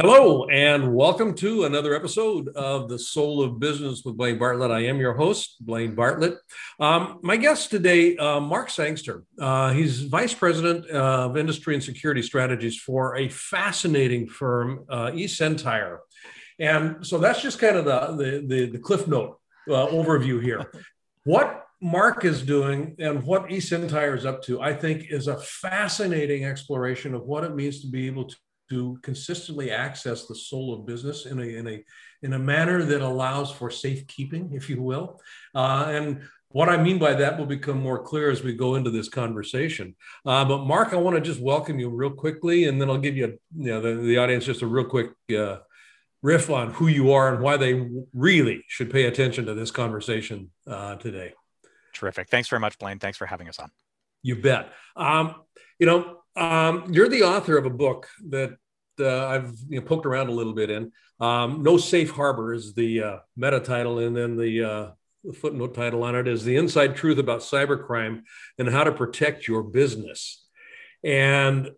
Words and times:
Hello, 0.00 0.44
and 0.44 0.94
welcome 0.94 1.34
to 1.34 1.64
another 1.64 1.92
episode 1.92 2.50
of 2.50 2.88
The 2.88 3.00
Soul 3.00 3.42
of 3.42 3.58
Business 3.58 4.04
with 4.04 4.16
Blaine 4.16 4.38
Bartlett. 4.38 4.70
I 4.70 4.84
am 4.84 5.00
your 5.00 5.14
host, 5.14 5.56
Blaine 5.58 5.96
Bartlett. 5.96 6.38
Um, 6.78 7.18
my 7.24 7.36
guest 7.36 7.70
today, 7.70 8.16
uh, 8.16 8.38
Mark 8.38 8.70
Sangster. 8.70 9.24
Uh, 9.40 9.72
he's 9.72 10.02
Vice 10.02 10.32
President 10.32 10.86
of 10.90 11.36
Industry 11.36 11.74
and 11.74 11.82
Security 11.82 12.22
Strategies 12.22 12.78
for 12.78 13.16
a 13.16 13.28
fascinating 13.28 14.28
firm, 14.28 14.84
uh, 14.88 15.06
eSentire. 15.06 15.98
And 16.60 17.04
so 17.04 17.18
that's 17.18 17.42
just 17.42 17.58
kind 17.58 17.76
of 17.76 17.84
the, 17.84 18.14
the, 18.16 18.46
the, 18.46 18.66
the 18.70 18.78
Cliff 18.78 19.08
Note 19.08 19.40
uh, 19.68 19.88
overview 19.88 20.40
here. 20.40 20.70
What 21.24 21.66
Mark 21.82 22.24
is 22.24 22.40
doing 22.42 22.96
and 22.98 23.22
what 23.22 23.48
eSentire 23.48 24.16
is 24.16 24.24
up 24.24 24.42
to, 24.44 24.62
I 24.62 24.72
think, 24.72 25.10
is 25.10 25.26
a 25.26 25.36
fascinating 25.36 26.46
exploration 26.46 27.14
of 27.14 27.26
what 27.26 27.44
it 27.44 27.54
means 27.54 27.82
to 27.82 27.86
be 27.86 28.06
able 28.06 28.24
to 28.24 28.36
to 28.70 28.98
consistently 29.02 29.70
access 29.70 30.26
the 30.26 30.34
soul 30.34 30.74
of 30.74 30.86
business 30.86 31.26
in 31.26 31.38
a 31.38 31.44
in 31.44 31.66
a 31.66 31.84
in 32.22 32.32
a 32.32 32.38
manner 32.38 32.84
that 32.84 33.00
allows 33.00 33.50
for 33.50 33.70
safekeeping, 33.70 34.50
if 34.52 34.68
you 34.68 34.82
will. 34.82 35.20
Uh, 35.54 35.86
and 35.88 36.22
what 36.50 36.68
I 36.68 36.76
mean 36.76 36.98
by 36.98 37.14
that 37.14 37.38
will 37.38 37.46
become 37.46 37.80
more 37.80 38.02
clear 38.02 38.30
as 38.30 38.42
we 38.42 38.54
go 38.54 38.74
into 38.74 38.90
this 38.90 39.08
conversation. 39.08 39.94
Uh, 40.24 40.44
but 40.44 40.64
Mark, 40.64 40.92
I 40.92 40.96
want 40.96 41.16
to 41.16 41.20
just 41.20 41.40
welcome 41.40 41.78
you 41.78 41.90
real 41.90 42.10
quickly, 42.10 42.64
and 42.64 42.80
then 42.80 42.88
I'll 42.88 42.98
give 42.98 43.16
you, 43.16 43.38
you 43.56 43.70
know, 43.70 43.80
the, 43.80 43.94
the 43.96 44.18
audience 44.18 44.46
just 44.46 44.62
a 44.62 44.66
real 44.66 44.86
quick 44.86 45.10
uh, 45.36 45.58
riff 46.22 46.50
on 46.50 46.72
who 46.72 46.88
you 46.88 47.12
are 47.12 47.34
and 47.34 47.42
why 47.42 47.58
they 47.58 47.88
really 48.14 48.64
should 48.66 48.90
pay 48.90 49.04
attention 49.04 49.44
to 49.46 49.54
this 49.54 49.70
conversation 49.70 50.50
uh, 50.66 50.96
today. 50.96 51.34
Terrific. 51.92 52.28
Thanks 52.28 52.48
very 52.48 52.60
much, 52.60 52.78
Blaine. 52.78 52.98
Thanks 52.98 53.18
for 53.18 53.26
having 53.26 53.48
us 53.48 53.58
on. 53.58 53.70
You 54.22 54.36
bet. 54.36 54.72
Um, 54.96 55.34
you 55.78 55.86
know, 55.86 56.17
um, 56.38 56.84
you're 56.92 57.08
the 57.08 57.22
author 57.22 57.58
of 57.58 57.66
a 57.66 57.70
book 57.70 58.08
that 58.28 58.56
uh, 59.00 59.26
I've 59.26 59.52
you 59.68 59.80
know, 59.80 59.86
poked 59.86 60.06
around 60.06 60.28
a 60.28 60.32
little 60.32 60.54
bit 60.54 60.70
in. 60.70 60.92
Um, 61.20 61.62
no 61.62 61.76
Safe 61.76 62.10
Harbor 62.10 62.54
is 62.54 62.74
the 62.74 63.02
uh, 63.02 63.18
meta 63.36 63.60
title, 63.60 63.98
and 63.98 64.16
then 64.16 64.36
the, 64.36 64.62
uh, 64.62 64.90
the 65.24 65.32
footnote 65.32 65.74
title 65.74 66.04
on 66.04 66.14
it 66.14 66.28
is 66.28 66.44
The 66.44 66.56
Inside 66.56 66.96
Truth 66.96 67.18
About 67.18 67.40
Cybercrime 67.40 68.22
and 68.58 68.68
How 68.68 68.84
to 68.84 68.92
Protect 68.92 69.48
Your 69.48 69.62
Business. 69.62 70.44
And 71.02 71.70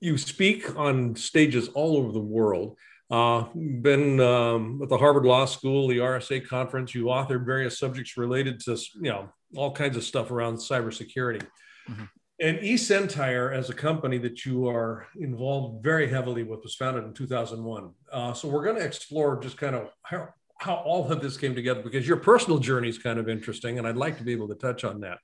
you 0.00 0.18
speak 0.18 0.76
on 0.76 1.14
stages 1.16 1.68
all 1.68 1.96
over 1.96 2.12
the 2.12 2.20
world. 2.20 2.76
Uh, 3.10 3.44
been 3.54 4.18
um, 4.20 4.80
at 4.82 4.88
the 4.88 4.96
Harvard 4.96 5.24
Law 5.24 5.44
School, 5.44 5.86
the 5.86 5.98
RSA 5.98 6.46
conference. 6.46 6.94
You 6.94 7.06
authored 7.06 7.44
various 7.44 7.78
subjects 7.78 8.16
related 8.16 8.60
to 8.60 8.76
you 8.94 9.10
know 9.10 9.28
all 9.54 9.70
kinds 9.70 9.98
of 9.98 10.04
stuff 10.04 10.30
around 10.30 10.56
cybersecurity. 10.56 11.42
Mm-hmm. 11.88 12.04
And 12.42 12.58
eSentire, 12.58 13.54
as 13.54 13.70
a 13.70 13.72
company 13.72 14.18
that 14.18 14.44
you 14.44 14.68
are 14.68 15.06
involved 15.16 15.84
very 15.84 16.08
heavily 16.08 16.42
with, 16.42 16.64
was 16.64 16.74
founded 16.74 17.04
in 17.04 17.14
2001. 17.14 17.90
Uh, 18.10 18.32
so 18.32 18.48
we're 18.48 18.64
going 18.64 18.74
to 18.74 18.84
explore 18.84 19.40
just 19.40 19.56
kind 19.56 19.76
of 19.76 19.90
how, 20.02 20.28
how 20.58 20.74
all 20.74 21.08
of 21.08 21.22
this 21.22 21.36
came 21.36 21.54
together 21.54 21.82
because 21.82 22.06
your 22.06 22.16
personal 22.16 22.58
journey 22.58 22.88
is 22.88 22.98
kind 22.98 23.20
of 23.20 23.28
interesting, 23.28 23.78
and 23.78 23.86
I'd 23.86 23.96
like 23.96 24.18
to 24.18 24.24
be 24.24 24.32
able 24.32 24.48
to 24.48 24.56
touch 24.56 24.82
on 24.82 25.02
that, 25.02 25.18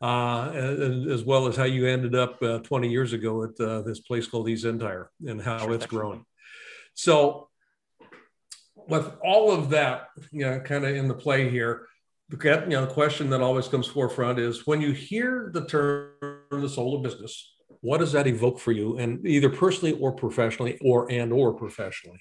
uh, 0.00 0.52
as, 1.10 1.24
well 1.24 1.48
as 1.48 1.56
how 1.56 1.64
you 1.64 1.88
ended 1.88 2.14
up 2.14 2.40
uh, 2.40 2.60
20 2.60 2.88
years 2.88 3.12
ago 3.12 3.42
at 3.42 3.58
uh, 3.60 3.82
this 3.82 3.98
place 3.98 4.28
called 4.28 4.46
eSentire 4.46 5.06
and 5.26 5.42
how 5.42 5.72
it's 5.72 5.86
grown. 5.86 6.24
So, 6.94 7.48
with 8.76 9.10
all 9.24 9.50
of 9.50 9.70
that, 9.70 10.06
you 10.30 10.44
know, 10.44 10.60
kind 10.60 10.84
of 10.84 10.94
in 10.94 11.08
the 11.08 11.14
play 11.14 11.50
here, 11.50 11.88
the 12.28 12.64
you 12.68 12.70
know, 12.70 12.86
question 12.86 13.30
that 13.30 13.40
always 13.40 13.68
comes 13.68 13.86
forefront 13.86 14.38
is 14.38 14.66
when 14.66 14.80
you 14.80 14.92
hear 14.92 15.50
the 15.52 15.64
term 15.66 16.33
the 16.60 16.68
soul 16.68 16.96
of 16.96 17.02
business, 17.02 17.54
what 17.80 17.98
does 17.98 18.12
that 18.12 18.26
evoke 18.26 18.58
for 18.58 18.72
you, 18.72 18.98
and 18.98 19.26
either 19.26 19.50
personally 19.50 19.98
or 19.98 20.12
professionally, 20.12 20.78
or 20.80 21.10
and 21.10 21.32
or 21.32 21.52
professionally? 21.54 22.20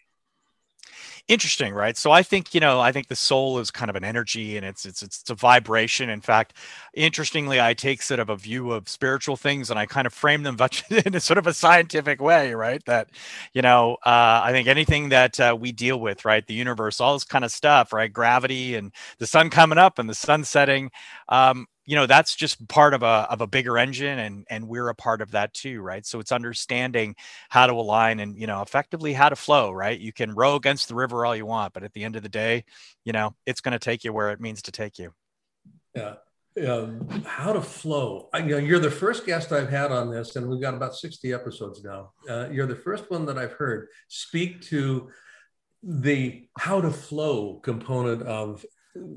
interesting 1.29 1.73
right? 1.73 1.95
So 1.95 2.11
i 2.11 2.21
think 2.21 2.53
you 2.53 2.59
know 2.59 2.81
i 2.81 2.91
think 2.91 3.07
the 3.07 3.15
soul 3.15 3.59
is 3.59 3.71
kind 3.71 3.89
of 3.89 3.95
an 3.95 4.03
energy 4.03 4.57
and 4.57 4.65
it's 4.65 4.85
it's 4.85 5.01
it's 5.01 5.29
a 5.29 5.35
vibration. 5.35 6.09
In 6.09 6.19
fact 6.19 6.57
interestingly 6.93 7.61
i 7.61 7.73
take 7.73 8.01
sort 8.01 8.19
of 8.19 8.29
a 8.29 8.35
view 8.35 8.71
of 8.71 8.89
spiritual 8.89 9.37
things 9.37 9.69
and 9.69 9.79
i 9.79 9.85
kind 9.85 10.05
of 10.05 10.13
frame 10.13 10.43
them 10.43 10.57
in 11.05 11.15
a 11.15 11.19
sort 11.19 11.37
of 11.37 11.47
a 11.47 11.53
scientific 11.53 12.21
way 12.21 12.53
right? 12.53 12.83
That 12.85 13.09
you 13.53 13.61
know 13.61 13.93
uh, 14.05 14.41
i 14.43 14.51
think 14.51 14.67
anything 14.67 15.09
that 15.09 15.39
uh, 15.39 15.55
we 15.57 15.71
deal 15.71 15.99
with 15.99 16.25
right? 16.25 16.45
The 16.45 16.53
universe 16.53 16.99
all 16.99 17.13
this 17.13 17.23
kind 17.23 17.45
of 17.45 17.51
stuff 17.51 17.93
right? 17.93 18.11
Gravity 18.11 18.75
and 18.75 18.91
the 19.19 19.27
sun 19.27 19.49
coming 19.49 19.77
up 19.77 19.99
and 19.99 20.09
the 20.09 20.15
sun 20.15 20.43
setting. 20.43 20.91
Um, 21.29 21.67
you 21.85 21.95
know 21.95 22.05
that's 22.05 22.35
just 22.35 22.65
part 22.67 22.93
of 22.93 23.03
a 23.03 23.27
of 23.29 23.41
a 23.41 23.47
bigger 23.47 23.77
engine 23.77 24.19
and 24.19 24.45
and 24.49 24.67
we're 24.67 24.89
a 24.89 24.95
part 24.95 25.21
of 25.21 25.31
that 25.31 25.53
too 25.53 25.81
right? 25.81 26.05
So 26.05 26.19
it's 26.19 26.31
understanding 26.31 27.15
how 27.49 27.67
to 27.67 27.73
align 27.73 28.19
and 28.19 28.37
you 28.39 28.47
know 28.47 28.61
effectively 28.61 29.13
how 29.13 29.29
to 29.29 29.35
flow 29.35 29.71
right? 29.71 29.99
You 29.99 30.13
can 30.13 30.33
row 30.33 30.55
against 30.55 30.87
the 30.87 30.95
river 30.95 31.25
all 31.25 31.35
you 31.35 31.45
want 31.45 31.73
but 31.73 31.83
at 31.83 31.93
the 31.93 32.03
end 32.03 32.15
of 32.15 32.23
the 32.23 32.29
day 32.29 32.65
you 33.03 33.13
know 33.13 33.35
it's 33.45 33.61
going 33.61 33.73
to 33.73 33.79
take 33.79 34.03
you 34.03 34.13
where 34.13 34.31
it 34.31 34.41
means 34.41 34.61
to 34.63 34.71
take 34.71 34.99
you. 34.99 35.13
Yeah 35.95 36.15
um, 36.67 37.23
how 37.25 37.51
to 37.51 37.61
flow. 37.61 38.29
I, 38.31 38.39
you 38.39 38.49
know, 38.49 38.57
you're 38.57 38.79
the 38.79 38.91
first 38.91 39.25
guest 39.25 39.51
i've 39.51 39.71
had 39.71 39.91
on 39.91 40.11
this 40.11 40.35
and 40.35 40.47
we've 40.47 40.61
got 40.61 40.75
about 40.75 40.95
60 40.95 41.33
episodes 41.33 41.83
now. 41.83 42.11
Uh, 42.29 42.47
you're 42.51 42.67
the 42.67 42.75
first 42.75 43.09
one 43.09 43.25
that 43.25 43.39
i've 43.39 43.53
heard 43.53 43.87
speak 44.07 44.61
to 44.63 45.09
the 45.81 46.47
how 46.57 46.79
to 46.79 46.91
flow 46.91 47.55
component 47.55 48.21
of 48.23 48.63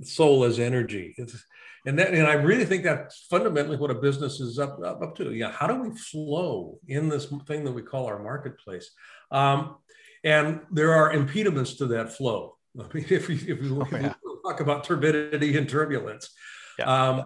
soul 0.02 0.44
as 0.44 0.58
energy. 0.58 1.14
It's 1.16 1.44
and 1.86 1.98
that 1.98 2.12
and 2.12 2.26
i 2.26 2.34
really 2.34 2.64
think 2.64 2.82
that's 2.82 3.26
fundamentally 3.30 3.76
what 3.76 3.90
a 3.90 3.94
business 3.94 4.40
is 4.40 4.58
up, 4.58 4.78
up, 4.84 5.00
up 5.00 5.16
to 5.16 5.32
yeah 5.32 5.50
how 5.50 5.66
do 5.66 5.76
we 5.80 5.96
flow 5.96 6.78
in 6.88 7.08
this 7.08 7.32
thing 7.46 7.64
that 7.64 7.72
we 7.72 7.82
call 7.82 8.06
our 8.06 8.22
marketplace 8.22 8.90
um, 9.30 9.76
and 10.24 10.60
there 10.70 10.92
are 10.92 11.12
impediments 11.12 11.74
to 11.74 11.86
that 11.86 12.12
flow 12.12 12.56
I 12.78 12.84
mean, 12.92 13.06
if 13.08 13.28
we, 13.28 13.36
if 13.36 13.60
we, 13.60 13.70
oh, 13.70 13.86
yeah. 13.92 14.14
talk 14.46 14.60
about 14.60 14.84
turbidity 14.84 15.56
and 15.56 15.68
turbulence 15.68 16.30
yeah. 16.78 17.08
Um, 17.08 17.24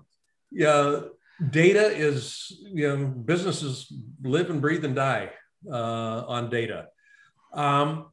yeah 0.52 1.00
data 1.48 1.86
is 1.86 2.52
you 2.60 2.86
know 2.86 3.06
businesses 3.06 3.92
live 4.22 4.50
and 4.50 4.60
breathe 4.60 4.84
and 4.84 4.94
die 4.94 5.30
uh, 5.70 6.24
on 6.26 6.50
data 6.50 6.86
um, 7.54 8.06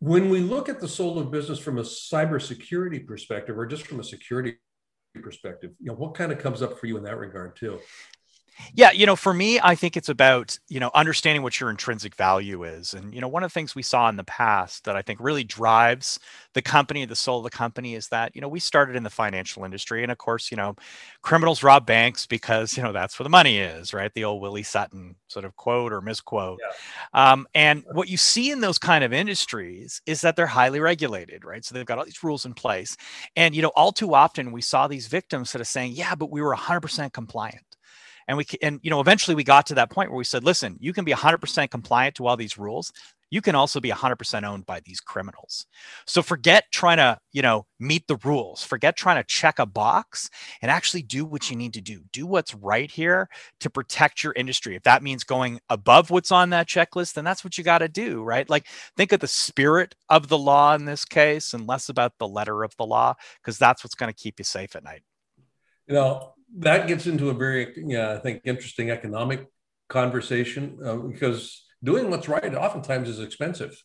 when 0.00 0.28
we 0.28 0.40
look 0.40 0.68
at 0.68 0.80
the 0.80 0.88
soul 0.88 1.18
of 1.18 1.30
business 1.30 1.58
from 1.58 1.78
a 1.78 1.82
cybersecurity 1.82 3.06
perspective 3.06 3.56
or 3.56 3.66
just 3.66 3.86
from 3.86 4.00
a 4.00 4.04
security 4.04 4.56
perspective 5.22 5.72
you 5.80 5.86
know 5.86 5.94
what 5.94 6.14
kind 6.14 6.30
of 6.30 6.38
comes 6.38 6.62
up 6.62 6.78
for 6.78 6.86
you 6.86 6.96
in 6.96 7.02
that 7.02 7.18
regard 7.18 7.56
too 7.56 7.78
yeah, 8.74 8.90
you 8.90 9.06
know, 9.06 9.16
for 9.16 9.32
me, 9.32 9.58
I 9.62 9.74
think 9.74 9.96
it's 9.96 10.08
about, 10.08 10.58
you 10.68 10.80
know, 10.80 10.90
understanding 10.94 11.42
what 11.42 11.58
your 11.60 11.70
intrinsic 11.70 12.14
value 12.14 12.64
is. 12.64 12.94
And, 12.94 13.14
you 13.14 13.20
know, 13.20 13.28
one 13.28 13.42
of 13.42 13.50
the 13.50 13.54
things 13.54 13.74
we 13.74 13.82
saw 13.82 14.08
in 14.08 14.16
the 14.16 14.24
past 14.24 14.84
that 14.84 14.96
I 14.96 15.02
think 15.02 15.20
really 15.20 15.44
drives 15.44 16.18
the 16.54 16.62
company, 16.62 17.04
the 17.04 17.16
soul 17.16 17.38
of 17.38 17.44
the 17.44 17.56
company 17.56 17.94
is 17.94 18.08
that, 18.08 18.34
you 18.34 18.40
know, 18.40 18.48
we 18.48 18.60
started 18.60 18.96
in 18.96 19.02
the 19.02 19.10
financial 19.10 19.64
industry. 19.64 20.02
And 20.02 20.12
of 20.12 20.18
course, 20.18 20.50
you 20.50 20.56
know, 20.56 20.74
criminals 21.22 21.62
rob 21.62 21.86
banks 21.86 22.26
because, 22.26 22.76
you 22.76 22.82
know, 22.82 22.92
that's 22.92 23.18
where 23.18 23.24
the 23.24 23.30
money 23.30 23.58
is, 23.58 23.94
right? 23.94 24.12
The 24.14 24.24
old 24.24 24.42
Willie 24.42 24.62
Sutton 24.62 25.16
sort 25.28 25.44
of 25.44 25.56
quote 25.56 25.92
or 25.92 26.00
misquote. 26.00 26.58
Yeah. 26.60 27.32
Um, 27.32 27.46
and 27.54 27.84
what 27.92 28.08
you 28.08 28.16
see 28.16 28.50
in 28.50 28.60
those 28.60 28.78
kind 28.78 29.04
of 29.04 29.12
industries 29.12 30.02
is 30.06 30.20
that 30.22 30.36
they're 30.36 30.46
highly 30.46 30.80
regulated, 30.80 31.44
right? 31.44 31.64
So 31.64 31.74
they've 31.74 31.86
got 31.86 31.98
all 31.98 32.04
these 32.04 32.24
rules 32.24 32.44
in 32.44 32.54
place. 32.54 32.96
And, 33.36 33.54
you 33.54 33.62
know, 33.62 33.72
all 33.76 33.92
too 33.92 34.14
often 34.14 34.52
we 34.52 34.62
saw 34.62 34.88
these 34.88 35.06
victims 35.06 35.50
sort 35.50 35.60
of 35.60 35.66
saying, 35.66 35.92
yeah, 35.92 36.14
but 36.14 36.30
we 36.30 36.42
were 36.42 36.54
100% 36.54 37.12
compliant 37.12 37.62
and 38.28 38.36
we 38.36 38.46
and 38.62 38.78
you 38.82 38.90
know 38.90 39.00
eventually 39.00 39.34
we 39.34 39.42
got 39.42 39.66
to 39.66 39.74
that 39.74 39.90
point 39.90 40.10
where 40.10 40.18
we 40.18 40.24
said 40.24 40.44
listen 40.44 40.76
you 40.78 40.92
can 40.92 41.04
be 41.04 41.12
100% 41.12 41.70
compliant 41.70 42.14
to 42.16 42.26
all 42.26 42.36
these 42.36 42.58
rules. 42.58 42.92
You 43.30 43.42
can 43.42 43.54
also 43.54 43.78
be 43.78 43.90
100% 43.90 44.44
owned 44.44 44.64
by 44.64 44.80
these 44.80 45.00
criminals. 45.00 45.66
So 46.06 46.22
forget 46.22 46.64
trying 46.70 46.96
to 46.98 47.18
you 47.32 47.42
know 47.42 47.66
meet 47.80 48.06
the 48.06 48.16
rules. 48.24 48.62
Forget 48.62 48.96
trying 48.96 49.16
to 49.16 49.26
check 49.26 49.58
a 49.58 49.66
box 49.66 50.30
and 50.62 50.70
actually 50.70 51.02
do 51.02 51.24
what 51.24 51.50
you 51.50 51.56
need 51.56 51.74
to 51.74 51.80
do. 51.80 52.02
Do 52.12 52.26
what's 52.26 52.54
right 52.54 52.90
here 52.90 53.28
to 53.60 53.70
protect 53.70 54.22
your 54.22 54.34
industry. 54.34 54.76
If 54.76 54.82
that 54.84 55.02
means 55.02 55.24
going 55.24 55.60
above 55.68 56.10
what's 56.10 56.32
on 56.32 56.50
that 56.50 56.68
checklist 56.68 57.14
then 57.14 57.24
that's 57.24 57.44
what 57.44 57.56
you 57.56 57.64
got 57.64 57.78
to 57.78 57.88
do 57.88 58.22
right? 58.22 58.48
Like 58.48 58.66
think 58.96 59.12
of 59.12 59.20
the 59.20 59.28
spirit 59.28 59.94
of 60.08 60.28
the 60.28 60.38
law 60.38 60.74
in 60.74 60.84
this 60.84 61.04
case 61.04 61.54
and 61.54 61.66
less 61.66 61.88
about 61.88 62.12
the 62.18 62.28
letter 62.28 62.62
of 62.62 62.76
the 62.76 62.86
law 62.86 63.14
because 63.40 63.58
that's 63.58 63.82
what's 63.82 63.94
going 63.94 64.12
to 64.12 64.22
keep 64.22 64.38
you 64.38 64.44
safe 64.44 64.76
at 64.76 64.84
night. 64.84 65.02
You 65.86 65.94
know 65.94 66.34
that 66.56 66.88
gets 66.88 67.06
into 67.06 67.30
a 67.30 67.34
very, 67.34 67.72
yeah, 67.76 68.12
I 68.12 68.18
think, 68.18 68.42
interesting 68.44 68.90
economic 68.90 69.46
conversation 69.88 70.78
uh, 70.84 70.96
because 70.96 71.64
doing 71.82 72.10
what's 72.10 72.28
right 72.28 72.54
oftentimes 72.54 73.08
is 73.08 73.20
expensive. 73.20 73.82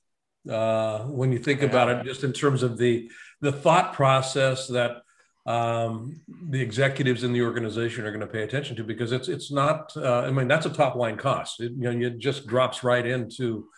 Uh, 0.50 1.00
when 1.04 1.32
you 1.32 1.40
think 1.40 1.62
about 1.62 1.90
it, 1.90 2.06
just 2.06 2.24
in 2.24 2.34
terms 2.34 2.64
of 2.64 2.78
the 2.78 3.10
the 3.40 3.52
thought 3.52 3.94
process 3.94 4.68
that 4.68 4.98
um, 5.46 6.20
the 6.50 6.60
executives 6.60 7.24
in 7.24 7.32
the 7.32 7.42
organization 7.42 8.06
are 8.06 8.12
going 8.12 8.20
to 8.22 8.28
pay 8.28 8.44
attention 8.44 8.76
to, 8.76 8.84
because 8.84 9.14
it's 9.14 9.30
it's 9.30 9.52
not. 9.52 9.96
Uh, 9.96 10.22
I 10.22 10.32
mean, 10.32 10.50
that's 10.50 10.66
a 10.66 10.70
top 10.70 10.96
line 10.96 11.16
cost. 11.16 11.62
It, 11.62 11.72
you 11.78 11.94
know, 11.94 12.08
it 12.08 12.20
just 12.20 12.46
drops 12.46 12.84
right 12.84 13.06
into 13.06 13.70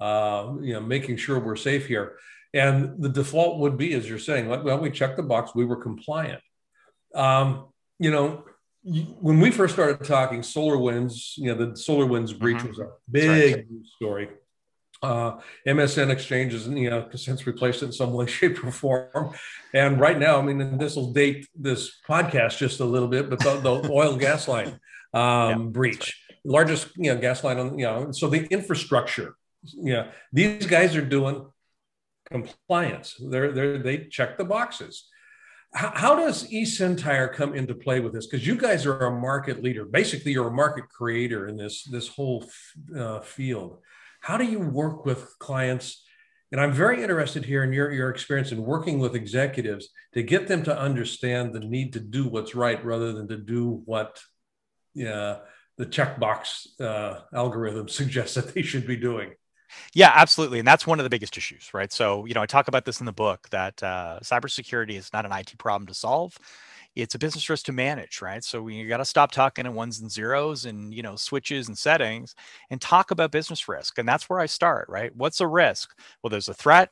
uh, 0.00 0.52
you 0.60 0.74
know 0.74 0.80
making 0.80 1.16
sure 1.16 1.38
we're 1.38 1.56
safe 1.56 1.86
here. 1.86 2.18
And 2.54 3.02
the 3.02 3.08
default 3.08 3.60
would 3.60 3.78
be, 3.78 3.94
as 3.94 4.06
you're 4.06 4.18
saying, 4.18 4.48
well, 4.48 4.78
we 4.78 4.90
checked 4.90 5.16
the 5.16 5.22
box, 5.22 5.54
we 5.54 5.64
were 5.64 5.76
compliant. 5.76 6.42
Um, 7.14 7.71
you 7.98 8.10
know, 8.10 8.44
when 8.84 9.40
we 9.40 9.50
first 9.50 9.74
started 9.74 10.04
talking 10.04 10.42
Solar 10.42 10.76
Winds, 10.76 11.34
you 11.36 11.54
know, 11.54 11.66
the 11.66 11.76
Solar 11.76 12.06
Winds 12.06 12.32
breach 12.32 12.58
mm-hmm. 12.58 12.68
was 12.68 12.78
a 12.80 12.88
big 13.10 13.56
right. 13.56 13.66
story. 13.96 14.28
Uh, 15.02 15.40
MSN 15.66 16.10
exchanges, 16.10 16.68
you 16.68 16.88
know, 16.88 17.08
since 17.14 17.46
replaced 17.46 17.82
it 17.82 17.86
in 17.86 17.92
some 17.92 18.12
way, 18.12 18.26
shape, 18.28 18.62
or 18.64 18.70
form. 18.70 19.34
And 19.74 19.98
right 20.00 20.18
now, 20.18 20.38
I 20.38 20.42
mean, 20.42 20.78
this 20.78 20.96
will 20.96 21.12
date 21.12 21.48
this 21.56 21.92
podcast 22.08 22.58
just 22.58 22.80
a 22.80 22.84
little 22.84 23.08
bit, 23.08 23.28
but 23.28 23.40
the, 23.40 23.56
the 23.60 23.90
oil 23.92 24.16
gas 24.16 24.46
line 24.46 24.78
um, 25.14 25.22
yeah, 25.22 25.56
breach, 25.56 26.24
right. 26.30 26.38
largest, 26.44 26.88
you 26.96 27.12
know, 27.12 27.20
gas 27.20 27.42
line 27.42 27.58
on, 27.58 27.78
you 27.78 27.84
know, 27.84 28.12
so 28.12 28.28
the 28.28 28.46
infrastructure, 28.46 29.34
you 29.64 29.92
know, 29.92 30.08
these 30.32 30.66
guys 30.66 30.96
are 30.96 31.04
doing 31.04 31.46
compliance. 32.30 33.16
They're, 33.18 33.52
they're, 33.52 33.78
they 33.78 34.04
check 34.06 34.38
the 34.38 34.44
boxes. 34.44 35.08
How, 35.74 36.16
does 36.16 36.50
eSentire 36.50 37.32
come 37.32 37.54
into 37.54 37.74
play 37.74 38.00
with 38.00 38.12
this? 38.12 38.26
Because 38.26 38.46
you 38.46 38.56
guys 38.56 38.84
are 38.84 39.06
a 39.06 39.10
market 39.10 39.62
leader. 39.62 39.86
Basically, 39.86 40.32
you're 40.32 40.48
a 40.48 40.52
market 40.52 40.88
creator 40.90 41.48
in 41.48 41.56
this, 41.56 41.84
this 41.84 42.08
whole 42.08 42.44
uh, 42.94 43.20
field 43.20 43.78
how 44.22 44.36
do 44.36 44.44
you 44.44 44.60
work 44.60 45.04
with 45.04 45.36
clients? 45.38 46.04
And 46.52 46.60
I'm 46.60 46.72
very 46.72 47.02
interested 47.02 47.44
here 47.44 47.64
in 47.64 47.72
your, 47.72 47.90
your 47.90 48.08
experience 48.08 48.52
in 48.52 48.62
working 48.62 48.98
with 49.00 49.16
executives 49.16 49.88
to 50.14 50.22
get 50.22 50.48
them 50.48 50.62
to 50.64 50.78
understand 50.78 51.52
the 51.52 51.60
need 51.60 51.92
to 51.94 52.00
do 52.00 52.28
what's 52.28 52.54
right 52.54 52.82
rather 52.84 53.12
than 53.12 53.26
to 53.28 53.36
do 53.36 53.82
what 53.84 54.20
yeah, 54.94 55.38
the 55.76 55.86
checkbox 55.86 56.80
uh, 56.80 57.20
algorithm 57.34 57.88
suggests 57.88 58.36
that 58.36 58.54
they 58.54 58.62
should 58.62 58.86
be 58.86 58.96
doing. 58.96 59.32
Yeah, 59.94 60.12
absolutely. 60.14 60.58
And 60.58 60.66
that's 60.68 60.86
one 60.86 60.98
of 61.00 61.04
the 61.04 61.10
biggest 61.10 61.36
issues, 61.36 61.72
right? 61.74 61.92
So, 61.92 62.24
you 62.26 62.34
know, 62.34 62.42
I 62.42 62.46
talk 62.46 62.68
about 62.68 62.84
this 62.84 63.00
in 63.00 63.06
the 63.06 63.12
book 63.12 63.48
that 63.50 63.82
uh, 63.82 64.18
cybersecurity 64.22 64.92
is 64.96 65.12
not 65.12 65.26
an 65.26 65.32
IT 65.32 65.56
problem 65.56 65.86
to 65.88 65.94
solve 65.94 66.36
it's 66.96 67.14
a 67.14 67.18
business 67.18 67.48
risk 67.50 67.66
to 67.66 67.72
manage, 67.72 68.22
right? 68.22 68.44
So 68.44 68.62
we 68.62 68.84
got 68.86 68.98
to 68.98 69.04
stop 69.04 69.32
talking 69.32 69.66
in 69.66 69.74
ones 69.74 70.00
and 70.00 70.10
zeros 70.12 70.66
and 70.66 70.94
you 70.94 71.02
know 71.02 71.16
switches 71.16 71.68
and 71.68 71.78
settings 71.78 72.34
and 72.70 72.80
talk 72.80 73.10
about 73.10 73.32
business 73.32 73.68
risk. 73.68 73.98
And 73.98 74.08
that's 74.08 74.28
where 74.28 74.40
I 74.40 74.46
start, 74.46 74.88
right? 74.88 75.14
What's 75.16 75.40
a 75.40 75.46
risk? 75.46 75.98
Well, 76.22 76.30
there's 76.30 76.48
a 76.48 76.54
threat, 76.54 76.90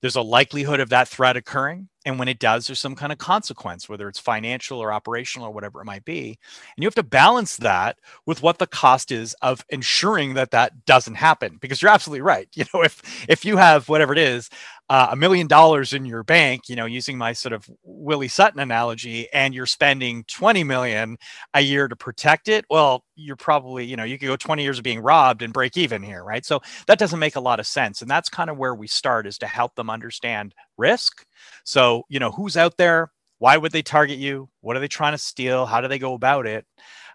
there's 0.00 0.16
a 0.16 0.22
likelihood 0.22 0.80
of 0.80 0.88
that 0.90 1.08
threat 1.08 1.36
occurring. 1.36 1.88
And 2.06 2.18
when 2.18 2.28
it 2.28 2.38
does, 2.38 2.66
there's 2.66 2.80
some 2.80 2.94
kind 2.94 3.12
of 3.12 3.18
consequence, 3.18 3.86
whether 3.88 4.08
it's 4.08 4.18
financial 4.18 4.78
or 4.78 4.90
operational 4.90 5.48
or 5.48 5.50
whatever 5.52 5.82
it 5.82 5.84
might 5.84 6.04
be. 6.06 6.28
And 6.28 6.82
you 6.82 6.86
have 6.86 6.94
to 6.94 7.02
balance 7.02 7.58
that 7.58 7.98
with 8.24 8.42
what 8.42 8.58
the 8.58 8.66
cost 8.66 9.12
is 9.12 9.34
of 9.42 9.64
ensuring 9.68 10.32
that 10.34 10.50
that 10.52 10.86
doesn't 10.86 11.16
happen. 11.16 11.58
Because 11.60 11.82
you're 11.82 11.90
absolutely 11.90 12.22
right. 12.22 12.48
You 12.56 12.64
know, 12.74 12.82
if 12.82 13.26
if 13.28 13.44
you 13.44 13.56
have 13.58 13.88
whatever 13.88 14.12
it 14.12 14.18
is, 14.18 14.48
Uh, 14.90 15.10
a 15.12 15.16
million 15.16 15.46
dollars 15.46 15.92
in 15.94 16.04
your 16.04 16.24
bank, 16.24 16.68
you 16.68 16.74
know, 16.74 16.84
using 16.84 17.16
my 17.16 17.32
sort 17.32 17.52
of 17.52 17.70
Willie 17.84 18.28
Sutton 18.28 18.58
analogy, 18.60 19.28
and 19.32 19.54
you're 19.54 19.66
spending 19.66 20.24
20 20.26 20.64
million 20.64 21.16
a 21.54 21.60
year 21.60 21.88
to 21.88 21.94
protect 21.94 22.48
it, 22.48 22.64
well, 22.70 23.04
you're 23.14 23.36
probably, 23.36 23.84
you 23.86 23.96
know, 23.96 24.04
you 24.04 24.18
could 24.18 24.26
go 24.26 24.36
20 24.36 24.64
years 24.64 24.78
of 24.78 24.84
being 24.84 25.00
robbed 25.00 25.42
and 25.42 25.52
break 25.52 25.76
even 25.76 26.02
here, 26.02 26.24
right? 26.24 26.44
So 26.44 26.60
that 26.88 26.98
doesn't 26.98 27.20
make 27.20 27.36
a 27.36 27.40
lot 27.40 27.60
of 27.60 27.68
sense. 27.68 28.02
And 28.02 28.10
that's 28.10 28.28
kind 28.28 28.50
of 28.50 28.58
where 28.58 28.74
we 28.74 28.88
start 28.88 29.28
is 29.28 29.38
to 29.38 29.46
help 29.46 29.76
them 29.76 29.90
understand 29.90 30.56
risk. 30.76 31.24
So, 31.64 32.02
you 32.08 32.18
know, 32.18 32.32
who's 32.32 32.56
out 32.56 32.76
there? 32.76 33.12
Why 33.38 33.56
would 33.56 33.72
they 33.72 33.82
target 33.82 34.18
you? 34.18 34.48
What 34.60 34.76
are 34.76 34.80
they 34.80 34.88
trying 34.88 35.12
to 35.14 35.18
steal? 35.18 35.66
How 35.66 35.80
do 35.80 35.88
they 35.88 36.00
go 36.00 36.14
about 36.14 36.46
it? 36.48 36.66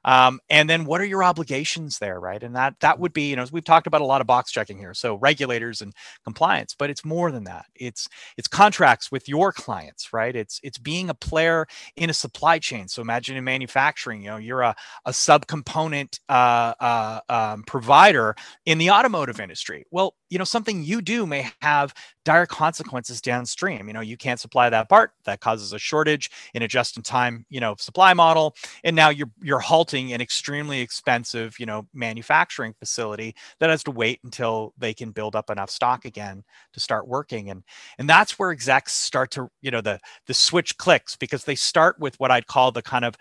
Um, 0.06 0.40
and 0.50 0.70
then 0.70 0.86
what 0.86 1.02
are 1.02 1.06
your 1.06 1.24
obligations 1.24 2.00
there, 2.00 2.20
right? 2.20 2.42
And 2.42 2.56
that 2.56 2.80
that 2.80 3.00
would 3.00 3.12
be, 3.12 3.30
you 3.30 3.36
know, 3.36 3.46
we've 3.52 3.64
talked 3.66 3.88
about 3.88 4.02
a 4.02 4.06
lot 4.06 4.22
of 4.22 4.28
box 4.28 4.52
checking 4.52 4.78
here, 4.78 4.94
so 4.94 5.16
regulators 5.16 5.82
and 5.82 5.94
compliance, 6.24 6.76
but 6.78 6.90
it's 6.90 7.04
more 7.04 7.32
than 7.32 7.44
that. 7.46 7.66
It's 7.76 8.08
it's 8.38 8.48
contracts 8.48 9.12
with 9.12 9.28
your 9.28 9.52
clients, 9.52 10.14
right? 10.14 10.36
It's 10.36 10.60
it's 10.64 10.78
being 10.78 11.10
a 11.10 11.14
player 11.16 11.68
in 11.98 12.10
a 12.10 12.14
supply 12.14 12.60
chain. 12.60 12.88
So 12.88 13.02
imagine 13.02 13.36
in 13.36 13.44
manufacturing, 13.44 14.22
you 14.24 14.30
know, 14.30 14.38
you're 14.38 14.62
a 14.62 14.76
a 15.06 15.12
subcomponent 15.12 16.20
uh, 16.30 16.74
uh, 16.80 17.20
um, 17.30 17.64
provider 17.64 18.36
in 18.66 18.78
the 18.78 18.92
automotive 18.92 19.40
industry. 19.40 19.86
Well, 19.92 20.16
you 20.30 20.38
know, 20.38 20.46
something 20.46 20.84
you 20.84 21.02
do 21.02 21.26
may 21.26 21.50
have 21.62 21.94
dire 22.26 22.46
consequences 22.46 23.22
downstream. 23.22 23.88
You 23.88 23.94
know, 23.94 24.02
you 24.02 24.18
can't 24.18 24.40
supply 24.40 24.70
that 24.70 24.90
part, 24.90 25.12
that 25.26 25.40
causes 25.40 25.74
a 25.74 25.80
shortage 25.80 26.32
in 26.54 26.64
a 26.64 26.68
just-in-time, 26.68 27.46
you 27.50 27.60
know, 27.60 27.76
supply 27.80 28.14
model, 28.14 28.56
and 28.84 28.96
now 28.96 29.10
you're 29.10 29.30
you're 29.42 29.60
halting 29.96 30.14
an 30.14 30.22
extremely 30.22 30.82
expensive, 30.82 31.60
you 31.60 31.66
know, 31.66 31.88
manufacturing 31.94 32.74
facility 32.78 33.34
that 33.60 33.70
has 33.70 33.84
to 33.84 33.92
wait 33.92 34.20
until 34.24 34.74
they 34.78 34.94
can 34.94 35.12
build 35.12 35.36
up 35.36 35.50
enough 35.50 35.70
stock 35.70 36.06
again 36.06 36.44
to 36.74 36.80
start 36.80 37.08
working. 37.08 37.50
And 37.50 37.64
and 37.98 38.10
that's 38.10 38.38
where 38.38 38.52
execs 38.52 38.94
start 38.94 39.32
to, 39.32 39.50
you 39.62 39.72
know, 39.72 39.82
the 39.82 40.00
the 40.28 40.34
switch 40.34 40.78
clicks 40.78 41.16
because 41.16 41.46
they 41.46 41.56
start 41.56 41.98
with 42.00 42.20
what 42.20 42.32
I'd 42.32 42.48
call 42.48 42.72
the 42.72 42.82
kind 42.82 43.06
of 43.06 43.16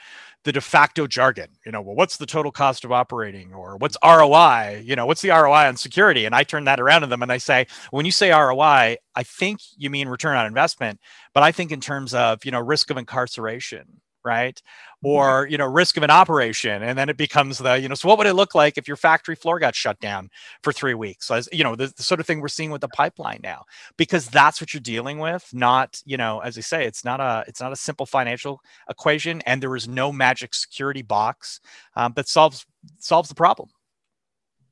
the 0.45 0.53
de 0.53 0.61
facto 0.61 1.07
jargon 1.07 1.49
you 1.65 1.73
know 1.73 1.81
well 1.81 1.95
what's 1.97 2.19
the 2.19 2.27
total 2.27 2.53
cost 2.53 2.85
of 2.85 2.93
operating? 2.93 3.55
or 3.55 3.77
what's 3.79 3.97
roi 4.05 4.83
you 4.85 4.95
know 4.95 5.07
what's 5.07 5.23
the 5.23 5.31
roi 5.31 5.67
on 5.67 5.77
security? 5.77 6.27
And 6.27 6.35
i 6.35 6.45
turn 6.45 6.65
that 6.65 6.81
around 6.81 7.01
to 7.01 7.07
them 7.07 7.23
and 7.23 7.33
i 7.33 7.39
say 7.39 7.67
when 7.91 8.05
you 8.05 8.13
say 8.13 8.31
roi 8.31 8.97
i 9.15 9.23
think 9.23 9.61
you 9.79 9.91
mean 9.91 10.09
return 10.09 10.37
on 10.37 10.47
investment 10.47 11.01
but 11.33 11.43
i 11.43 11.51
think 11.51 11.73
in 11.73 11.81
terms 11.81 12.13
of 12.13 12.45
you 12.45 12.51
know 12.51 12.61
risk 12.61 12.91
of 12.91 12.99
incarceration 12.99 14.01
right? 14.25 14.61
Mm-hmm. 15.05 15.17
or 15.17 15.47
you 15.51 15.59
know 15.59 15.67
risk 15.67 15.97
of 15.97 16.03
an 16.03 16.11
operation 16.11 16.83
and 16.83 16.97
then 16.97 17.09
it 17.09 17.17
becomes 17.17 17.59
the 17.59 17.75
you 17.75 17.89
know 17.89 17.95
so 17.95 18.09
what 18.09 18.17
would 18.17 18.27
it 18.27 18.33
look 18.33 18.55
like 18.55 18.79
if 18.79 18.89
your 18.89 18.97
factory 18.97 19.35
floor 19.35 19.59
got 19.59 19.75
shut 19.75 20.01
down 20.01 20.31
for 20.63 20.73
three 20.73 20.95
weeks? 20.95 21.27
So 21.27 21.35
as 21.35 21.49
you 21.53 21.63
know 21.63 21.77
the, 21.77 21.93
the, 21.95 22.03
sort 22.03 22.21
of 22.21 22.27
thing 22.27 22.41
we're 22.41 22.49
seeing 22.49 22.71
with 22.71 22.81
the 22.81 22.89
pipeline 22.89 23.41
now 23.43 23.65
because 23.99 24.29
that's 24.29 24.61
what 24.61 24.73
you're 24.73 24.81
dealing 24.81 25.19
with 25.19 25.47
not 25.53 26.01
you 26.07 26.17
know 26.17 26.39
as 26.41 26.57
i 26.57 26.63
say 26.63 26.87
it's 26.87 27.05
not 27.05 27.21
a 27.21 27.45
it's 27.47 27.61
not 27.61 27.73
a 27.73 27.77
simple 27.77 28.07
financial 28.07 28.61
equation 28.89 29.43
and 29.43 29.63
there 29.63 29.77
is 29.77 29.87
no 29.87 30.11
magic 30.11 30.55
security 30.55 31.03
box 31.03 31.61
um, 31.97 32.13
that 32.17 32.29
solves 32.29 32.65
solves 32.99 33.29
the 33.29 33.35
problem. 33.35 33.69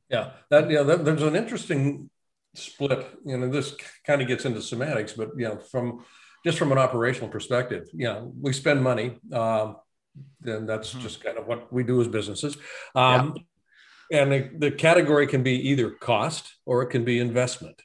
Yeah 0.09 0.31
that 0.49 0.71
yeah 0.71 0.83
that, 0.83 1.05
there's 1.05 1.23
an 1.23 1.37
interesting 1.37 2.09
split 2.55 3.07
you 3.25 3.37
know 3.37 3.51
this 3.51 3.77
kind 4.07 4.23
of 4.23 4.29
gets 4.29 4.45
into 4.45 4.63
semantics 4.63 5.13
but 5.13 5.31
you 5.37 5.49
know 5.49 5.57
from 5.57 6.05
just 6.45 6.59
from 6.59 6.73
an 6.73 6.79
operational 6.79 7.29
perspective, 7.29 7.89
you 7.93 8.07
know, 8.07 8.33
we 8.41 8.53
spend 8.53 8.83
money. 8.83 9.19
Um, 9.33 9.77
and 10.45 10.69
that's 10.69 10.91
mm-hmm. 10.91 11.01
just 11.01 11.23
kind 11.23 11.39
of 11.39 11.47
what 11.47 11.73
we 11.73 11.85
do 11.85 12.01
as 12.01 12.09
businesses. 12.09 12.57
Um, 12.95 13.37
yeah. 14.11 14.23
And 14.23 14.33
the, 14.33 14.51
the, 14.59 14.71
category 14.71 15.27
can 15.27 15.43
be 15.43 15.71
either 15.71 15.91
cost 15.91 16.55
or 16.67 16.83
it 16.83 16.89
can 16.89 17.05
be 17.05 17.19
investment. 17.19 17.81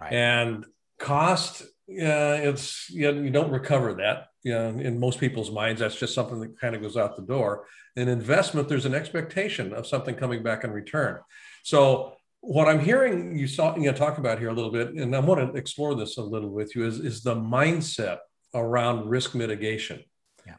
Right. 0.00 0.12
And 0.12 0.64
cost, 0.98 1.62
uh, 1.62 1.66
it's 1.88 2.88
you, 2.88 3.12
know, 3.12 3.20
you 3.20 3.30
don't 3.30 3.50
recover 3.50 3.94
that. 3.94 4.28
You 4.42 4.54
know, 4.54 4.68
in 4.68 4.98
most 4.98 5.20
people's 5.20 5.50
minds, 5.50 5.80
that's 5.80 5.96
just 5.96 6.14
something 6.14 6.40
that 6.40 6.58
kind 6.58 6.74
of 6.74 6.80
goes 6.80 6.96
out 6.96 7.16
the 7.16 7.22
door. 7.22 7.66
In 7.96 8.08
investment, 8.08 8.68
there's 8.68 8.86
an 8.86 8.94
expectation 8.94 9.74
of 9.74 9.86
something 9.86 10.14
coming 10.14 10.42
back 10.42 10.64
in 10.64 10.70
return. 10.70 11.18
So 11.62 12.14
what 12.40 12.68
I'm 12.68 12.80
hearing 12.80 13.36
you, 13.36 13.46
saw, 13.46 13.76
you 13.76 13.84
know, 13.84 13.92
talk 13.92 14.18
about 14.18 14.38
here 14.38 14.48
a 14.48 14.52
little 14.52 14.70
bit, 14.70 14.94
and 14.94 15.14
I 15.14 15.20
want 15.20 15.40
to 15.40 15.58
explore 15.58 15.94
this 15.94 16.16
a 16.16 16.22
little 16.22 16.50
with 16.50 16.74
you, 16.74 16.86
is, 16.86 16.98
is 16.98 17.22
the 17.22 17.34
mindset 17.34 18.18
around 18.54 19.08
risk 19.08 19.34
mitigation. 19.34 20.02
Yeah. 20.46 20.56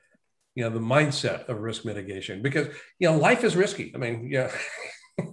You 0.56 0.64
know, 0.64 0.70
the 0.70 0.80
mindset 0.80 1.48
of 1.50 1.60
risk 1.60 1.84
mitigation, 1.86 2.42
because, 2.42 2.68
you 3.00 3.10
know, 3.10 3.18
life 3.18 3.44
is 3.44 3.56
risky. 3.56 3.92
I 3.96 3.98
mean, 3.98 4.30
yeah, 4.32 4.52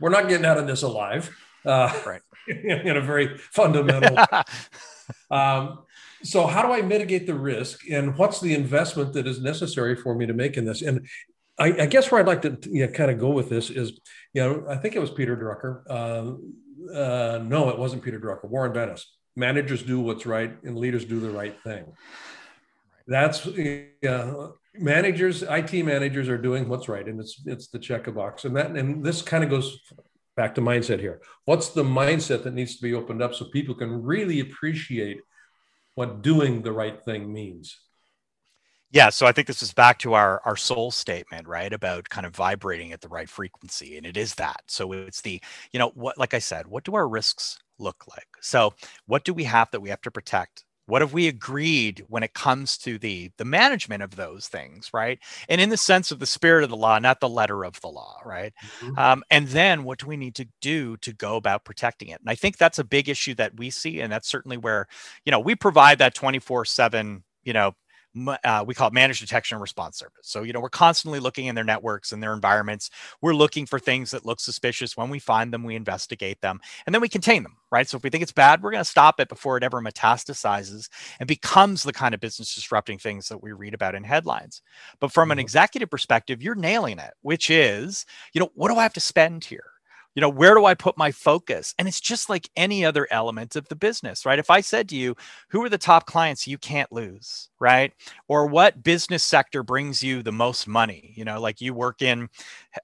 we're 0.00 0.10
not 0.10 0.28
getting 0.28 0.46
out 0.46 0.58
of 0.58 0.66
this 0.66 0.82
alive. 0.82 1.34
Uh, 1.64 1.92
right. 2.04 2.22
In 2.48 2.96
a 2.96 3.00
very 3.00 3.38
fundamental. 3.38 4.16
um, 5.30 5.84
so 6.22 6.46
how 6.46 6.62
do 6.62 6.72
I 6.72 6.82
mitigate 6.82 7.26
the 7.26 7.34
risk 7.34 7.88
and 7.90 8.16
what's 8.16 8.40
the 8.40 8.54
investment 8.54 9.12
that 9.12 9.26
is 9.26 9.40
necessary 9.40 9.94
for 9.94 10.14
me 10.14 10.26
to 10.26 10.32
make 10.32 10.56
in 10.56 10.64
this? 10.64 10.82
And 10.82 11.06
I, 11.58 11.82
I 11.82 11.86
guess 11.86 12.10
where 12.10 12.20
I'd 12.20 12.26
like 12.26 12.42
to 12.42 12.58
you 12.70 12.86
know, 12.86 12.92
kind 12.92 13.10
of 13.10 13.18
go 13.18 13.30
with 13.30 13.48
this 13.48 13.70
is, 13.70 13.98
you 14.34 14.42
know, 14.42 14.66
I 14.68 14.76
think 14.76 14.94
it 14.94 14.98
was 14.98 15.10
Peter 15.10 15.36
Drucker. 15.36 15.82
Uh, 15.88 16.92
uh, 16.92 17.38
no, 17.42 17.70
it 17.70 17.78
wasn't 17.78 18.02
Peter 18.02 18.20
Drucker. 18.20 18.48
Warren 18.48 18.72
Bennis. 18.72 19.04
Managers 19.34 19.82
do 19.82 20.00
what's 20.00 20.26
right, 20.26 20.56
and 20.64 20.78
leaders 20.78 21.04
do 21.04 21.20
the 21.20 21.30
right 21.30 21.56
thing. 21.62 21.84
That's 23.06 23.46
uh, 23.46 24.48
managers. 24.74 25.42
IT 25.42 25.72
managers 25.84 26.28
are 26.28 26.38
doing 26.38 26.68
what's 26.68 26.88
right, 26.88 27.06
and 27.06 27.20
it's 27.20 27.42
it's 27.44 27.68
the 27.68 27.78
check 27.78 28.06
a 28.06 28.12
box. 28.12 28.44
And 28.46 28.56
that 28.56 28.70
and 28.70 29.04
this 29.04 29.20
kind 29.20 29.44
of 29.44 29.50
goes 29.50 29.78
back 30.36 30.54
to 30.54 30.60
mindset 30.60 31.00
here. 31.00 31.20
What's 31.44 31.68
the 31.68 31.84
mindset 31.84 32.44
that 32.44 32.54
needs 32.54 32.76
to 32.76 32.82
be 32.82 32.94
opened 32.94 33.22
up 33.22 33.34
so 33.34 33.46
people 33.46 33.74
can 33.74 34.02
really 34.02 34.40
appreciate 34.40 35.20
what 35.94 36.22
doing 36.22 36.62
the 36.62 36.72
right 36.72 37.02
thing 37.04 37.32
means? 37.32 37.78
Yeah, 38.96 39.10
so 39.10 39.26
I 39.26 39.32
think 39.32 39.46
this 39.46 39.62
is 39.62 39.74
back 39.74 39.98
to 39.98 40.14
our 40.14 40.40
our 40.46 40.56
soul 40.56 40.90
statement, 40.90 41.46
right? 41.46 41.70
About 41.70 42.08
kind 42.08 42.24
of 42.26 42.34
vibrating 42.34 42.92
at 42.92 43.02
the 43.02 43.08
right 43.08 43.28
frequency, 43.28 43.98
and 43.98 44.06
it 44.06 44.16
is 44.16 44.34
that. 44.36 44.62
So 44.68 44.90
it's 44.92 45.20
the, 45.20 45.38
you 45.72 45.78
know, 45.78 45.90
what 45.90 46.16
like 46.16 46.32
I 46.32 46.38
said, 46.38 46.66
what 46.66 46.84
do 46.84 46.94
our 46.94 47.06
risks 47.06 47.58
look 47.78 48.04
like? 48.08 48.26
So 48.40 48.72
what 49.06 49.22
do 49.24 49.34
we 49.34 49.44
have 49.44 49.70
that 49.72 49.80
we 49.82 49.90
have 49.90 50.00
to 50.00 50.10
protect? 50.10 50.64
What 50.86 51.02
have 51.02 51.12
we 51.12 51.28
agreed 51.28 52.04
when 52.08 52.22
it 52.22 52.32
comes 52.32 52.78
to 52.78 52.96
the 52.98 53.30
the 53.36 53.44
management 53.44 54.02
of 54.02 54.16
those 54.16 54.48
things, 54.48 54.90
right? 54.94 55.18
And 55.50 55.60
in 55.60 55.68
the 55.68 55.76
sense 55.76 56.10
of 56.10 56.18
the 56.18 56.26
spirit 56.26 56.64
of 56.64 56.70
the 56.70 56.76
law, 56.76 56.98
not 56.98 57.20
the 57.20 57.28
letter 57.28 57.66
of 57.66 57.78
the 57.82 57.88
law, 57.88 58.22
right? 58.24 58.54
Mm-hmm. 58.80 58.98
Um, 58.98 59.22
and 59.30 59.48
then 59.48 59.84
what 59.84 59.98
do 59.98 60.06
we 60.06 60.16
need 60.16 60.36
to 60.36 60.48
do 60.62 60.96
to 60.98 61.12
go 61.12 61.36
about 61.36 61.66
protecting 61.66 62.08
it? 62.08 62.20
And 62.20 62.30
I 62.30 62.34
think 62.34 62.56
that's 62.56 62.78
a 62.78 62.84
big 62.84 63.10
issue 63.10 63.34
that 63.34 63.58
we 63.58 63.68
see, 63.68 64.00
and 64.00 64.10
that's 64.10 64.28
certainly 64.28 64.56
where, 64.56 64.86
you 65.26 65.32
know, 65.32 65.40
we 65.40 65.54
provide 65.54 65.98
that 65.98 66.14
twenty 66.14 66.38
four 66.38 66.64
seven, 66.64 67.24
you 67.44 67.52
know, 67.52 67.74
uh, 68.44 68.64
we 68.66 68.74
call 68.74 68.88
it 68.88 68.94
managed 68.94 69.20
detection 69.20 69.56
and 69.56 69.62
response 69.62 69.98
service. 69.98 70.14
So, 70.22 70.42
you 70.42 70.52
know, 70.52 70.60
we're 70.60 70.68
constantly 70.68 71.20
looking 71.20 71.46
in 71.46 71.54
their 71.54 71.64
networks 71.64 72.12
and 72.12 72.22
their 72.22 72.32
environments. 72.32 72.90
We're 73.20 73.34
looking 73.34 73.66
for 73.66 73.78
things 73.78 74.10
that 74.10 74.24
look 74.24 74.40
suspicious. 74.40 74.96
When 74.96 75.10
we 75.10 75.18
find 75.18 75.52
them, 75.52 75.64
we 75.64 75.74
investigate 75.74 76.40
them 76.40 76.60
and 76.86 76.94
then 76.94 77.02
we 77.02 77.08
contain 77.08 77.42
them, 77.42 77.56
right? 77.70 77.88
So, 77.88 77.96
if 77.96 78.02
we 78.02 78.10
think 78.10 78.22
it's 78.22 78.32
bad, 78.32 78.62
we're 78.62 78.70
going 78.70 78.84
to 78.84 78.90
stop 78.90 79.20
it 79.20 79.28
before 79.28 79.56
it 79.56 79.62
ever 79.62 79.80
metastasizes 79.80 80.88
and 81.20 81.26
becomes 81.26 81.82
the 81.82 81.92
kind 81.92 82.14
of 82.14 82.20
business 82.20 82.54
disrupting 82.54 82.98
things 82.98 83.28
that 83.28 83.42
we 83.42 83.52
read 83.52 83.74
about 83.74 83.94
in 83.94 84.04
headlines. 84.04 84.62
But 85.00 85.12
from 85.12 85.30
an 85.30 85.36
mm-hmm. 85.36 85.42
executive 85.42 85.90
perspective, 85.90 86.42
you're 86.42 86.54
nailing 86.54 86.98
it, 86.98 87.14
which 87.22 87.50
is, 87.50 88.06
you 88.32 88.40
know, 88.40 88.50
what 88.54 88.68
do 88.68 88.76
I 88.76 88.82
have 88.82 88.94
to 88.94 89.00
spend 89.00 89.44
here? 89.44 89.64
you 90.16 90.20
know 90.20 90.28
where 90.28 90.54
do 90.54 90.64
i 90.64 90.74
put 90.74 90.98
my 90.98 91.12
focus 91.12 91.74
and 91.78 91.86
it's 91.86 92.00
just 92.00 92.28
like 92.28 92.50
any 92.56 92.84
other 92.84 93.06
element 93.12 93.54
of 93.54 93.68
the 93.68 93.76
business 93.76 94.26
right 94.26 94.40
if 94.40 94.50
i 94.50 94.60
said 94.60 94.88
to 94.88 94.96
you 94.96 95.14
who 95.50 95.62
are 95.62 95.68
the 95.68 95.78
top 95.78 96.06
clients 96.06 96.48
you 96.48 96.58
can't 96.58 96.90
lose 96.90 97.50
right? 97.60 97.92
Or 98.28 98.46
what 98.46 98.82
business 98.82 99.24
sector 99.24 99.62
brings 99.62 100.02
you 100.02 100.22
the 100.22 100.32
most 100.32 100.66
money? 100.68 101.12
You 101.16 101.24
know 101.24 101.40
like 101.40 101.60
you 101.60 101.74
work 101.74 102.02
in 102.02 102.28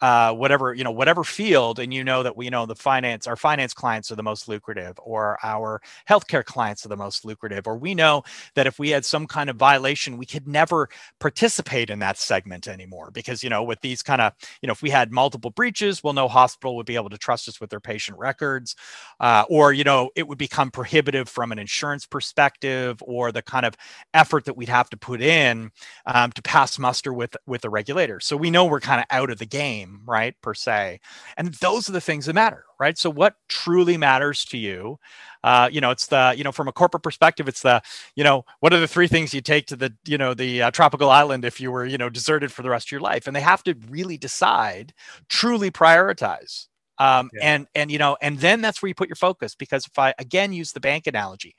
uh, 0.01 0.33
whatever 0.33 0.75
you 0.75 0.85
know 0.85 0.91
whatever 0.91 1.25
field 1.25 1.79
and 1.79 1.93
you 1.93 2.05
know 2.05 2.23
that 2.23 2.37
we 2.37 2.49
know 2.51 2.67
the 2.67 2.75
finance 2.75 3.27
our 3.27 3.37
finance 3.37 3.75
clients 3.75 4.11
are 4.11 4.17
the 4.17 4.23
most 4.23 4.49
lucrative 4.49 4.99
or 5.03 5.39
our 5.43 5.81
healthcare 6.09 6.45
clients 6.45 6.85
are 6.85 6.89
the 6.89 6.97
most 6.97 7.25
lucrative 7.25 7.67
or 7.67 7.77
we 7.77 7.95
know 7.95 8.23
that 8.55 8.67
if 8.67 8.79
we 8.79 8.91
had 8.91 9.05
some 9.05 9.27
kind 9.27 9.51
of 9.51 9.57
violation 9.57 10.17
we 10.17 10.27
could 10.27 10.47
never 10.49 10.89
participate 11.21 11.91
in 11.91 11.99
that 11.99 12.17
segment 12.19 12.67
anymore 12.69 13.11
because 13.13 13.43
you 13.43 13.51
know 13.51 13.63
with 13.63 13.81
these 13.81 14.03
kind 14.03 14.21
of 14.21 14.33
you 14.63 14.67
know 14.67 14.73
if 14.73 14.83
we 14.83 14.91
had 14.91 15.13
multiple 15.13 15.51
breaches 15.51 16.03
well 16.03 16.13
no 16.15 16.29
hospital 16.29 16.77
would 16.77 16.87
be 16.87 16.97
able 16.97 17.11
to 17.11 17.19
trust 17.19 17.49
us 17.49 17.61
with 17.61 17.71
their 17.71 17.81
patient 17.81 18.19
records 18.19 18.75
uh, 19.21 19.45
or 19.49 19.73
you 19.73 19.85
know 19.85 20.11
it 20.17 20.27
would 20.27 20.39
become 20.39 20.71
prohibitive 20.71 21.29
from 21.29 21.53
an 21.53 21.59
insurance 21.59 22.07
perspective 22.07 23.03
or 23.07 23.33
the 23.33 23.43
kind 23.43 23.67
of 23.67 23.77
effort 24.15 24.45
that 24.45 24.57
we'd 24.63 24.69
have 24.69 24.91
to 24.91 24.97
put 24.97 25.21
in 25.21 25.73
um, 26.07 26.31
to 26.33 26.43
pass 26.43 26.79
muster 26.79 27.13
with 27.13 27.37
with 27.47 27.63
the 27.63 27.71
regulator 27.71 28.21
so 28.21 28.37
we 28.37 28.51
know 28.51 28.65
we're 28.65 28.81
kind 28.81 29.01
of 29.01 29.07
out 29.11 29.31
of 29.31 29.39
the 29.39 29.47
game 29.47 30.03
right? 30.13 30.35
Per 30.43 30.55
se. 30.55 31.01
And 31.37 31.55
those 31.55 31.89
are 31.89 31.93
the 31.93 32.01
things 32.01 32.27
that 32.27 32.35
matter, 32.35 32.65
right? 32.79 32.97
So 32.99 33.11
what 33.11 33.37
truly 33.49 33.97
matters 33.97 34.45
to 34.47 34.59
you? 34.59 34.99
Uh, 35.43 35.69
you 35.73 35.81
know, 35.81 35.91
it's 35.91 36.07
the, 36.07 36.35
you 36.37 36.45
know, 36.45 36.53
from 36.53 36.69
a 36.69 36.73
corporate 36.73 37.03
perspective, 37.03 37.49
it's 37.49 37.63
the, 37.63 37.83
you 38.15 38.23
know, 38.23 38.45
what 38.61 38.73
are 38.73 38.81
the 38.81 38.89
three 38.89 39.09
things 39.09 39.35
you 39.35 39.41
take 39.41 39.67
to 39.67 39.77
the, 39.77 39.93
you 40.07 40.19
know, 40.19 40.35
the 40.35 40.63
uh, 40.63 40.71
tropical 40.71 41.11
island 41.11 41.45
if 41.45 41.61
you 41.61 41.71
were, 41.71 41.85
you 41.85 41.99
know, 41.99 42.09
deserted 42.09 42.53
for 42.53 42.63
the 42.63 42.71
rest 42.71 42.89
of 42.89 42.93
your 42.93 43.01
life? 43.01 43.27
And 43.27 43.35
they 43.35 43.41
have 43.41 43.63
to 43.65 43.75
really 43.89 44.19
decide, 44.19 44.93
truly 45.29 45.71
prioritize 45.71 46.69
um, 46.99 47.31
yeah. 47.33 47.55
and 47.55 47.67
and 47.75 47.91
you 47.91 47.99
know 47.99 48.17
and 48.21 48.39
then 48.39 48.61
that's 48.61 48.83
where 48.83 48.89
you 48.89 48.95
put 48.95 49.09
your 49.09 49.17
focus 49.17 49.55
because 49.55 49.87
if 49.87 49.99
i 49.99 50.15
again 50.19 50.53
use 50.53 50.73
the 50.73 50.79
bank 50.79 51.07
analogy 51.07 51.57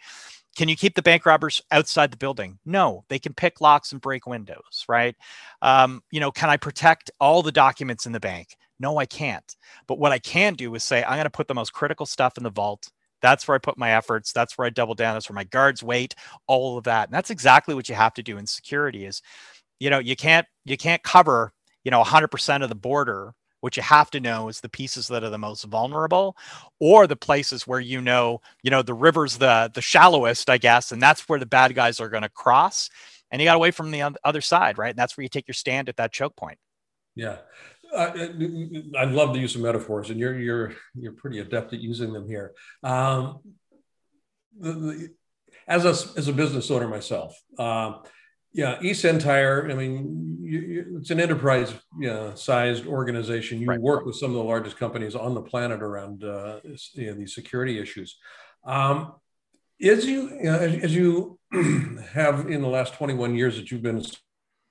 can 0.56 0.70
you 0.70 0.76
keep 0.76 0.96
the 0.96 1.02
bank 1.02 1.26
robbers 1.26 1.62
outside 1.72 2.12
the 2.12 2.18
building? 2.18 2.60
No, 2.66 3.04
they 3.10 3.20
can 3.20 3.34
pick 3.34 3.62
locks 3.62 3.92
and 3.92 4.02
break 4.02 4.28
windows, 4.28 4.86
right? 4.88 5.16
Um, 5.62 6.02
you 6.12 6.20
know, 6.20 6.32
can 6.32 6.50
I 6.50 6.58
protect 6.58 7.12
all 7.20 7.42
the 7.42 7.52
documents 7.52 8.06
in 8.06 8.12
the 8.12 8.20
bank? 8.20 8.56
No, 8.80 8.98
I 8.98 9.06
can't. 9.06 9.56
But 9.88 10.00
what 10.00 10.12
I 10.12 10.20
can 10.20 10.54
do 10.54 10.74
is 10.76 10.84
say, 10.84 11.04
I'm 11.04 11.16
going 11.16 11.24
to 11.24 11.30
put 11.30 11.48
the 11.48 11.56
most 11.56 11.74
critical 11.74 12.06
stuff 12.06 12.38
in 12.38 12.44
the 12.44 12.50
vault. 12.50 12.92
That's 13.22 13.48
where 13.48 13.56
I 13.56 13.60
put 13.60 13.78
my 13.78 13.92
efforts. 13.92 14.34
That's 14.34 14.58
where 14.58 14.68
I 14.68 14.70
double 14.70 14.96
down. 14.96 15.16
That's 15.16 15.30
where 15.30 15.36
my 15.36 15.46
guards 15.46 15.82
wait, 15.82 16.14
all 16.48 16.78
of 16.78 16.84
that. 16.84 17.08
And 17.08 17.14
that's 17.14 17.30
exactly 17.30 17.74
what 17.74 17.88
you 17.88 17.96
have 17.96 18.14
to 18.16 18.24
do 18.24 18.38
in 18.38 18.46
security 18.46 19.06
is, 19.06 19.22
you 19.80 19.90
know, 19.90 20.00
you 20.00 20.16
can't, 20.16 20.46
you 20.66 20.78
can't 20.78 21.02
cover, 21.04 21.54
you 21.84 21.92
know, 21.92 22.04
100% 22.04 22.64
of 22.64 22.70
the 22.70 22.76
border 22.76 23.34
what 23.64 23.78
you 23.78 23.84
have 23.84 24.12
to 24.12 24.20
know 24.20 24.50
is 24.50 24.60
the 24.60 24.70
pieces 24.70 25.08
that 25.08 25.24
are 25.24 25.30
the 25.30 25.38
most 25.38 25.64
vulnerable 25.64 26.36
or 26.80 27.08
the 27.08 27.16
places 27.16 27.66
where 27.66 27.80
you 27.80 28.02
know 28.02 28.42
you 28.62 28.70
know 28.70 28.82
the 28.82 28.94
river's 28.94 29.38
the 29.38 29.72
the 29.74 29.82
shallowest 29.82 30.50
i 30.50 30.58
guess 30.58 30.92
and 30.92 31.02
that's 31.02 31.28
where 31.30 31.40
the 31.40 31.46
bad 31.46 31.74
guys 31.74 32.00
are 32.00 32.10
going 32.10 32.24
to 32.24 32.30
cross 32.30 32.90
and 33.32 33.42
you 33.42 33.48
got 33.48 33.56
away 33.56 33.72
from 33.72 33.90
the 33.90 34.16
other 34.24 34.42
side 34.42 34.78
right? 34.78 34.90
And 34.90 34.98
that's 34.98 35.18
where 35.18 35.24
you 35.24 35.30
take 35.30 35.48
your 35.48 35.54
stand 35.54 35.90
at 35.90 35.98
that 35.98 36.12
choke 36.12 36.36
point. 36.36 36.58
Yeah. 37.16 37.38
I, 37.96 38.30
I 38.98 39.04
love 39.06 39.34
the 39.34 39.40
use 39.40 39.54
of 39.56 39.62
metaphors, 39.62 40.10
and 40.10 40.20
you're 40.20 40.40
you're 40.40 40.74
you're 40.96 41.12
pretty 41.12 41.40
adept 41.40 41.74
at 41.74 41.80
using 41.80 42.12
them 42.12 42.28
here. 42.28 42.54
Um, 42.82 43.40
the, 44.60 44.72
the, 44.72 45.10
as 45.68 45.86
a 45.86 46.18
as 46.18 46.28
a 46.28 46.34
business 46.34 46.72
owner 46.72 46.88
myself, 46.88 47.40
uh, 47.60 48.00
yeah, 48.54 48.78
eSentire. 48.80 49.70
I 49.70 49.74
mean, 49.74 50.38
you, 50.42 50.60
you, 50.60 50.98
it's 51.00 51.10
an 51.10 51.20
enterprise 51.20 51.74
you 52.00 52.08
know, 52.08 52.36
sized 52.36 52.86
organization. 52.86 53.60
You 53.60 53.68
right. 53.68 53.82
work 53.82 54.06
with 54.06 54.16
some 54.16 54.30
of 54.30 54.36
the 54.36 54.44
largest 54.44 54.78
companies 54.78 55.16
on 55.16 55.34
the 55.34 55.42
planet 55.42 55.82
around 55.82 56.24
uh, 56.24 56.60
you 56.94 57.08
know, 57.08 57.14
these 57.14 57.34
security 57.34 57.80
issues. 57.80 58.18
Um, 58.64 59.14
as 59.84 60.06
you, 60.06 60.30
you 60.30 60.44
know, 60.44 60.60
as, 60.60 60.84
as, 60.84 60.96
you 60.96 61.40
have 62.14 62.48
in 62.48 62.62
the 62.62 62.68
last 62.68 62.94
21 62.94 63.36
years 63.36 63.58
that 63.58 63.72
you've 63.72 63.82
been 63.82 64.06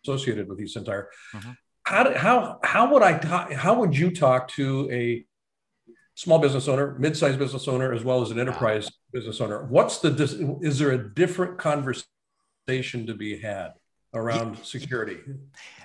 associated 0.05 0.49
with 0.49 0.61
eSentire, 0.61 1.07
mm-hmm. 1.35 1.51
how, 1.83 2.15
how, 2.15 2.59
how 2.63 2.93
would 2.93 3.03
I 3.03 3.19
talk, 3.19 3.53
how 3.53 3.75
would 3.81 3.99
you 3.99 4.13
talk 4.13 4.49
to 4.53 4.89
a 4.93 5.27
small 6.15 6.39
business 6.39 6.69
owner, 6.69 6.97
mid-sized 6.99 7.39
business 7.39 7.67
owner, 7.67 7.93
as 7.93 8.05
well 8.05 8.23
as 8.23 8.31
an 8.31 8.39
enterprise 8.39 8.89
business 9.13 9.41
owner? 9.41 9.67
What's 9.67 9.99
the, 9.99 10.59
is 10.63 10.79
there 10.79 10.93
a 10.93 11.15
different 11.15 11.59
conversation 11.59 12.07
to 12.67 13.15
be 13.15 13.39
had 13.39 13.73
around 14.15 14.59
security. 14.65 15.19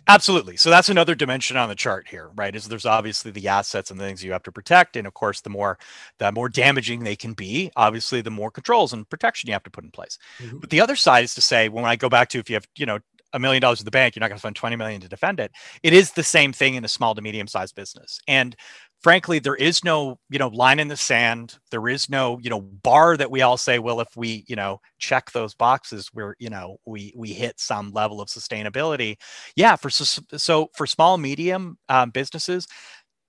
Absolutely. 0.08 0.58
So 0.58 0.70
that's 0.70 0.90
another 0.90 1.16
dimension 1.16 1.58
on 1.58 1.70
the 1.70 1.76
chart 1.76 2.08
here, 2.10 2.30
right? 2.36 2.56
Is 2.56 2.68
there's 2.68 2.86
obviously 2.86 3.32
the 3.32 3.48
assets 3.48 3.92
and 3.92 4.00
the 4.00 4.06
things 4.06 4.24
you 4.24 4.32
have 4.32 4.44
to 4.44 4.52
protect, 4.52 4.96
and 4.96 5.08
of 5.08 5.14
course, 5.14 5.42
the 5.42 5.50
more 5.50 5.78
the 6.20 6.32
more 6.32 6.50
damaging 6.50 7.04
they 7.04 7.16
can 7.16 7.34
be, 7.34 7.72
obviously, 7.76 8.22
the 8.22 8.32
more 8.32 8.52
controls 8.52 8.94
and 8.94 9.10
protection 9.10 9.48
you 9.48 9.54
have 9.54 9.64
to 9.64 9.70
put 9.70 9.84
in 9.84 9.92
place. 9.92 10.18
Mm-hmm. 10.40 10.60
But 10.60 10.70
the 10.70 10.82
other 10.82 10.96
side 10.96 11.24
is 11.24 11.36
to 11.36 11.42
say, 11.42 11.70
when 11.70 11.86
I 11.86 11.96
go 11.96 12.10
back 12.10 12.30
to 12.30 12.40
if 12.40 12.50
you 12.50 12.56
have, 12.56 12.68
you 12.78 12.86
know, 12.86 13.00
a 13.34 13.40
million 13.40 13.62
dollars 13.62 13.80
in 13.80 13.86
the 13.86 13.92
bank, 13.92 14.16
you're 14.16 14.22
not 14.22 14.30
going 14.30 14.38
to 14.38 14.42
spend 14.42 14.56
20 14.56 14.76
million 14.76 15.02
to 15.02 15.10
defend 15.10 15.40
it. 15.40 15.52
It 15.84 15.94
is 15.94 16.12
the 16.12 16.24
same 16.24 16.54
thing 16.54 16.76
in 16.76 16.86
a 16.86 16.88
small 16.88 17.14
to 17.16 17.22
medium 17.22 17.48
sized 17.48 17.76
business. 17.76 18.20
And 18.28 18.56
frankly 19.02 19.40
there 19.40 19.56
is 19.56 19.84
no 19.84 20.20
you 20.30 20.40
know 20.40 20.48
line 20.50 20.80
in 20.80 20.88
the 20.88 20.98
sand. 20.98 21.58
There 21.72 21.88
is 21.88 22.10
no 22.10 22.40
you 22.42 22.50
know 22.50 22.62
bar 22.62 23.18
that 23.18 23.32
we 23.32 23.42
all 23.42 23.58
say 23.58 23.80
well 23.80 24.00
if 24.02 24.16
we 24.16 24.44
you 24.48 24.56
know 24.56 24.80
check 25.00 25.32
those 25.32 25.54
boxes 25.54 26.10
we're 26.14 26.36
you 26.40 26.50
know 26.50 26.78
we 26.86 27.14
we 27.16 27.34
hit 27.34 27.60
some 27.60 27.92
level 27.92 28.22
of 28.22 28.30
sustainability. 28.30 29.18
Yeah 29.56 29.76
for 29.76 29.90
so 29.90 30.70
for 30.76 30.88
small 30.88 31.18
medium 31.18 31.78
um, 31.90 32.10
businesses 32.12 32.68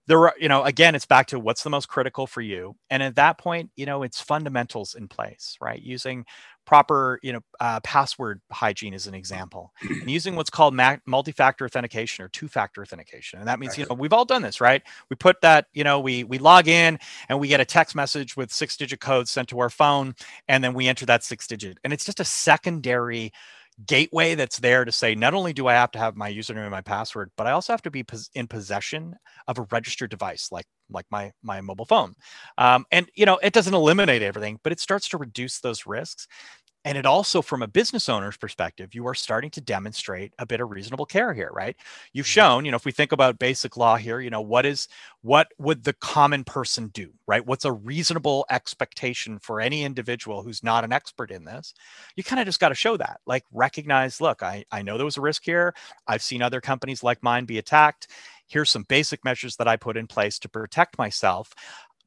there 0.06 0.20
are 0.26 0.34
you 0.40 0.48
know 0.48 0.64
again 0.64 0.94
it's 0.94 1.06
back 1.06 1.26
to 1.28 1.38
what's 1.38 1.62
the 1.62 1.70
most 1.70 1.88
critical 1.88 2.26
for 2.26 2.40
you. 2.40 2.74
And 2.90 3.02
at 3.02 3.16
that 3.16 3.38
point 3.38 3.70
you 3.76 3.86
know 3.86 4.02
it's 4.02 4.20
fundamentals 4.20 4.94
in 4.94 5.08
place 5.08 5.56
right? 5.60 5.80
Using 5.82 6.24
proper 6.68 7.18
you 7.22 7.32
know 7.32 7.40
uh, 7.60 7.80
password 7.80 8.42
hygiene 8.52 8.92
is 8.92 9.06
an 9.06 9.14
example. 9.14 9.72
And 9.88 10.10
using 10.10 10.36
what's 10.36 10.50
called 10.50 10.74
ma- 10.74 10.98
multi-factor 11.06 11.64
authentication 11.64 12.22
or 12.22 12.28
two-factor 12.28 12.82
authentication. 12.82 13.38
And 13.38 13.48
that 13.48 13.58
means 13.58 13.78
you 13.78 13.86
know 13.88 13.94
we've 13.94 14.12
all 14.12 14.26
done 14.26 14.42
this 14.42 14.60
right? 14.60 14.82
We 15.08 15.16
put 15.16 15.40
that 15.40 15.64
you 15.72 15.82
know 15.82 15.98
we 15.98 16.24
we 16.24 16.36
log 16.36 16.68
in 16.68 16.98
and 17.30 17.40
we 17.40 17.48
get 17.48 17.60
a 17.60 17.64
text 17.64 17.96
message 17.96 18.36
with 18.36 18.52
six 18.52 18.76
digit 18.76 19.00
code 19.00 19.28
sent 19.28 19.48
to 19.48 19.60
our 19.60 19.70
phone 19.70 20.14
and 20.46 20.62
then 20.62 20.74
we 20.74 20.88
enter 20.88 21.06
that 21.06 21.24
six 21.24 21.46
digit 21.46 21.78
and 21.84 21.92
it's 21.94 22.04
just 22.04 22.20
a 22.20 22.24
secondary 22.24 23.32
gateway 23.86 24.34
that's 24.34 24.58
there 24.58 24.84
to 24.84 24.92
say 24.92 25.14
not 25.14 25.34
only 25.34 25.52
do 25.52 25.66
I 25.68 25.74
have 25.74 25.90
to 25.92 25.98
have 25.98 26.16
my 26.16 26.32
username 26.32 26.62
and 26.62 26.70
my 26.70 26.80
password, 26.80 27.30
but 27.36 27.46
I 27.46 27.52
also 27.52 27.72
have 27.72 27.82
to 27.82 27.90
be 27.90 28.02
pos- 28.02 28.30
in 28.34 28.46
possession 28.48 29.14
of 29.46 29.58
a 29.58 29.66
registered 29.70 30.10
device 30.10 30.48
like 30.50 30.66
like 30.90 31.06
my 31.10 31.32
my 31.42 31.60
mobile 31.60 31.84
phone. 31.84 32.14
Um, 32.58 32.86
and 32.90 33.08
you 33.14 33.26
know, 33.26 33.38
it 33.42 33.52
doesn't 33.52 33.74
eliminate 33.74 34.22
everything, 34.22 34.58
but 34.62 34.72
it 34.72 34.80
starts 34.80 35.08
to 35.10 35.18
reduce 35.18 35.60
those 35.60 35.86
risks. 35.86 36.26
And 36.88 36.96
it 36.96 37.04
also, 37.04 37.42
from 37.42 37.60
a 37.60 37.66
business 37.66 38.08
owner's 38.08 38.38
perspective, 38.38 38.94
you 38.94 39.06
are 39.08 39.14
starting 39.14 39.50
to 39.50 39.60
demonstrate 39.60 40.32
a 40.38 40.46
bit 40.46 40.62
of 40.62 40.70
reasonable 40.70 41.04
care 41.04 41.34
here, 41.34 41.50
right? 41.52 41.76
You've 42.14 42.24
mm-hmm. 42.24 42.30
shown, 42.30 42.64
you 42.64 42.70
know, 42.70 42.78
if 42.78 42.86
we 42.86 42.92
think 42.92 43.12
about 43.12 43.38
basic 43.38 43.76
law 43.76 43.96
here, 43.96 44.20
you 44.20 44.30
know, 44.30 44.40
what 44.40 44.64
is 44.64 44.88
what 45.20 45.48
would 45.58 45.84
the 45.84 45.92
common 45.92 46.44
person 46.44 46.88
do, 46.88 47.12
right? 47.26 47.44
What's 47.44 47.66
a 47.66 47.72
reasonable 47.72 48.46
expectation 48.48 49.38
for 49.38 49.60
any 49.60 49.84
individual 49.84 50.42
who's 50.42 50.64
not 50.64 50.82
an 50.82 50.94
expert 50.94 51.30
in 51.30 51.44
this? 51.44 51.74
You 52.16 52.24
kind 52.24 52.40
of 52.40 52.46
just 52.46 52.58
got 52.58 52.70
to 52.70 52.74
show 52.74 52.96
that, 52.96 53.20
like 53.26 53.44
recognize, 53.52 54.18
look, 54.18 54.42
I, 54.42 54.64
I 54.72 54.80
know 54.80 54.96
there 54.96 55.04
was 55.04 55.18
a 55.18 55.20
risk 55.20 55.44
here. 55.44 55.74
I've 56.06 56.22
seen 56.22 56.40
other 56.40 56.62
companies 56.62 57.02
like 57.02 57.22
mine 57.22 57.44
be 57.44 57.58
attacked 57.58 58.08
here's 58.48 58.70
some 58.70 58.84
basic 58.88 59.24
measures 59.24 59.56
that 59.56 59.68
I 59.68 59.76
put 59.76 59.96
in 59.96 60.06
place 60.06 60.38
to 60.38 60.48
protect 60.48 60.98
myself 60.98 61.52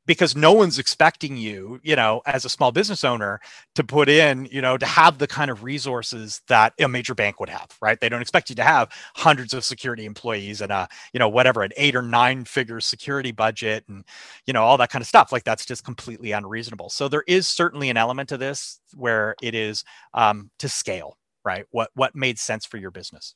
because 0.06 0.36
no 0.36 0.52
one's 0.52 0.80
expecting 0.80 1.38
you, 1.38 1.80
you 1.84 1.96
know, 1.96 2.22
as 2.26 2.44
a 2.44 2.50
small 2.50 2.72
business 2.72 3.04
owner 3.04 3.40
to 3.76 3.84
put 3.84 4.10
in, 4.10 4.48
you 4.52 4.62
know, 4.62 4.78
to 4.78 4.86
have 4.86 5.20
the 5.20 5.28
kind 5.28 5.52
of 5.52 5.64
resources 5.64 6.42
that 6.48 6.74
a 6.80 6.88
major 6.88 7.14
bank 7.14 7.40
would 7.40 7.50
have, 7.50 7.68
right? 7.82 8.00
They 8.00 8.10
don't 8.10 8.22
expect 8.22 8.50
you 8.50 8.56
to 8.56 8.64
have 8.64 8.90
hundreds 9.16 9.54
of 9.54 9.64
security 9.64 10.06
employees 10.06 10.62
and 10.62 10.72
a, 10.72 10.88
you 11.14 11.20
know, 11.20 11.30
whatever, 11.30 11.62
an 11.62 11.72
eight 11.78 11.96
or 11.96 12.02
nine 12.02 12.46
figure 12.46 12.80
security 12.80 13.32
budget 13.32 13.86
and, 13.88 14.04
you 14.46 14.54
know, 14.54 14.64
all 14.64 14.78
that 14.78 14.90
kind 14.90 15.02
of 15.02 15.08
stuff. 15.08 15.32
Like 15.32 15.44
that's 15.44 15.66
just 15.66 15.84
completely 15.84 16.32
unreasonable. 16.32 16.90
So 16.90 17.08
there 17.08 17.24
is 17.28 17.48
certainly 17.48 17.90
an 17.90 17.98
element 17.98 18.30
to 18.30 18.38
this 18.38 18.80
where 18.96 19.36
it 19.42 19.54
is 19.54 19.84
um, 20.14 20.50
to 20.60 20.68
scale, 20.68 21.18
right? 21.46 21.66
What 21.72 21.92
what 21.94 22.16
made 22.16 22.40
sense 22.40 22.66
for 22.66 22.78
your 22.78 22.92
business? 22.92 23.36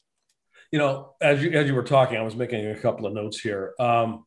You 0.72 0.80
know, 0.80 1.14
as 1.22 1.44
you 1.44 1.52
as 1.52 1.68
you 1.68 1.76
were 1.76 1.84
talking, 1.84 2.18
I 2.18 2.24
was 2.24 2.36
making 2.36 2.66
a 2.66 2.76
couple 2.76 3.06
of 3.06 3.14
notes 3.14 3.40
here. 3.40 3.74
Um, 3.80 4.26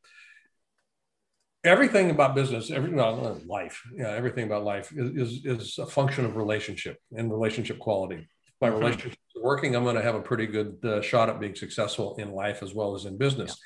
everything 1.68 2.10
about 2.10 2.34
business, 2.34 2.70
every 2.70 2.90
no, 2.90 3.38
life, 3.46 3.82
yeah, 3.94 4.10
everything 4.10 4.44
about 4.44 4.64
life 4.64 4.92
is, 4.96 5.44
is, 5.44 5.44
is 5.44 5.78
a 5.78 5.86
function 5.86 6.24
of 6.24 6.36
relationship 6.36 6.98
and 7.16 7.30
relationship 7.30 7.78
quality. 7.78 8.28
my 8.60 8.68
mm-hmm. 8.68 8.78
relationships 8.78 9.16
are 9.36 9.42
working, 9.42 9.76
I'm 9.76 9.84
going 9.84 9.96
to 9.96 10.02
have 10.02 10.14
a 10.14 10.22
pretty 10.22 10.46
good 10.46 10.84
uh, 10.84 11.00
shot 11.02 11.28
at 11.28 11.38
being 11.38 11.54
successful 11.54 12.16
in 12.16 12.32
life 12.32 12.62
as 12.62 12.74
well 12.74 12.94
as 12.94 13.04
in 13.04 13.18
business. 13.18 13.56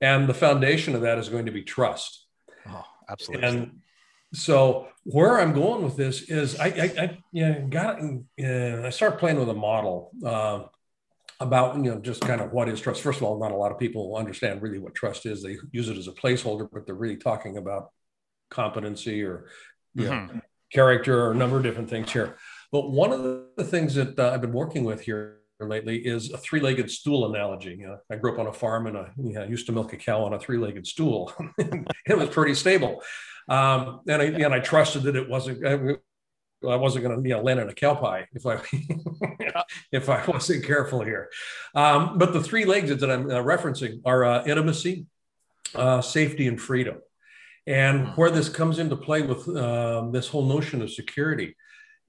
Yeah. 0.00 0.16
And 0.16 0.28
the 0.28 0.34
foundation 0.34 0.94
of 0.94 1.02
that 1.02 1.18
is 1.18 1.28
going 1.28 1.46
to 1.46 1.52
be 1.52 1.62
trust. 1.62 2.26
Oh, 2.66 2.84
absolutely. 3.08 3.46
And 3.46 3.80
so 4.32 4.88
where 5.04 5.40
I'm 5.40 5.52
going 5.52 5.82
with 5.82 5.96
this 5.96 6.22
is 6.22 6.58
I, 6.58 6.66
I, 6.66 7.02
I 7.04 7.18
yeah, 7.32 7.60
got 7.60 8.00
uh, 8.00 8.86
I 8.86 8.90
start 8.90 9.18
playing 9.18 9.38
with 9.38 9.48
a 9.48 9.54
model 9.54 10.10
uh, 10.24 10.62
about 11.40 11.76
you 11.76 11.90
know 11.90 11.98
just 11.98 12.20
kind 12.20 12.40
of 12.40 12.52
what 12.52 12.68
is 12.68 12.80
trust. 12.80 13.02
First 13.02 13.18
of 13.18 13.24
all, 13.24 13.38
not 13.38 13.52
a 13.52 13.56
lot 13.56 13.72
of 13.72 13.78
people 13.78 14.16
understand 14.16 14.62
really 14.62 14.78
what 14.78 14.94
trust 14.94 15.26
is. 15.26 15.42
They 15.42 15.56
use 15.72 15.88
it 15.88 15.96
as 15.96 16.06
a 16.06 16.12
placeholder, 16.12 16.68
but 16.70 16.86
they're 16.86 16.94
really 16.94 17.16
talking 17.16 17.56
about 17.56 17.90
competency 18.50 19.22
or 19.22 19.46
you 19.94 20.04
mm-hmm. 20.04 20.36
know, 20.36 20.42
character 20.72 21.24
or 21.24 21.32
a 21.32 21.34
number 21.34 21.56
of 21.56 21.62
different 21.62 21.88
things 21.88 22.12
here. 22.12 22.36
But 22.72 22.90
one 22.90 23.12
of 23.12 23.22
the 23.56 23.64
things 23.64 23.94
that 23.94 24.18
uh, 24.18 24.30
I've 24.30 24.40
been 24.40 24.52
working 24.52 24.84
with 24.84 25.00
here 25.00 25.38
lately 25.58 25.98
is 25.98 26.30
a 26.30 26.38
three-legged 26.38 26.90
stool 26.90 27.28
analogy. 27.34 27.76
You 27.78 27.88
know, 27.88 27.98
I 28.10 28.16
grew 28.16 28.32
up 28.32 28.38
on 28.38 28.46
a 28.46 28.52
farm 28.52 28.86
and 28.86 28.96
I 28.96 29.10
you 29.18 29.34
know, 29.34 29.44
used 29.44 29.66
to 29.66 29.72
milk 29.72 29.92
a 29.92 29.96
cow 29.96 30.24
on 30.24 30.32
a 30.32 30.38
three-legged 30.38 30.86
stool. 30.86 31.32
it 31.58 32.16
was 32.16 32.28
pretty 32.28 32.54
stable. 32.54 33.02
Um, 33.48 34.00
and 34.06 34.22
I 34.22 34.26
and 34.26 34.54
I 34.54 34.60
trusted 34.60 35.02
that 35.04 35.16
it 35.16 35.28
wasn't. 35.28 35.64
I, 36.62 36.68
I 36.68 36.76
wasn't 36.76 37.04
going 37.04 37.22
to 37.22 37.28
you 37.28 37.34
know 37.34 37.42
land 37.42 37.60
in 37.60 37.68
a 37.68 37.74
cow 37.74 37.94
pie 37.94 38.28
if 38.32 38.46
I 38.46 38.60
if 39.92 40.08
I 40.08 40.24
wasn't 40.26 40.64
careful 40.64 41.02
here. 41.02 41.30
Um, 41.74 42.18
but 42.18 42.32
the 42.32 42.42
three 42.42 42.64
legs 42.64 42.90
that 42.94 43.10
I'm 43.10 43.30
uh, 43.30 43.42
referencing 43.42 44.00
are 44.04 44.24
uh, 44.24 44.44
intimacy, 44.44 45.06
uh, 45.74 46.00
safety, 46.00 46.46
and 46.46 46.60
freedom. 46.60 46.98
And 47.66 48.08
where 48.16 48.30
this 48.30 48.48
comes 48.48 48.78
into 48.78 48.96
play 48.96 49.22
with 49.22 49.46
um, 49.56 50.12
this 50.12 50.28
whole 50.28 50.46
notion 50.46 50.82
of 50.82 50.90
security, 50.90 51.54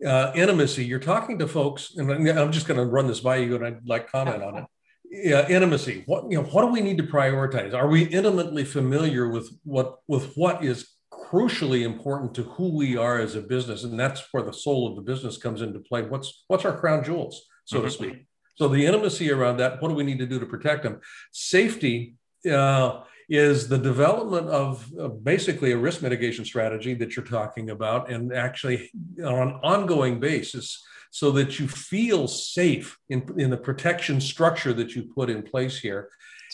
uh, 0.05 0.31
intimacy. 0.33 0.85
You're 0.85 0.99
talking 0.99 1.37
to 1.39 1.47
folks, 1.47 1.95
and 1.97 2.29
I'm 2.29 2.51
just 2.51 2.67
going 2.67 2.79
to 2.79 2.85
run 2.85 3.07
this 3.07 3.19
by 3.19 3.37
you, 3.37 3.55
and 3.55 3.65
I'd 3.65 3.87
like 3.87 4.09
comment 4.09 4.41
on 4.41 4.57
it. 4.57 4.65
Yeah, 5.11 5.47
intimacy. 5.49 6.03
What 6.05 6.31
you 6.31 6.37
know? 6.37 6.47
What 6.47 6.61
do 6.61 6.67
we 6.67 6.79
need 6.79 6.97
to 6.97 7.03
prioritize? 7.03 7.73
Are 7.73 7.87
we 7.87 8.03
intimately 8.03 8.63
familiar 8.63 9.27
with 9.27 9.51
what 9.63 9.97
with 10.07 10.33
what 10.35 10.63
is 10.63 10.87
crucially 11.31 11.83
important 11.83 12.35
to 12.35 12.43
who 12.43 12.75
we 12.75 12.97
are 12.97 13.19
as 13.19 13.35
a 13.35 13.41
business 13.41 13.83
and 13.83 13.99
that's 13.99 14.21
where 14.31 14.43
the 14.43 14.53
soul 14.53 14.87
of 14.87 14.95
the 14.95 15.01
business 15.01 15.37
comes 15.37 15.61
into 15.61 15.79
play 15.79 16.01
what's 16.01 16.43
what's 16.47 16.65
our 16.65 16.77
crown 16.77 17.03
jewels 17.03 17.43
so 17.65 17.77
mm-hmm. 17.77 17.85
to 17.85 17.91
speak 17.91 18.25
so 18.55 18.67
the 18.67 18.85
intimacy 18.85 19.31
around 19.31 19.57
that 19.57 19.81
what 19.81 19.89
do 19.89 19.95
we 19.95 20.03
need 20.03 20.19
to 20.19 20.25
do 20.25 20.39
to 20.39 20.45
protect 20.45 20.83
them 20.83 20.99
safety 21.31 22.15
uh, 22.51 23.01
is 23.29 23.69
the 23.69 23.77
development 23.77 24.49
of, 24.49 24.91
of 24.97 25.23
basically 25.23 25.71
a 25.71 25.77
risk 25.77 26.01
mitigation 26.01 26.43
strategy 26.43 26.93
that 26.93 27.15
you're 27.15 27.25
talking 27.25 27.69
about 27.69 28.11
and 28.11 28.33
actually 28.33 28.91
on 29.23 29.47
an 29.47 29.53
ongoing 29.63 30.19
basis 30.19 30.83
so 31.11 31.31
that 31.31 31.59
you 31.59 31.67
feel 31.67 32.27
safe 32.27 32.97
in, 33.09 33.25
in 33.37 33.49
the 33.49 33.57
protection 33.57 34.19
structure 34.19 34.73
that 34.73 34.95
you 34.95 35.03
put 35.03 35.29
in 35.29 35.43
place 35.43 35.79
here 35.79 36.09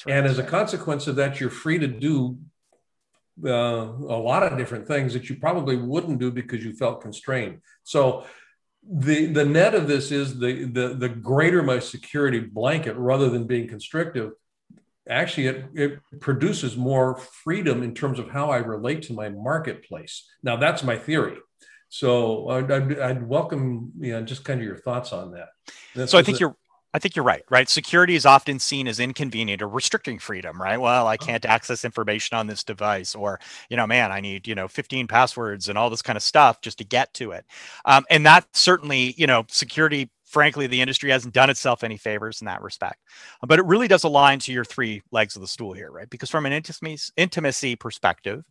right. 0.05 0.17
and 0.17 0.27
as 0.27 0.37
a 0.37 0.43
consequence 0.43 1.07
of 1.07 1.15
that 1.15 1.39
you're 1.39 1.49
free 1.49 1.79
to 1.79 1.87
do 1.87 2.37
uh, 3.45 3.49
a 3.49 4.19
lot 4.19 4.43
of 4.43 4.57
different 4.57 4.87
things 4.87 5.13
that 5.13 5.29
you 5.29 5.37
probably 5.37 5.75
wouldn't 5.75 6.19
do 6.19 6.31
because 6.31 6.63
you 6.63 6.73
felt 6.73 7.01
constrained. 7.01 7.61
So 7.83 8.25
the 8.89 9.27
the 9.27 9.45
net 9.45 9.75
of 9.75 9.87
this 9.87 10.11
is 10.11 10.39
the 10.39 10.65
the 10.65 10.89
the 10.89 11.09
greater 11.09 11.61
my 11.61 11.79
security 11.79 12.39
blanket 12.39 12.95
rather 12.95 13.29
than 13.29 13.45
being 13.45 13.67
constrictive 13.67 14.31
actually 15.09 15.47
it, 15.47 15.65
it 15.73 15.99
produces 16.19 16.77
more 16.77 17.17
freedom 17.17 17.83
in 17.83 17.93
terms 17.93 18.19
of 18.19 18.29
how 18.29 18.49
i 18.49 18.57
relate 18.57 19.01
to 19.03 19.13
my 19.13 19.29
marketplace. 19.29 20.29
Now 20.43 20.57
that's 20.57 20.83
my 20.83 20.97
theory. 20.97 21.37
So 21.89 22.49
i'd, 22.49 22.71
I'd, 22.71 22.99
I'd 22.99 23.27
welcome 23.27 23.91
you 23.99 24.13
know 24.13 24.21
just 24.21 24.43
kind 24.45 24.59
of 24.59 24.65
your 24.65 24.77
thoughts 24.77 25.11
on 25.11 25.31
that. 25.31 25.49
That's 25.95 26.11
so 26.11 26.17
i 26.17 26.23
think 26.23 26.39
you're 26.39 26.55
I 26.97 26.99
think 26.99 27.15
you're 27.15 27.23
right, 27.23 27.43
right? 27.51 27.69
Security 27.69 28.15
is 28.15 28.25
often 28.25 28.57
seen 28.57 28.87
as 28.87 28.99
inconvenient 28.99 29.61
or 29.61 29.67
restricting 29.69 30.17
freedom, 30.17 30.59
right? 30.59 30.81
Well, 30.81 31.05
I 31.05 31.15
can't 31.15 31.45
access 31.45 31.85
information 31.85 32.35
on 32.35 32.47
this 32.47 32.63
device, 32.63 33.13
or, 33.13 33.39
you 33.69 33.77
know, 33.77 33.85
man, 33.85 34.11
I 34.11 34.19
need, 34.19 34.47
you 34.47 34.55
know, 34.55 34.67
15 34.67 35.05
passwords 35.05 35.69
and 35.69 35.77
all 35.77 35.91
this 35.91 36.01
kind 36.01 36.17
of 36.17 36.23
stuff 36.23 36.59
just 36.59 36.79
to 36.79 36.83
get 36.83 37.13
to 37.13 37.33
it. 37.33 37.45
Um, 37.85 38.03
and 38.09 38.25
that 38.25 38.47
certainly, 38.53 39.13
you 39.15 39.27
know, 39.27 39.45
security, 39.47 40.09
frankly, 40.25 40.65
the 40.65 40.81
industry 40.81 41.11
hasn't 41.11 41.35
done 41.35 41.51
itself 41.51 41.83
any 41.83 41.97
favors 41.97 42.41
in 42.41 42.45
that 42.45 42.63
respect. 42.63 42.97
But 43.45 43.59
it 43.59 43.65
really 43.65 43.87
does 43.87 44.03
align 44.03 44.39
to 44.39 44.51
your 44.51 44.65
three 44.65 45.03
legs 45.11 45.35
of 45.35 45.43
the 45.43 45.47
stool 45.47 45.73
here, 45.73 45.91
right? 45.91 46.09
Because 46.09 46.31
from 46.31 46.47
an 46.47 46.51
intimacy, 46.51 47.13
intimacy 47.15 47.75
perspective, 47.75 48.43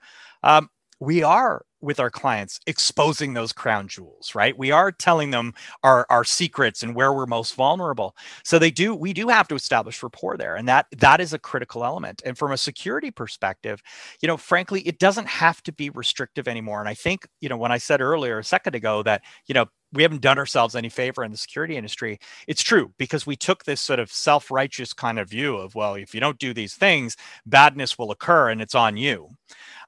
um, 0.44 0.68
we 1.00 1.24
are 1.24 1.64
with 1.80 2.00
our 2.00 2.10
clients 2.10 2.58
exposing 2.66 3.34
those 3.34 3.52
crown 3.52 3.86
jewels 3.88 4.34
right 4.34 4.56
we 4.58 4.70
are 4.70 4.90
telling 4.90 5.30
them 5.30 5.52
our 5.82 6.06
our 6.10 6.24
secrets 6.24 6.82
and 6.82 6.94
where 6.94 7.12
we're 7.12 7.26
most 7.26 7.54
vulnerable 7.54 8.14
so 8.44 8.58
they 8.58 8.70
do 8.70 8.94
we 8.94 9.12
do 9.12 9.28
have 9.28 9.46
to 9.48 9.54
establish 9.54 10.02
rapport 10.02 10.36
there 10.36 10.56
and 10.56 10.68
that 10.68 10.86
that 10.96 11.20
is 11.20 11.32
a 11.32 11.38
critical 11.38 11.84
element 11.84 12.22
and 12.24 12.38
from 12.38 12.52
a 12.52 12.56
security 12.56 13.10
perspective 13.10 13.82
you 14.22 14.26
know 14.26 14.36
frankly 14.36 14.80
it 14.82 14.98
doesn't 14.98 15.26
have 15.28 15.62
to 15.62 15.72
be 15.72 15.90
restrictive 15.90 16.48
anymore 16.48 16.80
and 16.80 16.88
i 16.88 16.94
think 16.94 17.26
you 17.40 17.48
know 17.48 17.56
when 17.56 17.72
i 17.72 17.78
said 17.78 18.00
earlier 18.00 18.38
a 18.38 18.44
second 18.44 18.74
ago 18.74 19.02
that 19.02 19.22
you 19.46 19.54
know 19.54 19.66
we 19.92 20.02
haven't 20.02 20.20
done 20.20 20.38
ourselves 20.38 20.74
any 20.74 20.88
favor 20.88 21.22
in 21.24 21.30
the 21.30 21.36
security 21.36 21.76
industry. 21.76 22.18
It's 22.48 22.62
true 22.62 22.92
because 22.98 23.24
we 23.24 23.36
took 23.36 23.64
this 23.64 23.80
sort 23.80 24.00
of 24.00 24.10
self 24.12 24.50
righteous 24.50 24.92
kind 24.92 25.18
of 25.18 25.30
view 25.30 25.56
of, 25.56 25.74
well, 25.76 25.94
if 25.94 26.12
you 26.12 26.20
don't 26.20 26.38
do 26.40 26.52
these 26.52 26.74
things, 26.74 27.16
badness 27.46 27.96
will 27.96 28.10
occur 28.10 28.50
and 28.50 28.60
it's 28.60 28.74
on 28.74 28.96
you. 28.96 29.30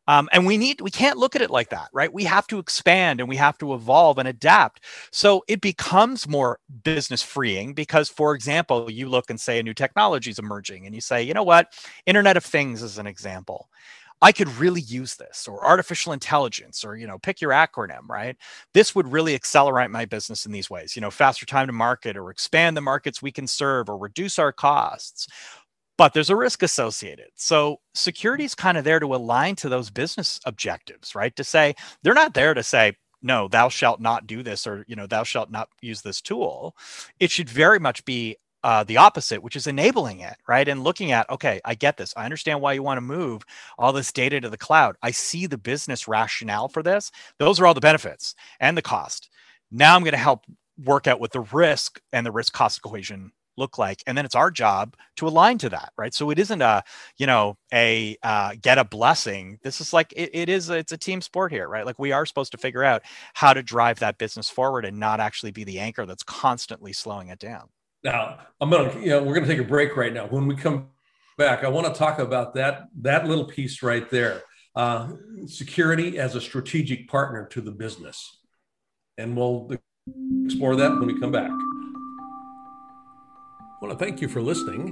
Um, 0.08 0.28
and 0.32 0.46
we 0.46 0.58
need 0.58 0.80
we 0.82 0.90
can't 0.90 1.18
look 1.18 1.36
at 1.36 1.42
it 1.42 1.50
like 1.50 1.70
that, 1.70 1.90
right? 1.92 2.12
We 2.12 2.24
have 2.24 2.48
to 2.48 2.58
expand 2.58 3.20
and 3.20 3.28
we 3.28 3.36
have 3.36 3.58
to 3.58 3.74
evolve 3.74 4.18
and 4.18 4.28
adapt. 4.28 4.84
So 5.12 5.44
it 5.48 5.62
becomes 5.62 6.28
more 6.28 6.60
business 6.84 7.22
freeing 7.22 7.74
because, 7.74 8.10
for 8.10 8.34
example, 8.34 8.90
you 8.90 9.08
look 9.08 9.30
and 9.30 9.40
say 9.40 9.60
a 9.60 9.64
new 9.64 9.74
technology 9.74 10.30
is 10.30 10.40
emerging, 10.40 10.86
and 10.86 10.94
you 10.96 11.02
say, 11.02 11.22
you 11.22 11.34
know 11.34 11.44
what, 11.44 11.72
Internet 12.06 12.38
of 12.38 12.44
Things 12.44 12.82
is 12.82 12.98
an 12.98 13.06
example. 13.08 13.68
I 14.20 14.32
could 14.32 14.48
really 14.58 14.80
use 14.80 15.16
this 15.16 15.46
or 15.48 15.64
artificial 15.64 16.12
intelligence 16.12 16.84
or 16.84 16.96
you 16.96 17.06
know 17.06 17.18
pick 17.18 17.40
your 17.40 17.52
acronym 17.52 18.08
right 18.08 18.36
this 18.74 18.94
would 18.94 19.12
really 19.12 19.34
accelerate 19.34 19.90
my 19.90 20.06
business 20.06 20.46
in 20.46 20.52
these 20.52 20.68
ways 20.70 20.96
you 20.96 21.02
know 21.02 21.10
faster 21.10 21.46
time 21.46 21.68
to 21.68 21.72
market 21.72 22.16
or 22.16 22.30
expand 22.30 22.76
the 22.76 22.80
markets 22.80 23.22
we 23.22 23.30
can 23.32 23.46
serve 23.46 23.88
or 23.88 23.96
reduce 23.96 24.38
our 24.38 24.52
costs 24.52 25.28
but 25.98 26.14
there's 26.14 26.30
a 26.30 26.36
risk 26.36 26.62
associated. 26.62 27.26
So 27.34 27.80
security 27.92 28.44
is 28.44 28.54
kind 28.54 28.78
of 28.78 28.84
there 28.84 29.00
to 29.00 29.14
align 29.14 29.56
to 29.56 29.68
those 29.68 29.90
business 29.90 30.40
objectives, 30.46 31.14
right? 31.14 31.34
To 31.36 31.44
say 31.44 31.74
they're 32.02 32.14
not 32.14 32.34
there 32.34 32.54
to 32.54 32.62
say, 32.62 32.96
no, 33.20 33.48
thou 33.48 33.68
shalt 33.68 34.00
not 34.00 34.28
do 34.28 34.44
this, 34.44 34.66
or 34.66 34.84
you 34.88 34.94
know, 34.94 35.08
thou 35.08 35.24
shalt 35.24 35.50
not 35.50 35.68
use 35.82 36.00
this 36.02 36.22
tool. 36.22 36.76
It 37.18 37.32
should 37.32 37.50
very 37.50 37.80
much 37.80 38.04
be 38.04 38.36
uh, 38.62 38.84
the 38.84 38.96
opposite, 38.96 39.42
which 39.42 39.56
is 39.56 39.66
enabling 39.66 40.20
it, 40.20 40.36
right? 40.48 40.68
And 40.68 40.84
looking 40.84 41.10
at, 41.10 41.28
okay, 41.30 41.60
I 41.64 41.74
get 41.74 41.96
this. 41.96 42.14
I 42.16 42.24
understand 42.24 42.60
why 42.60 42.74
you 42.74 42.82
want 42.82 42.98
to 42.98 43.02
move 43.02 43.42
all 43.76 43.92
this 43.92 44.12
data 44.12 44.40
to 44.40 44.48
the 44.48 44.56
cloud. 44.56 44.96
I 45.02 45.10
see 45.10 45.46
the 45.46 45.58
business 45.58 46.06
rationale 46.06 46.68
for 46.68 46.82
this. 46.82 47.10
Those 47.38 47.60
are 47.60 47.66
all 47.66 47.74
the 47.74 47.80
benefits 47.80 48.36
and 48.60 48.76
the 48.76 48.82
cost. 48.82 49.30
Now 49.70 49.96
I'm 49.96 50.02
going 50.02 50.12
to 50.12 50.18
help 50.18 50.44
work 50.84 51.08
out 51.08 51.20
what 51.20 51.32
the 51.32 51.40
risk 51.40 52.00
and 52.12 52.24
the 52.24 52.32
risk 52.32 52.52
cost 52.52 52.78
equation 52.78 53.32
look 53.58 53.78
like 53.78 54.02
and 54.06 54.16
then 54.16 54.24
it's 54.24 54.34
our 54.34 54.50
job 54.50 54.96
to 55.16 55.26
align 55.26 55.58
to 55.58 55.68
that 55.68 55.92
right? 55.98 56.14
So 56.14 56.30
it 56.30 56.38
isn't 56.38 56.62
a 56.62 56.82
you 57.16 57.26
know 57.26 57.56
a 57.72 58.16
uh, 58.22 58.54
get 58.60 58.78
a 58.78 58.84
blessing. 58.84 59.58
This 59.62 59.80
is 59.80 59.92
like 59.92 60.12
it, 60.16 60.30
it 60.32 60.48
is 60.48 60.70
it's 60.70 60.92
a 60.92 60.96
team 60.96 61.20
sport 61.20 61.52
here 61.52 61.68
right? 61.68 61.84
Like 61.84 61.98
we 61.98 62.12
are 62.12 62.24
supposed 62.24 62.52
to 62.52 62.58
figure 62.58 62.84
out 62.84 63.02
how 63.34 63.52
to 63.52 63.62
drive 63.62 63.98
that 64.00 64.18
business 64.18 64.48
forward 64.48 64.84
and 64.84 64.98
not 64.98 65.20
actually 65.20 65.50
be 65.50 65.64
the 65.64 65.80
anchor 65.80 66.06
that's 66.06 66.22
constantly 66.22 66.92
slowing 66.92 67.28
it 67.28 67.38
down. 67.38 67.68
Now 68.04 68.38
i'm 68.60 68.70
gonna 68.70 68.98
you 69.00 69.10
know 69.10 69.22
we're 69.22 69.34
gonna 69.34 69.46
take 69.46 69.58
a 69.58 69.64
break 69.64 69.96
right 69.96 70.12
now. 70.12 70.26
When 70.26 70.46
we 70.46 70.56
come 70.56 70.88
back 71.36 71.62
i 71.62 71.68
want 71.68 71.86
to 71.86 71.96
talk 71.96 72.18
about 72.18 72.54
that 72.54 72.88
that 73.00 73.28
little 73.28 73.44
piece 73.44 73.82
right 73.82 74.10
there 74.10 74.42
uh, 74.78 75.08
security 75.46 76.20
as 76.20 76.36
a 76.36 76.40
strategic 76.40 77.08
partner 77.08 77.46
to 77.46 77.60
the 77.60 77.72
business. 77.72 78.38
And 79.18 79.36
we'll 79.36 79.72
explore 80.44 80.76
that 80.76 80.92
when 80.92 81.06
we 81.06 81.18
come 81.18 81.32
back 81.32 81.50
I 83.80 83.84
want 83.84 83.96
to 83.96 84.04
thank 84.04 84.20
you 84.20 84.26
for 84.26 84.42
listening. 84.42 84.88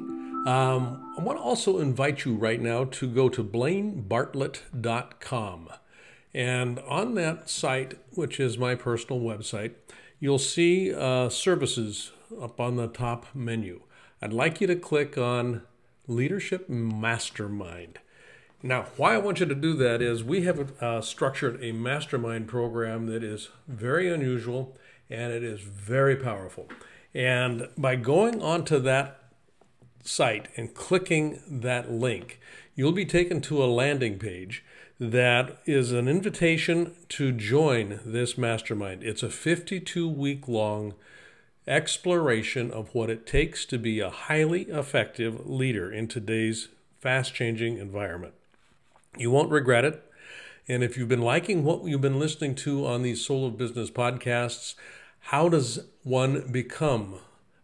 Um, 0.46 1.12
I 1.18 1.22
want 1.22 1.38
to 1.38 1.42
also 1.42 1.80
invite 1.80 2.24
you 2.24 2.36
right 2.36 2.60
now 2.60 2.84
to 2.84 3.08
go 3.08 3.28
to 3.28 3.42
blainebartlett.com. 3.42 5.70
And 6.32 6.78
on 6.78 7.14
that 7.14 7.50
site, 7.50 7.98
which 8.14 8.38
is 8.38 8.56
my 8.56 8.76
personal 8.76 9.20
website, 9.20 9.72
you'll 10.20 10.38
see 10.38 10.94
uh, 10.94 11.28
services 11.30 12.12
up 12.40 12.60
on 12.60 12.76
the 12.76 12.86
top 12.86 13.26
menu. 13.34 13.80
I'd 14.22 14.32
like 14.32 14.60
you 14.60 14.68
to 14.68 14.76
click 14.76 15.18
on 15.18 15.62
Leadership 16.06 16.68
Mastermind. 16.68 17.98
Now, 18.62 18.86
why 18.96 19.14
I 19.14 19.18
want 19.18 19.40
you 19.40 19.46
to 19.46 19.54
do 19.56 19.74
that 19.74 20.00
is 20.00 20.22
we 20.22 20.42
have 20.42 20.80
uh, 20.80 21.00
structured 21.00 21.60
a 21.60 21.72
mastermind 21.72 22.46
program 22.46 23.06
that 23.06 23.24
is 23.24 23.48
very 23.66 24.08
unusual 24.08 24.76
and 25.10 25.32
it 25.32 25.42
is 25.42 25.58
very 25.60 26.14
powerful. 26.14 26.68
And 27.16 27.68
by 27.78 27.96
going 27.96 28.42
onto 28.42 28.78
that 28.80 29.18
site 30.04 30.48
and 30.54 30.74
clicking 30.74 31.40
that 31.48 31.90
link, 31.90 32.38
you'll 32.74 32.92
be 32.92 33.06
taken 33.06 33.40
to 33.40 33.64
a 33.64 33.64
landing 33.64 34.18
page 34.18 34.62
that 35.00 35.56
is 35.64 35.92
an 35.92 36.08
invitation 36.08 36.92
to 37.08 37.32
join 37.32 38.00
this 38.04 38.36
mastermind. 38.36 39.02
It's 39.02 39.22
a 39.22 39.30
52 39.30 40.06
week 40.06 40.46
long 40.46 40.92
exploration 41.66 42.70
of 42.70 42.94
what 42.94 43.08
it 43.08 43.26
takes 43.26 43.64
to 43.64 43.78
be 43.78 43.98
a 43.98 44.10
highly 44.10 44.64
effective 44.64 45.48
leader 45.48 45.90
in 45.90 46.08
today's 46.08 46.68
fast 46.98 47.34
changing 47.34 47.78
environment. 47.78 48.34
You 49.16 49.30
won't 49.30 49.50
regret 49.50 49.86
it. 49.86 50.02
And 50.68 50.84
if 50.84 50.98
you've 50.98 51.08
been 51.08 51.22
liking 51.22 51.64
what 51.64 51.84
you've 51.84 52.02
been 52.02 52.18
listening 52.18 52.56
to 52.56 52.86
on 52.86 53.02
these 53.02 53.24
Soul 53.24 53.46
of 53.46 53.56
Business 53.56 53.90
podcasts, 53.90 54.74
how 55.30 55.48
does 55.48 55.80
one 56.04 56.52
become 56.52 57.16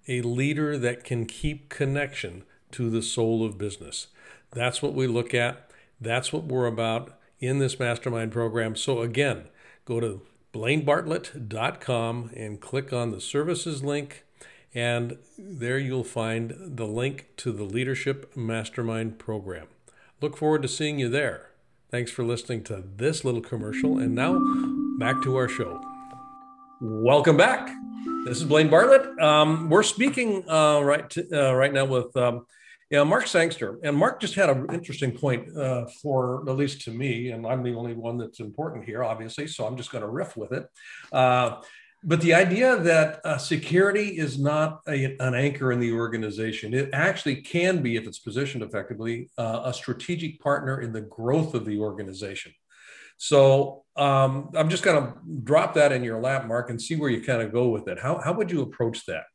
a 0.09 0.21
leader 0.23 0.77
that 0.77 1.05
can 1.05 1.27
keep 1.27 1.69
connection 1.69 2.43
to 2.73 2.91
the 2.91 3.03
soul 3.03 3.45
of 3.45 3.57
business? 3.57 4.09
That's 4.51 4.83
what 4.83 4.95
we 4.95 5.07
look 5.07 5.33
at. 5.33 5.71
That's 6.01 6.33
what 6.33 6.43
we're 6.43 6.67
about 6.67 7.17
in 7.39 7.61
this 7.61 7.79
mastermind 7.79 8.33
program. 8.33 8.75
So, 8.75 9.01
again, 9.01 9.45
go 9.85 10.01
to 10.01 10.23
blainebartlett.com 10.53 12.31
and 12.37 12.61
click 12.61 12.93
on 12.93 13.13
the 13.13 13.21
services 13.21 13.85
link. 13.85 14.25
And 14.75 15.19
there 15.39 15.79
you'll 15.79 16.03
find 16.03 16.55
the 16.59 16.87
link 16.87 17.29
to 17.37 17.53
the 17.53 17.65
Leadership 17.65 18.37
Mastermind 18.37 19.21
program. 19.21 19.69
Look 20.21 20.37
forward 20.37 20.63
to 20.63 20.69
seeing 20.69 20.99
you 20.99 21.09
there. 21.09 21.51
Thanks 21.93 22.11
for 22.11 22.25
listening 22.25 22.65
to 22.65 22.83
this 22.97 23.25
little 23.25 23.41
commercial. 23.41 23.99
And 23.99 24.17
now 24.17 24.41
back 24.99 25.23
to 25.23 25.37
our 25.37 25.49
show. 25.49 25.92
Welcome 26.85 27.37
back. 27.37 27.71
This 28.25 28.39
is 28.39 28.45
Blaine 28.45 28.69
Bartlett. 28.69 29.17
Um, 29.21 29.71
we're 29.71 29.85
speaking 29.85 30.43
uh, 30.51 30.81
right 30.83 31.09
to, 31.11 31.51
uh, 31.51 31.55
right 31.55 31.73
now 31.73 31.85
with 31.85 32.17
um, 32.17 32.45
Mark 32.91 33.29
Sangster. 33.29 33.79
And 33.85 33.97
Mark 33.97 34.21
just 34.21 34.35
had 34.35 34.51
an 34.51 34.67
interesting 34.75 35.13
point 35.13 35.57
uh, 35.57 35.87
for, 36.03 36.43
at 36.51 36.57
least 36.57 36.81
to 36.87 36.91
me, 36.91 37.31
and 37.31 37.47
I'm 37.47 37.63
the 37.63 37.73
only 37.77 37.95
one 37.95 38.19
that's 38.19 38.41
important 38.41 38.85
here, 38.85 39.05
obviously, 39.05 39.47
so 39.47 39.65
I'm 39.65 39.77
just 39.77 39.93
going 39.93 40.03
to 40.03 40.11
riff 40.11 40.37
with 40.37 40.51
it. 40.51 40.67
Uh, 41.13 41.61
but 42.03 42.21
the 42.21 42.35
idea 42.35 42.77
that 42.77 43.21
uh, 43.25 43.39
security 43.39 44.19
is 44.19 44.41
not 44.41 44.81
a, 44.89 45.17
an 45.21 45.37
anchor 45.37 45.71
in 45.71 45.79
the 45.79 45.93
organization, 45.93 46.75
it 46.75 46.91
actually 46.93 47.43
can 47.43 47.81
be, 47.81 47.95
if 47.95 48.09
it's 48.09 48.19
positioned 48.19 48.65
effectively, 48.65 49.31
uh, 49.39 49.63
a 49.67 49.73
strategic 49.73 50.41
partner 50.41 50.81
in 50.81 50.93
the 50.93 51.03
growth 51.03 51.55
of 51.55 51.65
the 51.65 51.79
organization. 51.79 52.53
So 53.23 53.85
um, 53.95 54.51
I'm 54.57 54.69
just 54.69 54.83
going 54.83 55.01
to 55.01 55.15
drop 55.45 55.75
that 55.75 55.93
in 55.93 56.03
your 56.03 56.21
lap, 56.21 56.49
Mark, 56.49 56.71
and 56.71 56.83
see 56.83 56.97
where 56.97 57.09
you 57.09 57.23
kind 57.23 57.41
of 57.41 57.53
go 57.53 57.69
with 57.69 57.87
it. 57.87 58.01
How, 58.01 58.19
how 58.19 58.33
would 58.33 58.51
you 58.51 58.63
approach 58.63 59.07
that? 59.07 59.27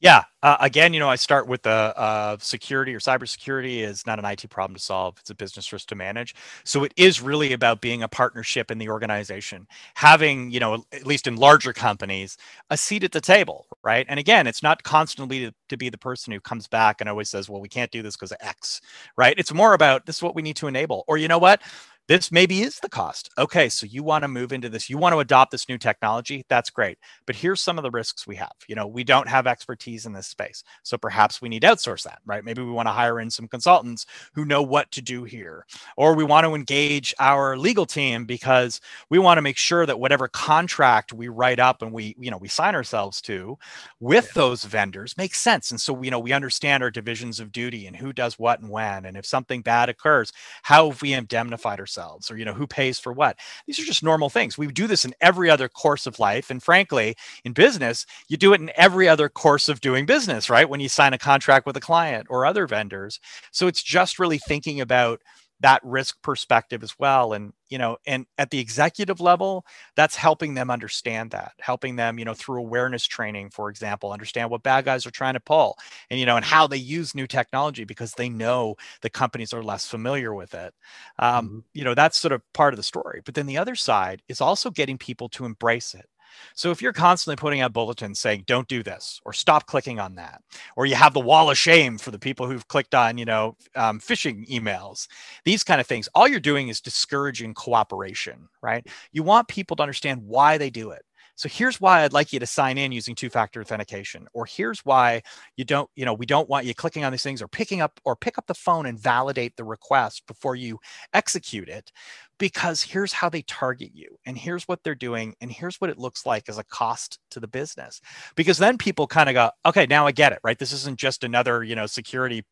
Yeah. 0.00 0.24
Uh, 0.42 0.56
again, 0.58 0.92
you 0.92 0.98
know, 0.98 1.08
I 1.08 1.14
start 1.14 1.46
with 1.46 1.62
the 1.62 1.70
uh, 1.70 2.36
security 2.40 2.92
or 2.96 2.98
cybersecurity 2.98 3.78
is 3.78 4.04
not 4.06 4.18
an 4.18 4.24
IT 4.24 4.50
problem 4.50 4.74
to 4.74 4.82
solve. 4.82 5.18
It's 5.20 5.30
a 5.30 5.36
business 5.36 5.72
risk 5.72 5.86
to 5.88 5.94
manage. 5.94 6.34
So 6.64 6.82
it 6.82 6.92
is 6.96 7.22
really 7.22 7.52
about 7.52 7.80
being 7.80 8.02
a 8.02 8.08
partnership 8.08 8.72
in 8.72 8.78
the 8.78 8.88
organization, 8.88 9.68
having, 9.94 10.50
you 10.50 10.58
know, 10.58 10.84
at 10.92 11.06
least 11.06 11.28
in 11.28 11.36
larger 11.36 11.72
companies, 11.72 12.36
a 12.70 12.76
seat 12.76 13.04
at 13.04 13.12
the 13.12 13.20
table, 13.20 13.66
right? 13.84 14.04
And 14.08 14.18
again, 14.18 14.48
it's 14.48 14.64
not 14.64 14.82
constantly 14.82 15.46
to, 15.46 15.54
to 15.68 15.76
be 15.76 15.90
the 15.90 15.98
person 15.98 16.32
who 16.32 16.40
comes 16.40 16.66
back 16.66 17.00
and 17.00 17.08
always 17.08 17.30
says, 17.30 17.48
well, 17.48 17.62
we 17.62 17.68
can't 17.68 17.92
do 17.92 18.02
this 18.02 18.16
because 18.16 18.32
of 18.32 18.38
X, 18.40 18.80
right? 19.16 19.38
It's 19.38 19.54
more 19.54 19.74
about 19.74 20.06
this 20.06 20.16
is 20.16 20.22
what 20.24 20.34
we 20.34 20.42
need 20.42 20.56
to 20.56 20.66
enable. 20.66 21.04
Or, 21.06 21.16
you 21.16 21.28
know 21.28 21.38
what? 21.38 21.62
This 22.08 22.30
maybe 22.30 22.62
is 22.62 22.78
the 22.78 22.88
cost. 22.88 23.30
Okay, 23.36 23.68
so 23.68 23.84
you 23.84 24.02
want 24.02 24.22
to 24.22 24.28
move 24.28 24.52
into 24.52 24.68
this, 24.68 24.88
you 24.88 24.96
want 24.96 25.12
to 25.12 25.18
adopt 25.18 25.50
this 25.50 25.68
new 25.68 25.76
technology, 25.76 26.44
that's 26.48 26.70
great. 26.70 26.98
But 27.26 27.34
here's 27.34 27.60
some 27.60 27.78
of 27.78 27.82
the 27.82 27.90
risks 27.90 28.26
we 28.26 28.36
have. 28.36 28.52
You 28.68 28.76
know, 28.76 28.86
we 28.86 29.02
don't 29.02 29.28
have 29.28 29.46
expertise 29.46 30.06
in 30.06 30.12
this 30.12 30.28
space. 30.28 30.62
So 30.84 30.96
perhaps 30.96 31.42
we 31.42 31.48
need 31.48 31.62
to 31.62 31.68
outsource 31.68 32.04
that, 32.04 32.20
right? 32.24 32.44
Maybe 32.44 32.62
we 32.62 32.70
want 32.70 32.86
to 32.86 32.92
hire 32.92 33.18
in 33.18 33.30
some 33.30 33.48
consultants 33.48 34.06
who 34.34 34.44
know 34.44 34.62
what 34.62 34.90
to 34.92 35.02
do 35.02 35.24
here. 35.24 35.66
Or 35.96 36.14
we 36.14 36.22
want 36.22 36.46
to 36.46 36.54
engage 36.54 37.12
our 37.18 37.56
legal 37.56 37.86
team 37.86 38.24
because 38.24 38.80
we 39.10 39.18
want 39.18 39.38
to 39.38 39.42
make 39.42 39.56
sure 39.56 39.84
that 39.84 39.98
whatever 39.98 40.28
contract 40.28 41.12
we 41.12 41.26
write 41.26 41.58
up 41.58 41.82
and 41.82 41.92
we, 41.92 42.14
you 42.20 42.30
know, 42.30 42.38
we 42.38 42.48
sign 42.48 42.76
ourselves 42.76 43.20
to 43.22 43.58
with 43.98 44.26
yeah. 44.26 44.32
those 44.34 44.62
vendors 44.62 45.16
makes 45.16 45.40
sense. 45.40 45.72
And 45.72 45.80
so, 45.80 46.00
you 46.00 46.12
know, 46.12 46.20
we 46.20 46.32
understand 46.32 46.84
our 46.84 46.90
divisions 46.90 47.40
of 47.40 47.50
duty 47.50 47.86
and 47.88 47.96
who 47.96 48.12
does 48.12 48.38
what 48.38 48.60
and 48.60 48.70
when. 48.70 49.04
And 49.06 49.16
if 49.16 49.26
something 49.26 49.62
bad 49.62 49.88
occurs, 49.88 50.32
how 50.62 50.90
have 50.90 51.02
we 51.02 51.12
indemnified 51.12 51.80
ourselves? 51.80 51.95
Or 51.98 52.36
you 52.36 52.44
know 52.44 52.54
who 52.54 52.66
pays 52.66 52.98
for 52.98 53.12
what. 53.12 53.38
These 53.66 53.78
are 53.78 53.84
just 53.84 54.02
normal 54.02 54.30
things. 54.30 54.58
We 54.58 54.66
do 54.68 54.86
this 54.86 55.04
in 55.04 55.14
every 55.20 55.50
other 55.50 55.68
course 55.68 56.06
of 56.06 56.18
life 56.18 56.50
and 56.50 56.62
frankly 56.62 57.16
in 57.44 57.52
business 57.52 58.06
you 58.28 58.36
do 58.36 58.52
it 58.52 58.60
in 58.60 58.70
every 58.76 59.08
other 59.08 59.28
course 59.28 59.68
of 59.68 59.80
doing 59.80 60.06
business 60.06 60.50
right? 60.50 60.68
When 60.68 60.80
you 60.80 60.88
sign 60.88 61.12
a 61.12 61.18
contract 61.18 61.66
with 61.66 61.76
a 61.76 61.80
client 61.80 62.26
or 62.30 62.44
other 62.46 62.66
vendors. 62.66 63.20
So 63.50 63.66
it's 63.66 63.82
just 63.82 64.18
really 64.18 64.38
thinking 64.38 64.80
about 64.80 65.20
that 65.60 65.80
risk 65.84 66.20
perspective 66.22 66.82
as 66.82 66.98
well. 66.98 67.32
And 67.32 67.52
you 67.68 67.78
know 67.78 67.96
and 68.06 68.26
at 68.38 68.50
the 68.50 68.58
executive 68.58 69.20
level 69.20 69.64
that's 69.96 70.16
helping 70.16 70.54
them 70.54 70.70
understand 70.70 71.30
that 71.30 71.52
helping 71.60 71.96
them 71.96 72.18
you 72.18 72.24
know 72.24 72.34
through 72.34 72.58
awareness 72.58 73.04
training 73.04 73.50
for 73.50 73.70
example 73.70 74.12
understand 74.12 74.50
what 74.50 74.62
bad 74.62 74.84
guys 74.84 75.06
are 75.06 75.10
trying 75.10 75.34
to 75.34 75.40
pull 75.40 75.76
and 76.10 76.20
you 76.20 76.26
know 76.26 76.36
and 76.36 76.44
how 76.44 76.66
they 76.66 76.76
use 76.76 77.14
new 77.14 77.26
technology 77.26 77.84
because 77.84 78.12
they 78.12 78.28
know 78.28 78.76
the 79.02 79.10
companies 79.10 79.52
are 79.52 79.62
less 79.62 79.86
familiar 79.86 80.34
with 80.34 80.54
it. 80.54 80.74
Um, 81.18 81.46
mm-hmm. 81.46 81.58
you 81.74 81.84
know 81.84 81.94
that's 81.94 82.18
sort 82.18 82.32
of 82.32 82.42
part 82.52 82.72
of 82.72 82.76
the 82.76 82.82
story. 82.82 83.22
But 83.24 83.34
then 83.34 83.46
the 83.46 83.58
other 83.58 83.74
side 83.74 84.22
is 84.28 84.40
also 84.40 84.70
getting 84.70 84.98
people 84.98 85.28
to 85.30 85.44
embrace 85.44 85.94
it 85.94 86.08
so 86.54 86.70
if 86.70 86.80
you're 86.82 86.92
constantly 86.92 87.36
putting 87.36 87.60
out 87.60 87.72
bulletins 87.72 88.18
saying, 88.18 88.44
don't 88.46 88.68
do 88.68 88.82
this, 88.82 89.20
or 89.24 89.32
stop 89.32 89.66
clicking 89.66 89.98
on 90.00 90.14
that, 90.16 90.42
or 90.76 90.86
you 90.86 90.94
have 90.94 91.14
the 91.14 91.20
wall 91.20 91.50
of 91.50 91.58
shame 91.58 91.98
for 91.98 92.10
the 92.10 92.18
people 92.18 92.46
who've 92.46 92.68
clicked 92.68 92.94
on, 92.94 93.18
you 93.18 93.24
know, 93.24 93.56
um, 93.74 94.00
phishing 94.00 94.48
emails, 94.48 95.08
these 95.44 95.64
kind 95.64 95.80
of 95.80 95.86
things, 95.86 96.08
all 96.14 96.28
you're 96.28 96.40
doing 96.40 96.68
is 96.68 96.80
discouraging 96.80 97.54
cooperation, 97.54 98.48
right? 98.62 98.86
You 99.12 99.22
want 99.22 99.48
people 99.48 99.76
to 99.76 99.82
understand 99.82 100.22
why 100.24 100.58
they 100.58 100.70
do 100.70 100.90
it. 100.90 101.04
So 101.36 101.48
here's 101.48 101.80
why 101.80 102.02
I'd 102.02 102.12
like 102.14 102.32
you 102.32 102.40
to 102.40 102.46
sign 102.46 102.78
in 102.78 102.92
using 102.92 103.14
two-factor 103.14 103.60
authentication, 103.60 104.26
or 104.32 104.46
here's 104.46 104.80
why 104.80 105.22
you 105.56 105.64
don't, 105.64 105.88
you 105.94 106.04
know, 106.06 106.14
we 106.14 106.26
don't 106.26 106.48
want 106.48 106.64
you 106.66 106.74
clicking 106.74 107.04
on 107.04 107.12
these 107.12 107.22
things 107.22 107.42
or 107.42 107.48
picking 107.48 107.80
up 107.82 108.00
or 108.04 108.16
pick 108.16 108.38
up 108.38 108.46
the 108.46 108.54
phone 108.54 108.86
and 108.86 108.98
validate 108.98 109.54
the 109.56 109.64
request 109.64 110.26
before 110.26 110.56
you 110.56 110.78
execute 111.12 111.68
it, 111.68 111.92
because 112.38 112.82
here's 112.82 113.12
how 113.12 113.28
they 113.28 113.42
target 113.42 113.90
you, 113.94 114.18
and 114.26 114.36
here's 114.38 114.64
what 114.64 114.82
they're 114.82 114.94
doing, 114.94 115.34
and 115.40 115.52
here's 115.52 115.76
what 115.76 115.90
it 115.90 115.98
looks 115.98 116.26
like 116.26 116.48
as 116.48 116.58
a 116.58 116.64
cost 116.64 117.18
to 117.30 117.38
the 117.40 117.48
business. 117.48 118.00
Because 118.34 118.58
then 118.58 118.78
people 118.78 119.06
kind 119.06 119.28
of 119.28 119.34
go, 119.34 119.50
okay, 119.66 119.86
now 119.86 120.06
I 120.06 120.12
get 120.12 120.32
it, 120.32 120.40
right? 120.42 120.58
This 120.58 120.72
isn't 120.72 120.98
just 120.98 121.22
another, 121.22 121.62
you 121.62 121.74
know, 121.76 121.86
security 121.86 122.44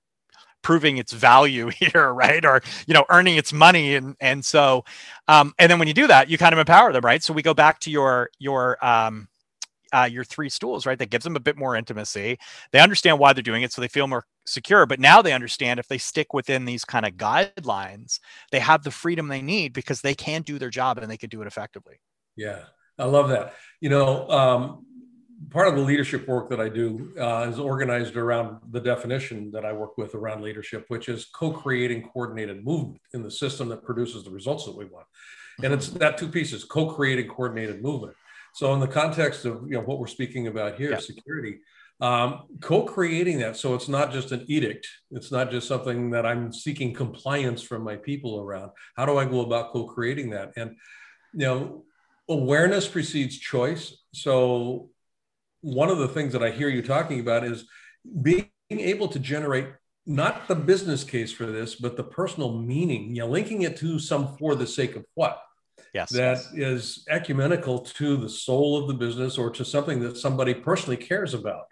proving 0.64 0.98
its 0.98 1.12
value 1.12 1.68
here, 1.79 2.12
right? 2.12 2.44
Or 2.44 2.61
you 2.88 2.94
know, 2.94 3.05
earning 3.11 3.37
its 3.37 3.53
money, 3.53 3.94
and 3.94 4.16
and 4.18 4.44
so, 4.44 4.85
um, 5.29 5.55
and 5.61 5.70
then 5.70 5.79
when 5.79 5.87
you 5.87 5.94
do 5.94 6.09
that, 6.09 6.29
you 6.29 6.37
kind 6.37 6.53
of 6.53 6.59
empower 6.59 6.92
them, 6.92 7.05
right? 7.05 7.22
So 7.22 7.33
we 7.33 7.42
go 7.42 7.55
back 7.55 7.79
to 7.81 7.90
your 7.90 8.31
your 8.40 8.85
um, 8.85 9.29
uh, 9.92 10.09
your 10.11 10.24
three 10.24 10.48
stools, 10.48 10.87
right? 10.87 10.98
That 10.98 11.11
gives 11.11 11.22
them 11.22 11.37
a 11.37 11.40
bit 11.40 11.57
more 11.57 11.77
intimacy. 11.77 12.38
They 12.72 12.81
understand 12.81 13.20
why 13.20 13.33
they're 13.33 13.42
doing 13.42 13.62
it, 13.62 13.72
so 13.72 13.81
they 13.81 13.88
feel 13.88 14.09
more 14.09 14.27
secure. 14.44 14.87
But 14.87 14.98
now 14.98 15.22
they 15.22 15.33
understand 15.33 15.79
if 15.79 15.87
they 15.87 15.98
stick 15.98 16.35
within 16.35 16.64
these 16.64 16.85
kind 16.85 17.07
of 17.07 17.12
guidelines, 17.12 18.18
they 18.50 18.59
have 18.59 18.83
the 18.83 18.90
freedom 18.90 19.29
they 19.29 19.42
need 19.42 19.72
because 19.72 20.00
they 20.00 20.14
can 20.14 20.42
do 20.42 20.59
their 20.59 20.70
job 20.70 20.98
and 20.98 21.09
they 21.09 21.16
can 21.16 21.29
do 21.31 21.42
it 21.42 21.46
effectively. 21.46 22.00
Yeah, 22.37 22.64
I 22.98 23.05
love 23.05 23.29
that. 23.29 23.55
You 23.81 23.90
know, 23.90 24.29
um, 24.29 24.87
part 25.51 25.68
of 25.68 25.75
the 25.75 25.81
leadership 25.81 26.27
work 26.27 26.51
that 26.51 26.61
I 26.61 26.68
do 26.68 27.12
uh, 27.18 27.47
is 27.49 27.59
organized 27.59 28.16
around 28.16 28.59
the 28.70 28.81
definition 28.81 29.51
that 29.53 29.64
I 29.64 29.73
work 29.73 29.97
with 29.99 30.14
around 30.14 30.42
leadership, 30.42 30.85
which 30.88 31.09
is 31.09 31.27
co-creating 31.27 32.03
coordinated 32.03 32.64
movement 32.64 33.01
in 33.12 33.23
the 33.23 33.31
system 33.31 33.68
that 33.68 33.85
produces 33.85 34.25
the 34.25 34.31
results 34.31 34.64
that 34.66 34.77
we 34.77 34.87
want. 34.87 35.07
And 35.62 35.73
it's 35.73 35.88
that 35.90 36.18
two 36.18 36.29
pieces: 36.29 36.64
co-creating 36.64 37.29
coordinated 37.29 37.83
movement. 37.83 38.16
So, 38.55 38.73
in 38.75 38.81
the 38.81 38.88
context 38.88 39.44
of 39.44 39.62
you 39.66 39.75
know 39.75 39.83
what 39.83 39.99
we're 39.99 40.07
speaking 40.07 40.49
about 40.49 40.77
here, 40.77 40.90
yeah. 40.90 40.99
security, 40.99 41.59
um, 42.01 42.42
co-creating 42.61 43.38
that, 43.38 43.57
so 43.57 43.75
it's 43.75 43.88
not 43.88 44.12
just 44.12 44.33
an 44.33 44.44
edict. 44.49 44.88
It's 45.12 45.31
not 45.31 45.51
just 45.51 45.68
something 45.68 46.11
that 46.11 46.27
I'm 46.27 46.53
seeking 46.53 46.92
compliance 46.92 47.62
from 47.62 47.83
my 47.83 47.97
people 47.97 48.40
around. 48.40 48.73
How 48.97 49.07
do 49.07 49.16
I 49.16 49.25
go 49.25 49.42
about 49.42 49.73
co-creating 49.73 50.31
that? 50.31 50.53
And 50.57 50.77
you 51.33 51.47
know, 51.47 51.85
awareness 52.29 52.88
precedes 52.88 53.38
choice. 53.38 53.97
So 54.12 54.90
one 55.64 55.88
of 55.88 55.98
the 55.98 56.09
things 56.09 56.33
that 56.35 56.42
I 56.42 56.50
hear 56.50 56.68
you 56.68 56.83
talking 56.83 57.20
about 57.20 57.42
is 57.42 57.66
being 58.20 58.50
able 58.70 59.09
to 59.09 59.18
generate 59.18 59.68
not 60.07 60.46
the 60.46 60.55
business 60.55 61.03
case 61.03 61.33
for 61.33 61.46
this, 61.46 61.74
but 61.74 61.96
the 61.96 62.05
personal 62.05 62.61
meaning, 62.61 63.16
you 63.16 63.22
know, 63.22 63.29
linking 63.29 63.62
it 63.62 63.77
to 63.79 63.98
some 63.98 64.37
for 64.37 64.55
the 64.55 64.66
sake 64.66 64.94
of 64.94 65.05
what. 65.14 65.40
Yes. 65.92 66.11
that 66.11 66.38
yes. 66.38 66.53
is 66.55 67.05
ecumenical 67.09 67.79
to 67.79 68.16
the 68.16 68.29
soul 68.29 68.77
of 68.77 68.88
the 68.88 68.94
business 68.94 69.38
or 69.38 69.48
to 69.50 69.64
something 69.64 70.00
that 70.00 70.16
somebody 70.16 70.53
personally 70.53 70.96
cares 70.96 71.35
about. 71.35 71.66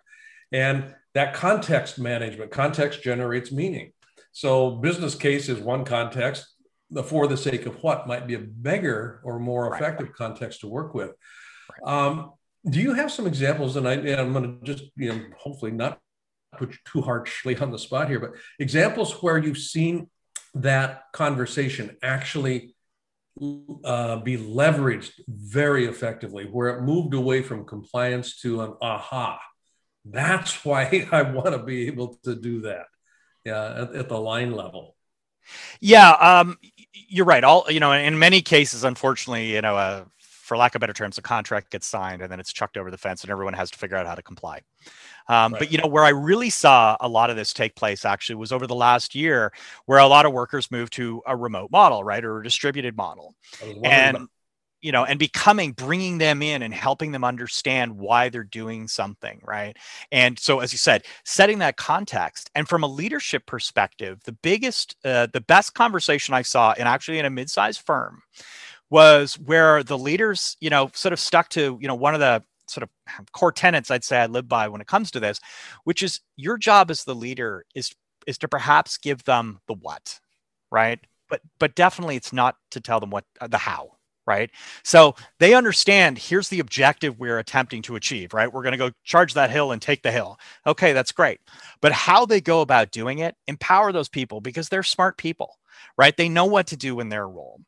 And 0.53 0.95
that 1.15 1.35
context 1.35 1.99
management, 1.99 2.53
context 2.53 3.03
generates 3.03 3.51
meaning. 3.51 3.93
So 4.31 4.77
business 4.77 5.17
case 5.17 5.49
is 5.49 5.59
one 5.59 5.85
context. 5.85 6.47
The 6.91 7.03
for 7.03 7.27
the 7.27 7.37
sake 7.37 7.67
of 7.67 7.83
what 7.83 8.07
might 8.07 8.27
be 8.27 8.35
a 8.35 8.39
bigger 8.39 9.21
or 9.25 9.39
more 9.39 9.75
effective 9.75 10.09
right. 10.09 10.17
context 10.17 10.61
to 10.61 10.69
work 10.69 10.95
with. 10.95 11.13
Right. 11.85 12.07
Um, 12.07 12.33
do 12.69 12.81
you 12.81 12.95
have 12.95 13.11
some 13.11 13.27
examples? 13.27 13.77
And 13.77 13.89
I, 13.89 13.95
am 13.95 14.33
going 14.33 14.61
to 14.61 14.65
just, 14.65 14.91
you 14.97 15.11
know, 15.11 15.21
hopefully 15.37 15.73
not 15.73 16.01
put 16.57 16.73
you 16.73 16.79
too 16.85 17.03
harshly 17.03 17.57
on 17.57 17.71
the 17.71 17.79
spot 17.79 18.09
here, 18.09 18.21
but 18.21 18.33
examples 18.59 19.23
where 19.23 19.39
you've 19.39 19.59
seen 19.59 20.09
that 20.55 21.05
conversation 21.13 21.97
actually 22.03 22.75
uh, 23.85 24.17
be 24.17 24.37
leveraged 24.37 25.13
very 25.27 25.87
effectively, 25.87 26.45
where 26.45 26.69
it 26.77 26.83
moved 26.83 27.15
away 27.15 27.43
from 27.43 27.65
compliance 27.65 28.41
to 28.41 28.63
an 28.63 28.75
aha 28.83 29.41
That's 30.05 30.65
why 30.65 31.09
I 31.11 31.23
want 31.23 31.53
to 31.53 31.59
be 31.59 31.87
able 31.87 32.19
to 32.25 32.35
do 32.35 32.63
that. 32.63 32.87
Yeah, 33.45 33.83
at, 33.83 33.95
at 33.97 34.09
the 34.09 34.21
line 34.21 34.53
level. 34.53 34.95
Yeah, 35.81 36.11
um, 36.13 36.59
you're 36.93 37.27
right. 37.27 37.43
All 37.43 37.67
you 37.69 37.81
know, 37.81 37.91
in 37.91 38.17
many 38.19 38.41
cases, 38.41 38.85
unfortunately, 38.85 39.53
you 39.53 39.61
know, 39.61 39.77
uh, 39.77 40.05
for 40.53 40.59
lack 40.59 40.75
of 40.75 40.81
better 40.81 40.93
terms, 40.93 41.17
a 41.17 41.23
contract 41.23 41.71
gets 41.71 41.87
signed 41.87 42.21
and 42.21 42.31
then 42.31 42.39
it's 42.39 42.53
chucked 42.53 42.77
over 42.77 42.91
the 42.91 42.99
fence, 42.99 43.23
and 43.23 43.31
everyone 43.31 43.55
has 43.55 43.71
to 43.71 43.79
figure 43.79 43.97
out 43.97 44.07
how 44.07 44.15
to 44.15 44.21
comply. 44.21 44.61
Um, 45.29 45.55
right. 45.55 45.61
But 45.61 45.73
you 45.73 45.79
know, 45.79 45.87
where 45.87 46.05
I 46.05 46.11
really 46.11 46.51
saw 46.51 46.95
a 47.01 47.09
lot 47.09 47.31
of 47.31 47.37
this 47.37 47.55
take 47.55 47.75
place 47.75 48.05
actually 48.05 48.37
was 48.37 48.53
over 48.53 48.67
the 48.67 48.75
last 48.75 49.15
year, 49.15 49.55
where 49.87 49.99
a 49.99 50.07
lot 50.07 50.27
of 50.27 50.35
workers 50.35 50.71
moved 50.71 50.93
to 50.95 51.23
a 51.27 51.35
remote 51.35 51.71
model, 51.71 52.05
right, 52.05 52.23
or 52.23 52.41
a 52.41 52.45
distributed 52.45 52.97
model, 52.97 53.35
and. 53.83 54.17
About- 54.17 54.29
you 54.85 54.91
know 54.91 55.05
and 55.05 55.17
becoming 55.21 55.71
bringing 55.71 56.19
them 56.19 56.43
in 56.43 56.61
and 56.61 56.75
helping 56.75 57.13
them 57.13 57.23
understand 57.23 57.97
why 57.97 58.29
they're 58.29 58.43
doing 58.43 58.89
something 58.89 59.41
right 59.45 59.77
and 60.11 60.41
so 60.41 60.59
as 60.59 60.73
you 60.73 60.77
said 60.77 61.05
setting 61.25 61.61
that 61.61 61.77
context 61.77 62.51
and 62.57 62.69
from 62.69 62.83
a 62.83 62.89
leadership 62.89 63.47
perspective 63.47 64.19
the 64.25 64.33
biggest 64.33 64.97
uh, 65.05 65.29
the 65.33 65.41
best 65.41 65.75
conversation 65.75 66.35
i 66.35 66.43
saw 66.43 66.73
in 66.73 66.89
actually 66.89 67.21
in 67.21 67.27
a 67.27 67.31
mid-sized 67.31 67.81
firm 67.81 68.23
was 68.93 69.39
where 69.39 69.83
the 69.83 69.99
leaders 69.99 70.57
you 70.61 70.71
know 70.71 70.91
sort 70.95 71.15
of 71.15 71.19
stuck 71.19 71.49
to 71.49 71.79
you 71.81 71.89
know 71.89 71.95
one 71.95 72.15
of 72.15 72.21
the 72.21 72.45
sort 72.69 72.83
of 72.83 73.33
core 73.33 73.51
tenets 73.53 73.91
I'd 73.91 74.05
say 74.05 74.19
I 74.19 74.27
live 74.27 74.49
by 74.49 74.69
when 74.69 74.81
it 74.81 74.87
comes 74.87 75.11
to 75.13 75.21
this, 75.21 75.41
which 75.85 76.03
is 76.03 76.21
your 76.37 76.59
job 76.59 76.91
as 76.91 77.05
the 77.05 77.15
leader 77.15 77.65
is 77.75 77.93
is 78.27 78.39
to 78.39 78.49
perhaps 78.49 78.99
give 78.99 79.25
them 79.25 79.61
the 79.67 79.75
what, 79.75 80.21
right? 80.71 81.01
But 81.31 81.41
but 81.59 81.75
definitely 81.75 82.17
it's 82.17 82.33
not 82.33 82.57
to 82.73 82.81
tell 82.81 83.01
them 83.01 83.11
what 83.11 83.25
uh, 83.41 83.49
the 83.49 83.59
how, 83.59 83.93
right? 84.27 84.51
So 84.85 85.15
they 85.41 85.55
understand 85.55 86.19
here's 86.19 86.51
the 86.51 86.61
objective 86.61 87.19
we're 87.19 87.39
attempting 87.39 87.83
to 87.83 87.97
achieve, 87.97 88.35
right? 88.35 88.53
We're 88.53 88.63
going 88.63 88.73
to 88.73 88.79
go 88.79 88.91
charge 89.05 89.35
that 89.35 89.51
hill 89.51 89.73
and 89.73 89.81
take 89.81 90.03
the 90.03 90.13
hill. 90.13 90.39
Okay, 90.67 90.93
that's 90.93 91.13
great. 91.13 91.41
But 91.81 91.93
how 91.93 92.27
they 92.27 92.41
go 92.43 92.61
about 92.61 92.91
doing 92.93 93.21
it, 93.21 93.37
empower 93.49 93.91
those 93.93 94.09
people 94.11 94.41
because 94.43 94.69
they're 94.69 94.83
smart 94.83 95.17
people, 95.17 95.59
right? 95.97 96.17
They 96.17 96.29
know 96.29 96.45
what 96.47 96.67
to 96.69 96.77
do 96.77 97.01
in 97.01 97.09
their 97.09 97.27
role. 97.29 97.61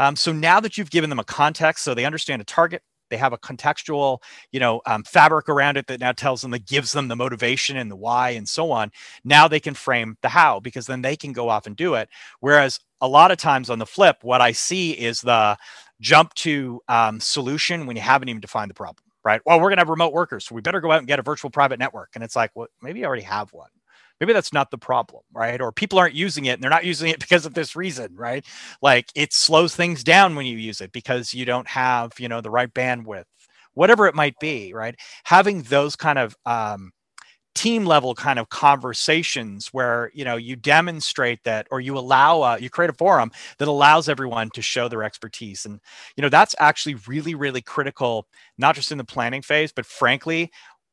Um, 0.00 0.16
so 0.16 0.32
now 0.32 0.58
that 0.58 0.76
you've 0.76 0.90
given 0.90 1.10
them 1.10 1.20
a 1.20 1.24
context, 1.24 1.84
so 1.84 1.94
they 1.94 2.06
understand 2.06 2.42
a 2.42 2.44
target, 2.44 2.82
they 3.10 3.16
have 3.16 3.32
a 3.32 3.38
contextual 3.38 4.18
you 4.52 4.60
know 4.60 4.80
um, 4.86 5.02
fabric 5.04 5.48
around 5.48 5.76
it 5.76 5.86
that 5.88 6.00
now 6.00 6.12
tells 6.12 6.40
them 6.40 6.52
that 6.52 6.66
gives 6.66 6.92
them 6.92 7.08
the 7.08 7.16
motivation 7.16 7.76
and 7.76 7.90
the 7.90 7.96
why 7.96 8.30
and 8.30 8.48
so 8.48 8.70
on 8.70 8.90
now 9.24 9.48
they 9.48 9.60
can 9.60 9.74
frame 9.74 10.16
the 10.22 10.28
how 10.28 10.60
because 10.60 10.86
then 10.86 11.02
they 11.02 11.16
can 11.16 11.32
go 11.32 11.48
off 11.48 11.66
and 11.66 11.76
do 11.76 11.94
it. 11.94 12.08
Whereas 12.40 12.80
a 13.00 13.08
lot 13.08 13.30
of 13.30 13.38
times 13.38 13.68
on 13.68 13.78
the 13.78 13.86
flip 13.86 14.18
what 14.22 14.40
i 14.40 14.52
see 14.52 14.92
is 14.92 15.20
the 15.22 15.56
jump 16.00 16.32
to 16.34 16.80
um, 16.88 17.18
solution 17.20 17.86
when 17.86 17.96
you 17.96 18.02
haven't 18.02 18.28
even 18.28 18.40
defined 18.40 18.70
the 18.70 18.74
problem 18.74 19.04
right? 19.24 19.40
Well 19.44 19.58
we're 19.58 19.68
going 19.68 19.76
to 19.76 19.80
have 19.82 19.88
remote 19.90 20.12
workers 20.14 20.46
so 20.46 20.54
we 20.54 20.62
better 20.62 20.80
go 20.80 20.92
out 20.92 20.98
and 20.98 21.08
get 21.08 21.18
a 21.18 21.22
virtual 21.22 21.50
private 21.50 21.78
network. 21.78 22.10
And 22.14 22.24
it's 22.24 22.36
like 22.36 22.50
well 22.54 22.68
maybe 22.80 23.00
you 23.00 23.06
already 23.06 23.22
have 23.22 23.52
one 23.52 23.68
maybe 24.20 24.32
that's 24.32 24.52
not 24.52 24.70
the 24.70 24.78
problem 24.78 25.22
right? 25.32 25.60
Or 25.60 25.72
people 25.72 25.98
aren't 25.98 26.14
using 26.14 26.46
it 26.46 26.52
and 26.54 26.62
they're 26.62 26.70
not 26.70 26.84
using 26.84 27.10
it 27.10 27.20
because 27.20 27.46
of 27.46 27.54
this 27.54 27.76
reason 27.76 28.14
right? 28.16 28.44
Like 28.82 29.08
it 29.14 29.32
slows 29.32 29.74
things 29.74 30.04
down 30.04 30.34
when 30.36 30.46
you 30.46 30.56
use 30.58 30.80
it 30.80 30.92
because 30.92 31.34
you 31.34 31.44
don't 31.44 31.68
have 31.68 32.12
you 32.18 32.28
know 32.28 32.40
the 32.40 32.50
right 32.50 32.72
bandwidth 32.72 33.24
whatever 33.74 34.06
it 34.06 34.14
might 34.14 34.38
be 34.40 34.72
right? 34.74 34.94
Having 35.24 35.62
those 35.62 35.96
kind 35.96 36.18
of 36.18 36.36
um, 36.46 36.92
team 37.54 37.84
level 37.84 38.14
kind 38.14 38.38
of 38.38 38.48
conversations 38.48 39.68
where 39.72 40.10
you 40.14 40.24
know 40.24 40.36
you 40.36 40.54
demonstrate 40.54 41.42
that 41.44 41.66
or 41.70 41.80
you 41.80 41.98
allow 41.98 42.40
uh, 42.42 42.56
you 42.60 42.70
create 42.70 42.90
a 42.90 42.94
forum 42.94 43.30
that 43.58 43.66
allows 43.68 44.08
everyone 44.08 44.48
to 44.50 44.62
show 44.62 44.88
their 44.88 45.02
expertise. 45.02 45.66
And 45.66 45.80
you 46.16 46.22
know 46.22 46.28
that's 46.28 46.54
actually 46.60 46.94
really 47.08 47.34
really 47.34 47.60
critical 47.60 48.26
not 48.56 48.76
just 48.76 48.92
in 48.92 48.98
the 48.98 49.04
planning 49.04 49.42
phase 49.42 49.72
but 49.72 49.84
frankly 49.84 50.50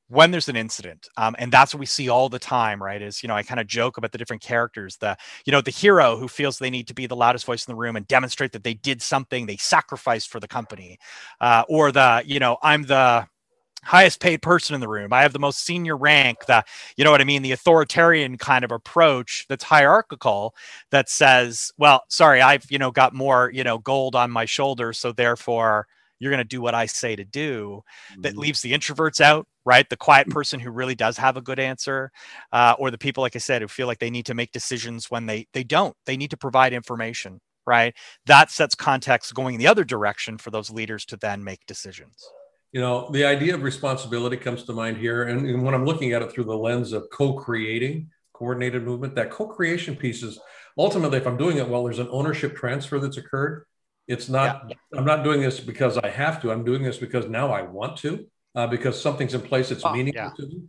when 0.09 0.31
there's 0.31 0.49
an 0.49 0.55
incident 0.55 1.07
um, 1.17 1.35
and 1.39 1.51
that's 1.51 1.73
what 1.73 1.79
we 1.79 1.85
see 1.85 2.09
all 2.09 2.29
the 2.29 2.39
time 2.39 2.81
right 2.81 3.01
is 3.01 3.21
you 3.21 3.27
know 3.27 3.35
i 3.35 3.43
kind 3.43 3.59
of 3.59 3.67
joke 3.67 3.97
about 3.97 4.11
the 4.11 4.17
different 4.17 4.41
characters 4.41 4.97
the 4.97 5.15
you 5.45 5.51
know 5.51 5.61
the 5.61 5.71
hero 5.71 6.17
who 6.17 6.27
feels 6.27 6.57
they 6.57 6.69
need 6.69 6.87
to 6.87 6.93
be 6.93 7.07
the 7.07 7.15
loudest 7.15 7.45
voice 7.45 7.67
in 7.67 7.71
the 7.71 7.77
room 7.77 7.95
and 7.95 8.07
demonstrate 8.07 8.51
that 8.51 8.63
they 8.63 8.73
did 8.73 9.01
something 9.01 9.45
they 9.45 9.57
sacrificed 9.57 10.29
for 10.29 10.39
the 10.39 10.47
company 10.47 10.97
uh, 11.41 11.63
or 11.69 11.91
the 11.91 12.23
you 12.25 12.39
know 12.39 12.57
i'm 12.63 12.83
the 12.83 13.27
highest 13.83 14.19
paid 14.19 14.41
person 14.41 14.75
in 14.75 14.81
the 14.81 14.87
room. 14.87 15.13
I 15.13 15.21
have 15.21 15.31
the 15.31 15.39
most 15.39 15.63
senior 15.63 15.95
rank 15.95 16.45
the 16.47 16.63
you 16.97 17.05
know 17.05 17.11
what 17.11 17.21
i 17.21 17.23
mean 17.23 17.41
the 17.41 17.51
authoritarian 17.53 18.37
kind 18.37 18.65
of 18.65 18.71
approach 18.71 19.45
that's 19.47 19.63
hierarchical 19.63 20.53
that 20.91 21.09
says 21.09 21.71
well 21.77 22.03
sorry 22.09 22.41
i've 22.41 22.65
you 22.69 22.77
know 22.77 22.91
got 22.91 23.13
more 23.13 23.49
you 23.53 23.63
know 23.63 23.77
gold 23.77 24.15
on 24.15 24.29
my 24.31 24.45
shoulder 24.45 24.91
so 24.93 25.11
therefore 25.11 25.87
you're 26.19 26.31
going 26.31 26.43
to 26.43 26.47
do 26.47 26.61
what 26.61 26.75
I 26.75 26.85
say 26.85 27.15
to 27.15 27.23
do. 27.23 27.83
Mm-hmm. 28.11 28.21
That 28.21 28.37
leaves 28.37 28.61
the 28.61 28.73
introverts 28.73 29.21
out, 29.21 29.47
right? 29.65 29.87
The 29.89 29.97
quiet 29.97 30.29
person 30.29 30.59
who 30.59 30.71
really 30.71 30.95
does 30.95 31.17
have 31.17 31.37
a 31.37 31.41
good 31.41 31.59
answer, 31.59 32.11
uh, 32.51 32.75
or 32.79 32.91
the 32.91 32.97
people, 32.97 33.21
like 33.21 33.35
I 33.35 33.39
said, 33.39 33.61
who 33.61 33.67
feel 33.67 33.87
like 33.87 33.99
they 33.99 34.09
need 34.09 34.25
to 34.27 34.33
make 34.33 34.51
decisions 34.51 35.11
when 35.11 35.25
they 35.25 35.47
they 35.53 35.63
don't. 35.63 35.95
They 36.05 36.17
need 36.17 36.31
to 36.31 36.37
provide 36.37 36.73
information, 36.73 37.39
right? 37.65 37.95
That 38.25 38.51
sets 38.51 38.75
context 38.75 39.33
going 39.33 39.57
the 39.57 39.67
other 39.67 39.83
direction 39.83 40.37
for 40.37 40.51
those 40.51 40.69
leaders 40.69 41.05
to 41.05 41.17
then 41.17 41.43
make 41.43 41.65
decisions. 41.65 42.27
You 42.73 42.81
know, 42.81 43.09
the 43.11 43.25
idea 43.25 43.55
of 43.55 43.63
responsibility 43.63 44.37
comes 44.37 44.63
to 44.63 44.73
mind 44.73 44.97
here, 44.97 45.23
and, 45.23 45.47
and 45.47 45.63
when 45.63 45.73
I'm 45.73 45.85
looking 45.85 46.11
at 46.13 46.21
it 46.21 46.31
through 46.31 46.43
the 46.43 46.57
lens 46.57 46.91
of 46.91 47.07
co-creating, 47.11 48.09
coordinated 48.33 48.83
movement, 48.83 49.15
that 49.15 49.31
co-creation 49.31 49.95
piece 49.95 50.21
is 50.21 50.37
ultimately, 50.77 51.17
if 51.17 51.25
I'm 51.25 51.37
doing 51.37 51.57
it 51.57 51.67
well, 51.67 51.85
there's 51.85 51.99
an 51.99 52.09
ownership 52.11 52.55
transfer 52.55 52.99
that's 52.99 53.17
occurred 53.17 53.65
it's 54.07 54.29
not, 54.29 54.65
yeah. 54.69 54.75
I'm 54.97 55.05
not 55.05 55.23
doing 55.23 55.41
this 55.41 55.59
because 55.59 55.97
I 55.97 56.09
have 56.09 56.41
to. 56.41 56.51
I'm 56.51 56.63
doing 56.63 56.83
this 56.83 56.97
because 56.97 57.27
now 57.27 57.51
I 57.51 57.63
want 57.63 57.97
to, 57.97 58.25
uh, 58.55 58.67
because 58.67 59.01
something's 59.01 59.33
in 59.33 59.41
place 59.41 59.69
that's 59.69 59.85
oh, 59.85 59.93
meaningful 59.93 60.23
yeah. 60.23 60.31
to 60.37 60.47
me. 60.47 60.63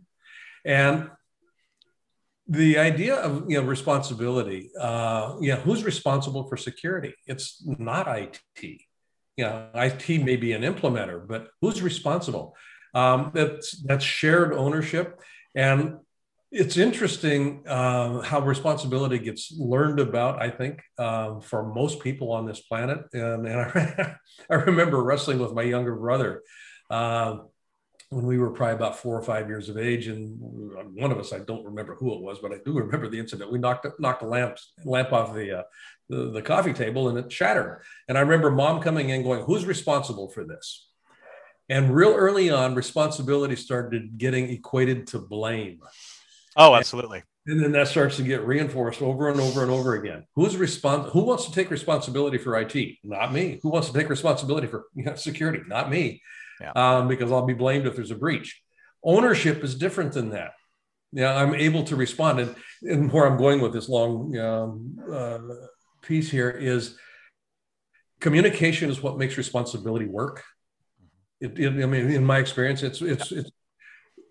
And 0.65 1.09
the 2.49 2.79
idea 2.79 3.15
of 3.15 3.49
you 3.49 3.61
know 3.61 3.67
responsibility, 3.67 4.71
uh, 4.79 5.35
yeah, 5.39 5.57
who's 5.57 5.83
responsible 5.83 6.47
for 6.47 6.57
security? 6.57 7.13
It's 7.27 7.63
not 7.65 8.07
IT. 8.07 8.39
You 9.37 9.45
know, 9.45 9.69
IT 9.75 10.09
may 10.23 10.35
be 10.35 10.51
an 10.53 10.63
implementer, 10.63 11.25
but 11.25 11.49
who's 11.61 11.81
responsible? 11.81 12.55
Um, 12.93 13.31
that's 13.33 13.71
that's 13.83 14.03
shared 14.03 14.53
ownership, 14.53 15.21
and 15.55 15.97
it's 16.51 16.77
interesting 16.77 17.63
uh, 17.67 18.21
how 18.21 18.39
responsibility 18.41 19.19
gets 19.19 19.53
learned 19.55 19.99
about, 19.99 20.41
I 20.41 20.49
think, 20.49 20.81
um, 20.97 21.41
for 21.41 21.71
most 21.73 21.99
people 21.99 22.31
on 22.31 22.47
this 22.47 22.59
planet. 22.59 23.01
And, 23.13 23.47
and 23.47 23.59
I, 23.59 24.15
I, 24.49 24.55
remember 24.55 25.03
wrestling 25.03 25.37
with 25.37 25.53
my 25.53 25.61
younger 25.61 25.95
brother 25.95 26.41
uh, 26.89 27.37
when 28.09 28.25
we 28.25 28.39
were 28.39 28.49
probably 28.49 28.75
about 28.75 28.97
four 28.97 29.15
or 29.15 29.21
five 29.21 29.47
years 29.47 29.69
of 29.69 29.77
age. 29.77 30.07
And 30.07 30.37
one 30.95 31.11
of 31.11 31.19
us, 31.19 31.33
I 31.33 31.39
don't 31.39 31.65
remember 31.65 31.95
who 31.95 32.13
it 32.15 32.21
was, 32.21 32.39
but 32.39 32.51
I 32.51 32.57
do 32.65 32.73
remember 32.73 33.09
the 33.09 33.19
incident. 33.19 33.51
We 33.51 33.59
knocked, 33.59 33.85
knocked 33.99 34.23
a 34.23 34.27
lamp, 34.27 34.57
lamp 34.83 35.13
off 35.13 35.35
the, 35.35 35.59
uh, 35.59 35.63
the, 36.09 36.31
the 36.31 36.41
coffee 36.41 36.73
table 36.73 37.09
and 37.09 37.17
it 37.19 37.31
shattered. 37.31 37.83
And 38.07 38.17
I 38.17 38.21
remember 38.21 38.49
mom 38.49 38.81
coming 38.81 39.09
in 39.09 39.21
going, 39.21 39.43
Who's 39.43 39.65
responsible 39.65 40.29
for 40.29 40.43
this? 40.43 40.87
And 41.71 41.93
real 41.93 42.15
early 42.15 42.49
on, 42.49 42.73
responsibility 42.73 43.55
started 43.55 44.17
getting 44.17 44.49
equated 44.49 45.05
to 45.07 45.19
blame. 45.19 45.81
Oh, 46.59 46.75
absolutely. 46.75 47.23
And 47.47 47.63
then 47.63 47.71
that 47.71 47.87
starts 47.87 48.17
to 48.17 48.23
get 48.23 48.45
reinforced 48.45 49.01
over 49.01 49.29
and 49.29 49.39
over 49.39 49.63
and 49.63 49.71
over 49.71 49.95
again. 49.95 50.25
Who's 50.35 50.55
respons- 50.55 51.09
Who 51.11 51.23
wants 51.23 51.45
to 51.45 51.51
take 51.51 51.71
responsibility 51.71 52.37
for 52.37 52.59
IT? 52.59 52.99
Not 53.03 53.33
me. 53.33 53.59
Who 53.63 53.69
wants 53.69 53.87
to 53.87 53.93
take 53.97 54.09
responsibility 54.09 54.67
for 54.67 54.85
you 54.93 55.05
know, 55.05 55.15
security? 55.15 55.61
Not 55.65 55.89
me. 55.89 56.21
Yeah. 56.61 56.71
Um, 56.75 57.07
because 57.07 57.31
I'll 57.31 57.45
be 57.45 57.53
blamed 57.53 57.87
if 57.87 57.95
there's 57.95 58.11
a 58.11 58.15
breach. 58.15 58.61
Ownership 59.03 59.63
is 59.63 59.75
different 59.75 60.11
than 60.11 60.31
that. 60.31 60.51
Yeah, 61.13 61.33
I'm 61.33 61.55
able 61.55 61.83
to 61.85 61.95
respond. 61.95 62.39
And, 62.39 62.55
and 62.83 63.11
where 63.11 63.25
I'm 63.25 63.37
going 63.37 63.61
with 63.61 63.73
this 63.73 63.89
long 63.89 64.37
um, 64.37 64.99
uh, 65.11 65.39
piece 66.01 66.29
here 66.29 66.49
is 66.49 66.97
communication 68.19 68.89
is 68.89 69.01
what 69.01 69.17
makes 69.17 69.37
responsibility 69.37 70.05
work. 70.05 70.43
It, 71.39 71.57
it, 71.57 71.67
I 71.81 71.85
mean, 71.85 72.11
in 72.11 72.25
my 72.25 72.37
experience, 72.37 72.83
it's 72.83 73.01
it's 73.01 73.31
it's 73.31 73.49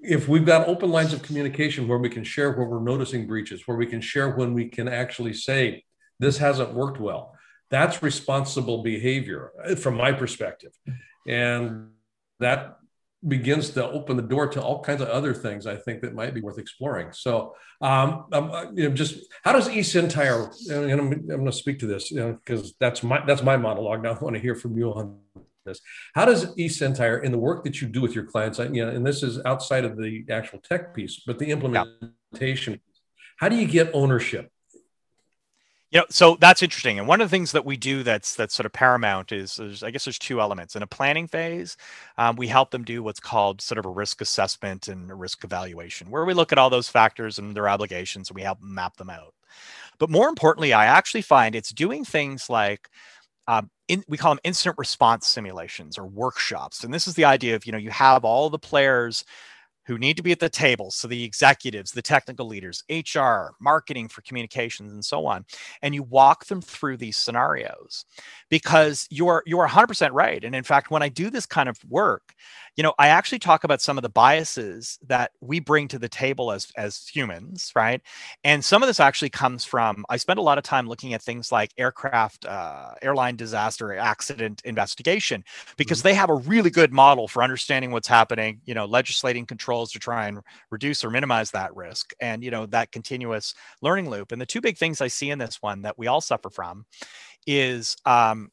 if 0.01 0.29
we've 0.29 0.47
got 0.47 0.69
open 0.69 0.91
lines 0.91 1.13
of 1.13 1.23
communication 1.23 1.89
where 1.89 1.99
we 1.99 2.09
can 2.09 2.25
share 2.25 2.53
where 2.53 2.67
we're 2.67 2.81
noticing 2.81 3.27
breaches, 3.27 3.67
where 3.67 3.77
we 3.77 3.87
can 3.87 4.01
share 4.01 4.31
when 4.31 4.55
we 4.55 4.69
can 4.69 4.89
actually 4.89 5.35
say, 5.35 5.85
this 6.21 6.39
hasn't 6.39 6.73
worked 6.73 7.01
well, 7.01 7.35
that's 7.71 8.03
responsible 8.03 8.83
behavior 8.83 9.53
uh, 9.65 9.75
from 9.75 9.97
my 9.97 10.13
perspective. 10.13 10.73
And 11.27 11.91
that 12.41 12.79
begins 13.27 13.71
to 13.71 13.85
open 13.85 14.17
the 14.17 14.23
door 14.23 14.47
to 14.47 14.63
all 14.63 14.81
kinds 14.81 15.03
of 15.03 15.09
other 15.09 15.35
things 15.35 15.67
I 15.67 15.75
think 15.75 16.03
that 16.03 16.15
might 16.15 16.35
be 16.35 16.41
worth 16.41 16.59
exploring. 16.59 17.13
So, 17.13 17.55
um, 17.81 18.27
um 18.33 18.51
uh, 18.51 18.71
you 18.73 18.89
know, 18.89 18.95
just 18.95 19.19
how 19.43 19.53
does 19.53 19.69
eSentire, 19.69 20.55
and 20.71 20.93
I'm, 20.93 21.13
I'm 21.13 21.27
going 21.27 21.45
to 21.47 21.53
speak 21.53 21.81
to 21.81 21.87
this 21.87 22.11
because 22.11 22.13
you 22.13 22.57
know, 22.57 22.71
that's 22.79 23.03
my 23.03 23.25
that's 23.27 23.43
my 23.43 23.57
monologue. 23.57 24.03
Now 24.03 24.13
I 24.13 24.19
want 24.19 24.37
to 24.37 24.43
hear 24.43 24.55
from 24.55 24.79
you 24.79 24.93
on 24.93 25.19
this. 25.69 25.81
How 26.15 26.25
does 26.25 26.55
eSentire, 26.57 27.23
in 27.23 27.33
the 27.33 27.39
work 27.39 27.65
that 27.65 27.81
you 27.81 27.89
do 27.89 28.01
with 28.01 28.15
your 28.15 28.25
clients, 28.25 28.59
you 28.59 28.85
know, 28.85 28.89
and 28.89 29.07
this 29.07 29.23
is 29.23 29.41
outside 29.45 29.85
of 29.85 29.97
the 29.97 30.25
actual 30.31 30.59
tech 30.61 30.95
piece, 30.95 31.23
but 31.27 31.39
the 31.39 31.51
implementation, 31.51 32.73
yeah. 32.73 32.79
how 33.37 33.49
do 33.49 33.57
you 33.57 33.67
get 33.67 33.91
ownership? 33.95 34.51
you 35.91 35.99
know 35.99 36.07
so 36.11 36.37
that's 36.41 36.63
interesting 36.63 36.99
and 36.99 37.09
one 37.09 37.21
of 37.21 37.29
the 37.29 37.35
things 37.35 37.53
that 37.53 37.65
we 37.65 37.77
do 37.77 38.03
that's 38.03 38.35
that's 38.35 38.55
sort 38.55 38.67
of 38.67 38.73
paramount 38.73 39.33
is, 39.33 39.59
is 39.59 39.83
i 39.83 39.91
guess 39.91 40.05
there's 40.05 40.19
two 40.19 40.41
elements 40.41 40.77
in 40.77 40.83
a 40.83 40.87
planning 40.87 41.27
phase 41.27 41.77
um, 42.19 42.37
we 42.37 42.47
help 42.47 42.71
them 42.71 42.85
do 42.85 43.03
what's 43.03 43.21
called 43.21 43.61
sort 43.61 43.79
of 43.79 43.87
a 43.87 43.91
risk 43.91 44.21
assessment 44.21 44.89
and 44.89 45.11
a 45.11 45.15
risk 45.15 45.45
evaluation 45.45 46.11
where 46.11 46.25
we 46.25 46.35
look 46.35 46.53
at 46.53 46.59
all 46.59 46.71
those 46.71 46.89
factors 46.89 47.39
and 47.39 47.55
their 47.57 47.69
obligations 47.69 48.29
and 48.29 48.37
we 48.37 48.43
help 48.43 48.59
map 48.61 48.97
them 48.97 49.11
out 49.11 49.35
but 49.99 50.11
more 50.11 50.29
importantly 50.29 50.73
i 50.73 50.87
actually 50.87 51.23
find 51.23 51.55
it's 51.55 51.71
doing 51.71 52.05
things 52.05 52.51
like 52.51 52.89
um, 53.47 53.71
in, 53.89 54.05
we 54.09 54.17
call 54.17 54.33
them 54.33 54.41
incident 54.45 54.77
response 54.79 55.27
simulations 55.27 55.99
or 55.99 56.07
workshops 56.07 56.85
and 56.85 56.93
this 56.93 57.07
is 57.09 57.15
the 57.15 57.25
idea 57.25 57.57
of 57.57 57.67
you 57.67 57.73
know 57.73 57.79
you 57.79 57.91
have 57.91 58.25
all 58.25 58.51
the 58.51 58.59
players 58.59 59.25
who 59.89 59.97
need 59.97 60.19
to 60.19 60.23
be 60.23 60.33
at 60.33 60.39
the 60.39 60.51
table. 60.51 60.91
So 60.91 61.09
the 61.09 61.25
executives, 61.25 61.93
the 61.93 62.03
technical 62.03 62.47
leaders, 62.47 62.85
HR, 62.91 63.55
marketing 63.59 64.09
for 64.09 64.21
communications, 64.21 64.93
and 64.93 65.03
so 65.03 65.25
on. 65.25 65.47
And 65.81 65.95
you 65.95 66.03
walk 66.03 66.45
them 66.45 66.61
through 66.61 66.99
these 66.99 67.17
scenarios 67.17 68.05
because 68.51 69.07
you're 69.11 69.43
you're 69.47 69.67
100% 69.67 70.11
right. 70.13 70.45
And 70.45 70.55
in 70.55 70.63
fact, 70.63 70.91
when 70.91 71.03
I 71.03 71.09
do 71.09 71.31
this 71.31 71.47
kind 71.47 71.71
of 71.71 71.79
work, 71.89 72.35
you 72.79 72.85
know, 72.85 72.95
I 72.97 73.09
actually 73.09 73.41
talk 73.41 73.65
about 73.65 73.81
some 73.81 73.99
of 73.99 74.03
the 74.03 74.09
biases 74.09 75.01
that 75.09 75.33
we 75.41 75.59
bring 75.59 75.89
to 75.89 75.99
the 75.99 76.09
table 76.09 76.53
as 76.53 76.71
as 76.77 77.09
humans, 77.09 77.73
right? 77.75 78.01
And 78.45 78.65
some 78.65 78.85
of 78.85 78.87
this 78.87 79.01
actually 79.01 79.31
comes 79.31 79.65
from 79.65 80.07
I 80.09 80.17
spend 80.17 80.39
a 80.39 80.43
lot 80.43 80.59
of 80.59 80.65
time 80.65 80.87
looking 80.87 81.13
at 81.13 81.21
things 81.21 81.51
like 81.51 81.73
aircraft, 81.77 82.45
uh, 82.47 82.91
airline 83.03 83.35
disaster 83.35 83.97
accident 83.97 84.63
investigation 84.65 85.43
because 85.77 85.99
mm-hmm. 85.99 86.09
they 86.09 86.15
have 86.15 86.31
a 86.31 86.37
really 86.37 86.71
good 86.71 86.93
model 86.93 87.27
for 87.27 87.43
understanding 87.43 87.91
what's 87.91 88.07
happening. 88.07 88.61
You 88.65 88.75
know, 88.75 88.85
legislating 88.85 89.45
controls 89.45 89.91
to 89.91 89.99
try 89.99 90.29
and 90.29 90.39
reduce 90.71 91.03
or 91.03 91.11
minimize 91.11 91.51
that 91.51 91.75
risk, 91.75 92.13
and 92.21 92.45
you 92.45 92.53
know 92.53 92.67
that 92.67 92.93
continuous 92.93 93.55
learning 93.83 94.09
loop. 94.09 94.31
And 94.31 94.41
the 94.41 94.47
two 94.47 94.61
big 94.61 94.79
things 94.79 95.01
I 95.01 95.09
see 95.09 95.31
in 95.31 95.41
this 95.41 95.61
one 95.61 95.83
that 95.83 95.99
we 95.99 96.07
all 96.07 96.21
suffer 96.21 96.49
from 96.49 96.87
is 97.45 97.97
um, 98.05 98.53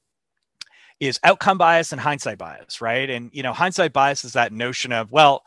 is 1.00 1.20
outcome 1.24 1.58
bias 1.58 1.92
and 1.92 2.02
hindsight 2.02 2.38
bias, 2.38 2.82
right? 2.82 3.10
And 3.10 3.30
you 3.34 3.44
know, 3.44 3.54
hindsight 3.54 3.94
bias 3.94 4.24
is 4.24 4.34
that 4.34 4.54
notion 4.54 4.92
of, 4.92 5.12
well, 5.12 5.44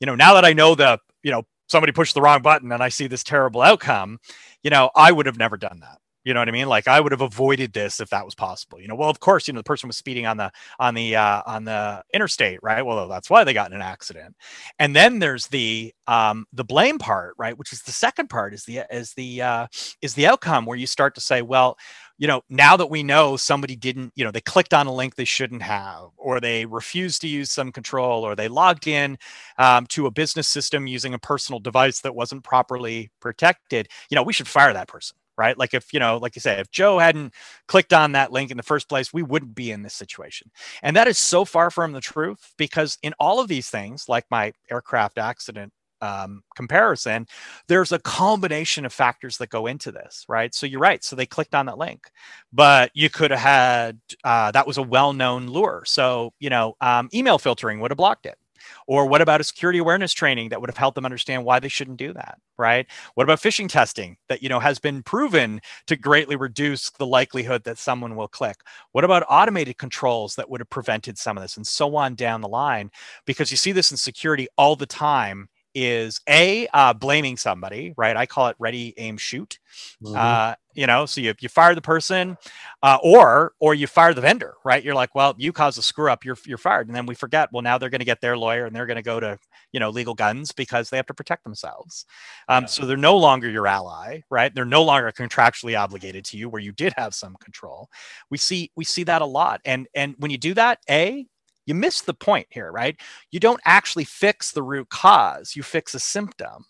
you 0.00 0.06
know, 0.06 0.14
now 0.14 0.34
that 0.34 0.44
I 0.44 0.52
know 0.52 0.74
the, 0.74 0.98
you 1.22 1.30
know, 1.30 1.44
somebody 1.68 1.92
pushed 1.92 2.14
the 2.14 2.22
wrong 2.22 2.42
button 2.42 2.72
and 2.72 2.82
I 2.82 2.88
see 2.88 3.06
this 3.06 3.22
terrible 3.22 3.62
outcome, 3.62 4.18
you 4.62 4.70
know, 4.70 4.90
I 4.94 5.12
would 5.12 5.26
have 5.26 5.38
never 5.38 5.56
done 5.56 5.80
that. 5.80 5.98
You 6.24 6.34
know 6.34 6.40
what 6.40 6.48
I 6.48 6.52
mean? 6.52 6.68
Like 6.68 6.86
I 6.88 7.00
would 7.00 7.12
have 7.12 7.22
avoided 7.22 7.72
this 7.72 8.00
if 8.00 8.10
that 8.10 8.24
was 8.24 8.34
possible. 8.34 8.78
You 8.78 8.86
know, 8.86 8.94
well, 8.94 9.08
of 9.08 9.18
course, 9.18 9.48
you 9.48 9.54
know, 9.54 9.60
the 9.60 9.64
person 9.64 9.86
was 9.86 9.96
speeding 9.96 10.26
on 10.26 10.36
the 10.36 10.50
on 10.78 10.92
the 10.92 11.16
uh, 11.16 11.42
on 11.46 11.64
the 11.64 12.02
interstate, 12.12 12.58
right? 12.62 12.84
Well, 12.84 13.08
that's 13.08 13.30
why 13.30 13.44
they 13.44 13.54
got 13.54 13.70
in 13.70 13.76
an 13.76 13.82
accident. 13.82 14.36
And 14.78 14.94
then 14.94 15.20
there's 15.20 15.46
the 15.46 15.94
um, 16.06 16.44
the 16.52 16.64
blame 16.64 16.98
part, 16.98 17.34
right? 17.38 17.56
Which 17.56 17.72
is 17.72 17.80
the 17.80 17.92
second 17.92 18.28
part 18.28 18.52
is 18.52 18.64
the 18.64 18.82
is 18.90 19.14
the 19.14 19.40
uh, 19.40 19.66
is 20.02 20.12
the 20.12 20.26
outcome 20.26 20.66
where 20.66 20.76
you 20.76 20.86
start 20.86 21.14
to 21.14 21.22
say, 21.22 21.40
well, 21.40 21.78
you 22.18 22.26
know, 22.26 22.42
now 22.50 22.76
that 22.76 22.90
we 22.90 23.02
know 23.02 23.36
somebody 23.36 23.76
didn't, 23.76 24.12
you 24.16 24.24
know, 24.24 24.30
they 24.32 24.40
clicked 24.40 24.74
on 24.74 24.86
a 24.86 24.92
link 24.94 25.14
they 25.14 25.24
shouldn't 25.24 25.62
have, 25.62 26.08
or 26.16 26.40
they 26.40 26.66
refused 26.66 27.20
to 27.22 27.28
use 27.28 27.50
some 27.50 27.72
control, 27.72 28.24
or 28.24 28.34
they 28.34 28.48
logged 28.48 28.86
in 28.88 29.16
um, 29.58 29.86
to 29.86 30.06
a 30.06 30.10
business 30.10 30.48
system 30.48 30.86
using 30.86 31.14
a 31.14 31.18
personal 31.18 31.60
device 31.60 32.00
that 32.00 32.14
wasn't 32.14 32.42
properly 32.44 33.10
protected, 33.20 33.88
you 34.10 34.16
know, 34.16 34.22
we 34.22 34.32
should 34.32 34.48
fire 34.48 34.72
that 34.72 34.88
person, 34.88 35.16
right? 35.36 35.56
Like 35.56 35.74
if, 35.74 35.92
you 35.92 36.00
know, 36.00 36.16
like 36.18 36.34
you 36.34 36.40
say, 36.40 36.58
if 36.58 36.70
Joe 36.70 36.98
hadn't 36.98 37.34
clicked 37.68 37.92
on 37.92 38.12
that 38.12 38.32
link 38.32 38.50
in 38.50 38.56
the 38.56 38.62
first 38.62 38.88
place, 38.88 39.12
we 39.12 39.22
wouldn't 39.22 39.54
be 39.54 39.70
in 39.70 39.82
this 39.82 39.94
situation. 39.94 40.50
And 40.82 40.96
that 40.96 41.06
is 41.08 41.18
so 41.18 41.44
far 41.44 41.70
from 41.70 41.92
the 41.92 42.00
truth 42.00 42.52
because 42.58 42.98
in 43.02 43.14
all 43.20 43.38
of 43.40 43.48
these 43.48 43.70
things, 43.70 44.08
like 44.08 44.24
my 44.30 44.52
aircraft 44.70 45.18
accident 45.18 45.72
um, 46.00 46.42
comparison, 46.56 47.26
there's 47.68 47.92
a 47.92 47.98
combination 47.98 48.84
of 48.84 48.92
factors 48.92 49.38
that 49.38 49.50
go 49.50 49.66
into 49.66 49.92
this, 49.92 50.24
right? 50.28 50.54
So 50.54 50.66
you're 50.66 50.80
right. 50.80 51.02
So 51.02 51.16
they 51.16 51.26
clicked 51.26 51.54
on 51.54 51.66
that 51.66 51.78
link, 51.78 52.10
but 52.52 52.90
you 52.94 53.10
could 53.10 53.30
have 53.30 53.40
had 53.40 53.98
uh, 54.24 54.50
that 54.52 54.66
was 54.66 54.78
a 54.78 54.82
well-known 54.82 55.46
lure. 55.46 55.82
So 55.86 56.32
you 56.38 56.50
know, 56.50 56.76
um, 56.80 57.08
email 57.14 57.38
filtering 57.38 57.80
would 57.80 57.90
have 57.90 57.98
blocked 57.98 58.26
it. 58.26 58.38
Or 58.86 59.06
what 59.06 59.20
about 59.20 59.40
a 59.40 59.44
security 59.44 59.78
awareness 59.78 60.12
training 60.12 60.48
that 60.48 60.60
would 60.60 60.70
have 60.70 60.76
helped 60.76 60.94
them 60.94 61.04
understand 61.04 61.44
why 61.44 61.60
they 61.60 61.68
shouldn't 61.68 61.98
do 61.98 62.12
that, 62.14 62.38
right? 62.56 62.86
What 63.14 63.24
about 63.24 63.40
phishing 63.40 63.68
testing 63.68 64.16
that 64.28 64.42
you 64.42 64.48
know 64.48 64.60
has 64.60 64.78
been 64.78 65.02
proven 65.02 65.60
to 65.86 65.96
greatly 65.96 66.36
reduce 66.36 66.90
the 66.90 67.06
likelihood 67.06 67.64
that 67.64 67.78
someone 67.78 68.16
will 68.16 68.28
click? 68.28 68.56
What 68.92 69.04
about 69.04 69.24
automated 69.28 69.78
controls 69.78 70.34
that 70.36 70.50
would 70.50 70.60
have 70.60 70.70
prevented 70.70 71.18
some 71.18 71.36
of 71.36 71.42
this 71.42 71.56
and 71.56 71.66
so 71.66 71.96
on 71.96 72.14
down 72.14 72.40
the 72.40 72.48
line? 72.48 72.90
Because 73.26 73.50
you 73.50 73.56
see 73.56 73.72
this 73.72 73.90
in 73.90 73.96
security 73.96 74.48
all 74.56 74.76
the 74.76 74.86
time 74.86 75.48
is 75.78 76.20
a 76.28 76.66
uh, 76.74 76.92
blaming 76.92 77.36
somebody, 77.36 77.94
right? 77.96 78.16
I 78.16 78.26
call 78.26 78.48
it 78.48 78.56
ready, 78.58 78.94
aim, 78.96 79.16
shoot. 79.16 79.60
Mm-hmm. 80.02 80.16
Uh, 80.16 80.54
you 80.74 80.86
know, 80.86 81.06
so 81.06 81.20
you, 81.20 81.34
you 81.40 81.48
fire 81.48 81.74
the 81.74 81.82
person, 81.82 82.36
uh, 82.82 82.98
or 83.02 83.52
or 83.60 83.74
you 83.74 83.86
fire 83.86 84.12
the 84.12 84.20
vendor, 84.20 84.54
right? 84.64 84.82
You're 84.82 84.94
like, 84.94 85.14
well, 85.14 85.34
you 85.38 85.52
caused 85.52 85.78
a 85.78 85.82
screw 85.82 86.10
up, 86.10 86.24
you're 86.24 86.36
you're 86.46 86.58
fired, 86.58 86.88
and 86.88 86.96
then 86.96 87.06
we 87.06 87.14
forget. 87.14 87.48
Well, 87.52 87.62
now 87.62 87.78
they're 87.78 87.90
going 87.90 88.00
to 88.00 88.04
get 88.04 88.20
their 88.20 88.36
lawyer 88.36 88.66
and 88.66 88.74
they're 88.74 88.86
going 88.86 88.96
to 88.96 89.02
go 89.02 89.20
to 89.20 89.38
you 89.72 89.80
know 89.80 89.90
legal 89.90 90.14
guns 90.14 90.50
because 90.52 90.90
they 90.90 90.96
have 90.96 91.06
to 91.06 91.14
protect 91.14 91.44
themselves. 91.44 92.06
Um, 92.48 92.64
yeah. 92.64 92.68
So 92.68 92.86
they're 92.86 92.96
no 92.96 93.16
longer 93.16 93.48
your 93.48 93.66
ally, 93.66 94.22
right? 94.30 94.52
They're 94.54 94.64
no 94.64 94.82
longer 94.82 95.12
contractually 95.12 95.78
obligated 95.78 96.24
to 96.26 96.36
you, 96.36 96.48
where 96.48 96.62
you 96.62 96.72
did 96.72 96.92
have 96.96 97.14
some 97.14 97.36
control. 97.36 97.88
We 98.30 98.38
see 98.38 98.72
we 98.76 98.84
see 98.84 99.04
that 99.04 99.22
a 99.22 99.26
lot, 99.26 99.60
and 99.64 99.86
and 99.94 100.16
when 100.18 100.30
you 100.30 100.38
do 100.38 100.54
that, 100.54 100.80
a 100.90 101.26
you 101.68 101.74
miss 101.74 102.00
the 102.00 102.14
point 102.14 102.46
here, 102.50 102.72
right? 102.72 102.96
You 103.30 103.40
don't 103.40 103.60
actually 103.64 104.04
fix 104.04 104.52
the 104.52 104.62
root 104.62 104.88
cause, 104.88 105.54
you 105.54 105.62
fix 105.62 105.94
a 105.94 106.00
symptom. 106.00 106.64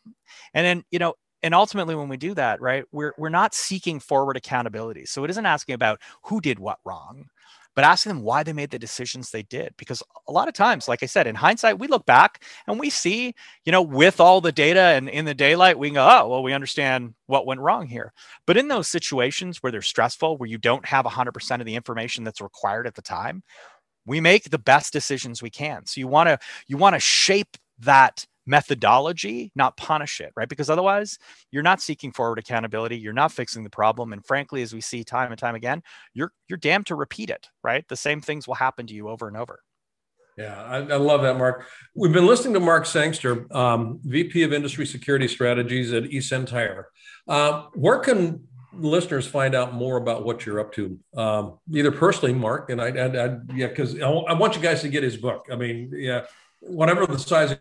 And 0.55 0.67
then, 0.67 0.85
you 0.91 0.99
know, 0.99 1.15
and 1.43 1.55
ultimately 1.55 1.95
when 1.95 2.09
we 2.09 2.17
do 2.17 2.35
that, 2.35 2.61
right, 2.61 2.85
we're 2.91 3.15
we're 3.17 3.29
not 3.29 3.55
seeking 3.55 4.01
forward 4.01 4.37
accountability. 4.37 5.07
So 5.07 5.25
it 5.25 5.31
isn't 5.31 5.47
asking 5.47 5.77
about 5.77 6.01
who 6.25 6.41
did 6.41 6.59
what 6.59 6.81
wrong, 6.85 7.27
but 7.77 7.85
asking 7.85 8.11
them 8.11 8.23
why 8.25 8.43
they 8.43 8.53
made 8.53 8.71
the 8.71 8.79
decisions 8.79 9.31
they 9.31 9.45
did. 9.45 9.73
Because 9.77 10.03
a 10.27 10.33
lot 10.33 10.49
of 10.49 10.55
times, 10.55 10.89
like 10.89 11.05
I 11.05 11.07
said, 11.07 11.29
in 11.29 11.37
hindsight, 11.37 11.79
we 11.79 11.87
look 11.87 12.05
back 12.07 12.43
and 12.67 12.81
we 12.81 12.91
see, 12.91 13.37
you 13.65 13.71
know, 13.71 13.83
with 13.83 14.19
all 14.19 14.41
the 14.41 14.51
data 14.51 14.81
and 14.81 15.09
in 15.09 15.25
the 15.27 15.33
daylight, 15.35 15.79
we 15.79 15.91
go, 15.91 16.05
oh, 16.05 16.27
well, 16.29 16.43
we 16.43 16.53
understand 16.53 17.15
what 17.27 17.47
went 17.47 17.61
wrong 17.61 17.87
here. 17.87 18.13
But 18.47 18.57
in 18.57 18.67
those 18.67 18.89
situations 18.89 19.63
where 19.63 19.71
they're 19.71 19.81
stressful, 19.81 20.39
where 20.39 20.49
you 20.49 20.59
don't 20.59 20.85
have 20.87 21.05
100% 21.05 21.61
of 21.61 21.67
the 21.67 21.77
information 21.77 22.25
that's 22.25 22.41
required 22.41 22.89
at 22.89 22.97
the 22.97 23.03
time, 23.03 23.45
we 24.09 24.21
make 24.21 24.51
the 24.51 24.59
best 24.59 24.93
decisions 24.93 25.43
we 25.43 25.51
can 25.51 25.87
so 25.87 26.01
you 26.01 26.09
want 26.09 26.29
to 26.29 26.39
you 26.67 26.77
want 26.77 26.95
to 26.95 27.01
shape 27.01 27.57
that 27.79 28.27
methodology 28.47 29.53
not 29.55 29.77
punish 29.77 30.21
it 30.21 30.33
right 30.35 30.49
because 30.49 30.71
otherwise 30.71 31.19
you're 31.53 31.63
not 31.63 31.83
seeking 31.83 32.11
forward 32.11 32.39
accountability 32.39 32.97
you're 32.97 33.13
not 33.13 33.31
fixing 33.31 33.63
the 33.63 33.71
problem 33.71 34.13
and 34.13 34.25
frankly 34.25 34.63
as 34.63 34.73
we 34.73 34.81
see 34.81 35.05
time 35.05 35.31
and 35.31 35.39
time 35.39 35.55
again 35.55 35.83
you're 36.15 36.33
you're 36.49 36.57
damned 36.57 36.87
to 36.87 36.95
repeat 36.95 37.29
it 37.29 37.49
right 37.63 37.87
the 37.89 37.97
same 37.97 38.21
things 38.21 38.49
will 38.49 38.55
happen 38.55 38.87
to 38.87 38.95
you 38.95 39.09
over 39.09 39.29
and 39.29 39.37
over 39.37 39.61
yeah, 40.39 40.63
I, 40.63 40.77
I, 40.77 40.97
love 40.99 41.23
that, 41.23 41.37
Mark. 41.37 41.67
We've 41.97 42.13
been 42.13 42.27
listening 42.27 42.55
to 42.55 42.61
Mark 42.61 42.87
Sangster, 42.87 43.53
um, 43.53 43.99
VP 44.05 44.45
of 44.45 44.53
Industry 44.53 44.87
Security 44.87 45.27
Strategies 45.27 45.93
at 45.93 46.05
eSentire. 46.05 46.85
Uh, 47.27 47.65
where 47.75 47.99
can 47.99 48.47
listeners 48.73 49.27
find 49.27 49.55
out 49.55 49.75
more 49.75 49.97
about 49.97 50.25
what 50.25 50.45
you're 50.45 50.61
up 50.61 50.73
to, 50.75 50.99
um, 51.17 51.59
either 51.73 51.93
personally, 51.93 52.35
Mark, 52.35 52.71
and 52.71 52.81
I, 52.81 52.89
I, 52.89 53.39
yeah, 53.55 53.67
because 53.69 54.01
I, 54.01 54.09
I, 54.09 54.35
want 54.35 54.57
you 54.57 54.63
guys 54.63 54.83
to 54.83 54.89
get 54.89 55.03
his 55.03 55.17
book. 55.17 55.47
I 55.51 55.57
mean, 55.57 55.91
yeah, 55.95 56.27
whatever 56.61 57.07
the 57.07 57.19
size 57.19 57.53
of 57.53 57.59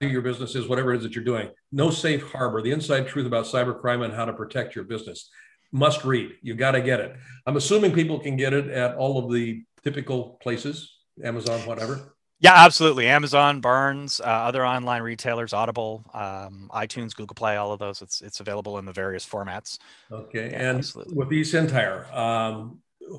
your 0.00 0.22
business 0.22 0.54
is, 0.54 0.68
whatever 0.68 0.92
it 0.92 0.98
is 0.98 1.02
that 1.04 1.14
you're 1.14 1.24
doing, 1.24 1.50
No 1.72 1.90
Safe 1.90 2.22
Harbor: 2.30 2.62
The 2.62 2.72
Inside 2.72 3.08
Truth 3.08 3.26
About 3.26 3.46
Cybercrime 3.46 4.04
and 4.04 4.14
How 4.14 4.24
to 4.24 4.32
Protect 4.32 4.74
Your 4.74 4.84
Business. 4.84 5.30
Must 5.72 6.04
read. 6.04 6.32
You 6.42 6.54
got 6.54 6.72
to 6.72 6.80
get 6.80 7.00
it. 7.00 7.14
I'm 7.46 7.56
assuming 7.56 7.92
people 7.92 8.18
can 8.18 8.36
get 8.36 8.52
it 8.52 8.68
at 8.68 8.96
all 8.96 9.24
of 9.24 9.32
the 9.32 9.62
typical 9.84 10.38
places, 10.42 10.92
Amazon, 11.22 11.60
whatever. 11.60 12.14
Yeah, 12.40 12.54
absolutely. 12.54 13.06
Amazon, 13.06 13.60
Barnes, 13.60 14.18
uh, 14.18 14.24
other 14.24 14.66
online 14.66 15.02
retailers, 15.02 15.52
Audible, 15.52 16.02
um, 16.14 16.70
iTunes, 16.74 17.14
Google 17.14 17.34
Play, 17.34 17.56
all 17.56 17.70
of 17.70 17.78
those. 17.78 18.00
It's 18.00 18.22
it's 18.22 18.40
available 18.40 18.78
in 18.78 18.86
the 18.86 18.92
various 18.92 19.28
formats. 19.28 19.78
Okay, 20.10 20.50
yeah, 20.50 20.70
and 20.70 20.78
absolutely. 20.78 21.14
with 21.14 21.28
eSentire, 21.28 22.10
um, 22.16 22.78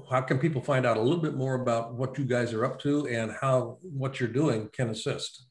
how 0.09 0.21
can 0.21 0.39
people 0.39 0.61
find 0.61 0.87
out 0.87 0.97
a 0.97 1.01
little 1.01 1.21
bit 1.21 1.35
more 1.35 1.53
about 1.53 1.93
what 1.93 2.17
you 2.17 2.25
guys 2.25 2.51
are 2.51 2.65
up 2.65 2.79
to 2.79 3.07
and 3.07 3.31
how 3.39 3.77
what 3.81 4.19
you're 4.19 4.29
doing 4.29 4.69
can 4.73 4.89
assist? 4.89 5.45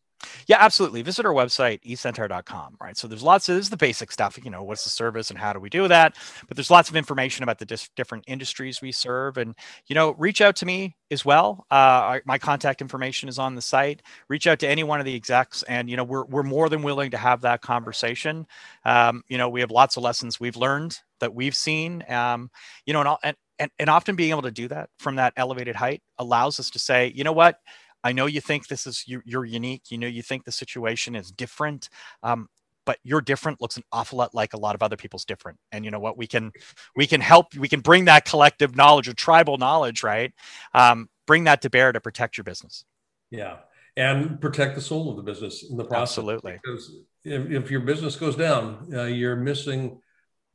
Yeah, 0.46 0.58
absolutely. 0.60 1.02
Visit 1.02 1.24
our 1.24 1.32
website, 1.32 1.80
esentire.com, 1.84 2.76
right? 2.80 2.96
So 2.96 3.08
there's 3.08 3.22
lots 3.22 3.48
of, 3.48 3.56
this 3.56 3.66
is 3.66 3.70
the 3.70 3.76
basic 3.76 4.12
stuff, 4.12 4.38
you 4.42 4.50
know, 4.50 4.62
what's 4.62 4.84
the 4.84 4.90
service 4.90 5.30
and 5.30 5.38
how 5.38 5.52
do 5.52 5.60
we 5.60 5.70
do 5.70 5.88
that? 5.88 6.16
But 6.46 6.56
there's 6.56 6.70
lots 6.70 6.90
of 6.90 6.96
information 6.96 7.42
about 7.42 7.58
the 7.58 7.64
dis- 7.64 7.88
different 7.96 8.24
industries 8.26 8.82
we 8.82 8.92
serve. 8.92 9.38
And, 9.38 9.54
you 9.86 9.94
know, 9.94 10.12
reach 10.18 10.40
out 10.40 10.56
to 10.56 10.66
me 10.66 10.96
as 11.10 11.24
well. 11.24 11.64
Uh, 11.70 12.18
my 12.24 12.38
contact 12.38 12.80
information 12.80 13.28
is 13.28 13.38
on 13.38 13.54
the 13.54 13.62
site. 13.62 14.02
Reach 14.28 14.46
out 14.46 14.58
to 14.60 14.68
any 14.68 14.84
one 14.84 15.00
of 15.00 15.06
the 15.06 15.14
execs 15.14 15.62
and, 15.64 15.88
you 15.88 15.96
know, 15.96 16.04
we're, 16.04 16.24
we're 16.26 16.42
more 16.42 16.68
than 16.68 16.82
willing 16.82 17.10
to 17.12 17.16
have 17.16 17.40
that 17.42 17.62
conversation. 17.62 18.46
Um, 18.84 19.22
you 19.28 19.38
know, 19.38 19.48
we 19.48 19.60
have 19.60 19.70
lots 19.70 19.96
of 19.96 20.02
lessons 20.02 20.38
we've 20.38 20.56
learned 20.56 20.98
that 21.20 21.34
we've 21.34 21.56
seen, 21.56 22.04
um, 22.08 22.50
you 22.86 22.92
know, 22.92 23.00
and, 23.00 23.08
and, 23.22 23.36
and, 23.58 23.70
and 23.78 23.90
often 23.90 24.16
being 24.16 24.30
able 24.30 24.42
to 24.42 24.50
do 24.50 24.68
that 24.68 24.88
from 24.98 25.16
that 25.16 25.34
elevated 25.36 25.76
height 25.76 26.02
allows 26.18 26.58
us 26.58 26.70
to 26.70 26.78
say, 26.78 27.12
you 27.14 27.24
know 27.24 27.32
what, 27.32 27.58
I 28.02 28.12
know 28.12 28.26
you 28.26 28.40
think 28.40 28.68
this 28.68 28.86
is 28.86 29.04
you, 29.06 29.22
are 29.34 29.44
unique. 29.44 29.90
You 29.90 29.98
know 29.98 30.06
you 30.06 30.22
think 30.22 30.44
the 30.44 30.52
situation 30.52 31.14
is 31.14 31.30
different, 31.30 31.88
um, 32.22 32.48
but 32.86 32.98
your 33.02 33.20
different 33.20 33.60
looks 33.60 33.76
an 33.76 33.84
awful 33.92 34.18
lot 34.18 34.34
like 34.34 34.54
a 34.54 34.56
lot 34.56 34.74
of 34.74 34.82
other 34.82 34.96
people's 34.96 35.24
different. 35.24 35.58
And 35.72 35.84
you 35.84 35.90
know 35.90 36.00
what? 36.00 36.16
We 36.16 36.26
can 36.26 36.52
we 36.96 37.06
can 37.06 37.20
help 37.20 37.54
we 37.54 37.68
can 37.68 37.80
bring 37.80 38.06
that 38.06 38.24
collective 38.24 38.74
knowledge 38.76 39.08
or 39.08 39.14
tribal 39.14 39.58
knowledge 39.58 40.02
right? 40.02 40.32
Um, 40.74 41.08
bring 41.26 41.44
that 41.44 41.62
to 41.62 41.70
bear 41.70 41.92
to 41.92 42.00
protect 42.00 42.36
your 42.36 42.44
business. 42.44 42.84
Yeah. 43.30 43.58
And 43.96 44.40
protect 44.40 44.76
the 44.76 44.80
soul 44.80 45.10
of 45.10 45.16
the 45.16 45.22
business 45.22 45.64
in 45.68 45.76
the 45.76 45.84
process. 45.84 46.18
Absolutely. 46.18 46.58
Because 46.62 46.92
if, 47.24 47.50
if 47.50 47.70
your 47.70 47.80
business 47.80 48.16
goes 48.16 48.36
down 48.36 48.88
uh, 48.94 49.04
you're 49.04 49.36
missing 49.36 50.00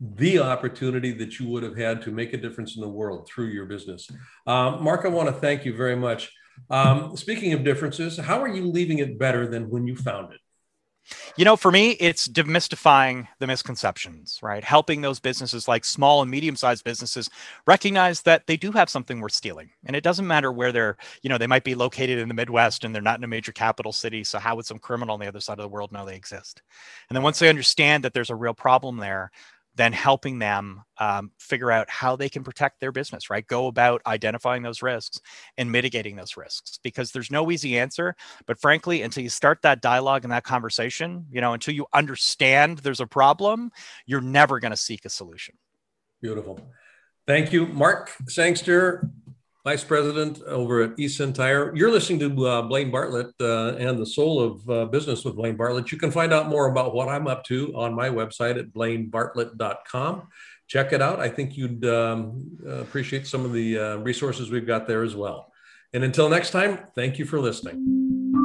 the 0.01 0.39
opportunity 0.39 1.11
that 1.11 1.39
you 1.39 1.47
would 1.47 1.63
have 1.63 1.77
had 1.77 2.01
to 2.01 2.11
make 2.11 2.33
a 2.33 2.37
difference 2.37 2.75
in 2.75 2.81
the 2.81 2.89
world 2.89 3.27
through 3.27 3.47
your 3.47 3.65
business. 3.65 4.09
Um, 4.45 4.83
mark 4.83 5.05
i 5.05 5.07
want 5.07 5.29
to 5.29 5.33
thank 5.33 5.63
you 5.63 5.75
very 5.75 5.95
much 5.95 6.33
um, 6.69 7.15
speaking 7.15 7.53
of 7.53 7.63
differences 7.63 8.17
how 8.17 8.41
are 8.41 8.47
you 8.47 8.65
leaving 8.65 8.99
it 8.99 9.17
better 9.17 9.47
than 9.47 9.69
when 9.69 9.87
you 9.87 9.95
found 9.95 10.33
it 10.33 10.39
you 11.37 11.45
know, 11.45 11.55
for 11.55 11.71
me, 11.71 11.91
it's 11.91 12.27
demystifying 12.27 13.27
the 13.39 13.47
misconceptions, 13.47 14.39
right? 14.41 14.63
Helping 14.63 15.01
those 15.01 15.19
businesses, 15.19 15.67
like 15.67 15.85
small 15.85 16.21
and 16.21 16.31
medium 16.31 16.55
sized 16.55 16.83
businesses, 16.83 17.29
recognize 17.67 18.21
that 18.23 18.47
they 18.47 18.57
do 18.57 18.71
have 18.71 18.89
something 18.89 19.19
worth 19.21 19.33
stealing. 19.33 19.69
And 19.85 19.95
it 19.95 20.03
doesn't 20.03 20.25
matter 20.25 20.51
where 20.51 20.71
they're, 20.71 20.97
you 21.21 21.29
know, 21.29 21.37
they 21.37 21.47
might 21.47 21.63
be 21.63 21.75
located 21.75 22.17
in 22.17 22.27
the 22.27 22.33
Midwest 22.33 22.83
and 22.83 22.93
they're 22.93 23.01
not 23.01 23.19
in 23.19 23.23
a 23.23 23.27
major 23.27 23.51
capital 23.51 23.91
city. 23.91 24.23
So, 24.23 24.39
how 24.39 24.55
would 24.55 24.65
some 24.65 24.79
criminal 24.79 25.13
on 25.13 25.19
the 25.19 25.27
other 25.27 25.41
side 25.41 25.59
of 25.59 25.63
the 25.63 25.69
world 25.69 25.91
know 25.91 26.05
they 26.05 26.15
exist? 26.15 26.61
And 27.09 27.15
then 27.15 27.23
once 27.23 27.39
they 27.39 27.49
understand 27.49 28.03
that 28.03 28.13
there's 28.13 28.31
a 28.31 28.35
real 28.35 28.55
problem 28.55 28.97
there, 28.97 29.31
then 29.75 29.93
helping 29.93 30.39
them 30.39 30.81
um, 30.99 31.31
figure 31.37 31.71
out 31.71 31.89
how 31.89 32.15
they 32.15 32.29
can 32.29 32.43
protect 32.43 32.79
their 32.79 32.91
business, 32.91 33.29
right? 33.29 33.45
Go 33.45 33.67
about 33.67 34.01
identifying 34.07 34.63
those 34.63 34.81
risks 34.81 35.19
and 35.57 35.71
mitigating 35.71 36.15
those 36.15 36.37
risks 36.37 36.79
because 36.81 37.11
there's 37.11 37.29
no 37.29 37.51
easy 37.51 37.77
answer. 37.77 38.15
But 38.45 38.59
frankly, 38.59 39.01
until 39.01 39.23
you 39.23 39.29
start 39.29 39.61
that 39.63 39.81
dialogue 39.81 40.23
and 40.23 40.31
that 40.31 40.43
conversation, 40.43 41.25
you 41.31 41.41
know, 41.41 41.53
until 41.53 41.73
you 41.73 41.85
understand 41.93 42.79
there's 42.79 43.01
a 43.01 43.07
problem, 43.07 43.71
you're 44.05 44.21
never 44.21 44.59
going 44.59 44.71
to 44.71 44.77
seek 44.77 45.05
a 45.05 45.09
solution. 45.09 45.55
Beautiful. 46.21 46.59
Thank 47.27 47.51
you, 47.51 47.65
Mark 47.67 48.11
Sangster, 48.27 49.09
Vice 49.65 49.83
President 49.83 50.43
over 50.43 50.83
at 50.83 50.95
eSentire. 50.95 51.75
You're 51.75 51.91
listening 51.91 52.19
to 52.19 52.45
uh, 52.45 52.61
Blaine 52.61 52.91
Bartlett 52.91 53.33
uh, 53.41 53.75
and 53.77 53.99
the 53.99 54.05
Soul 54.05 54.39
of 54.39 54.69
uh, 54.69 54.85
Business 54.85 55.25
with 55.25 55.35
Blaine 55.35 55.57
Bartlett. 55.57 55.91
You 55.91 55.97
can 55.97 56.11
find 56.11 56.31
out 56.31 56.49
more 56.49 56.69
about 56.69 56.93
what 56.93 57.09
I'm 57.09 57.25
up 57.25 57.43
to 57.45 57.75
on 57.75 57.95
my 57.95 58.07
website 58.07 58.59
at 58.59 58.71
blainebartlett.com. 58.71 60.27
Check 60.67 60.93
it 60.93 61.01
out. 61.01 61.19
I 61.19 61.29
think 61.29 61.57
you'd 61.57 61.83
um, 61.83 62.59
appreciate 62.67 63.25
some 63.25 63.43
of 63.43 63.53
the 63.53 63.79
uh, 63.79 63.95
resources 63.97 64.51
we've 64.51 64.67
got 64.67 64.87
there 64.87 65.01
as 65.01 65.15
well. 65.15 65.51
And 65.93 66.03
until 66.03 66.29
next 66.29 66.51
time, 66.51 66.79
thank 66.93 67.17
you 67.17 67.25
for 67.25 67.39
listening. 67.39 68.44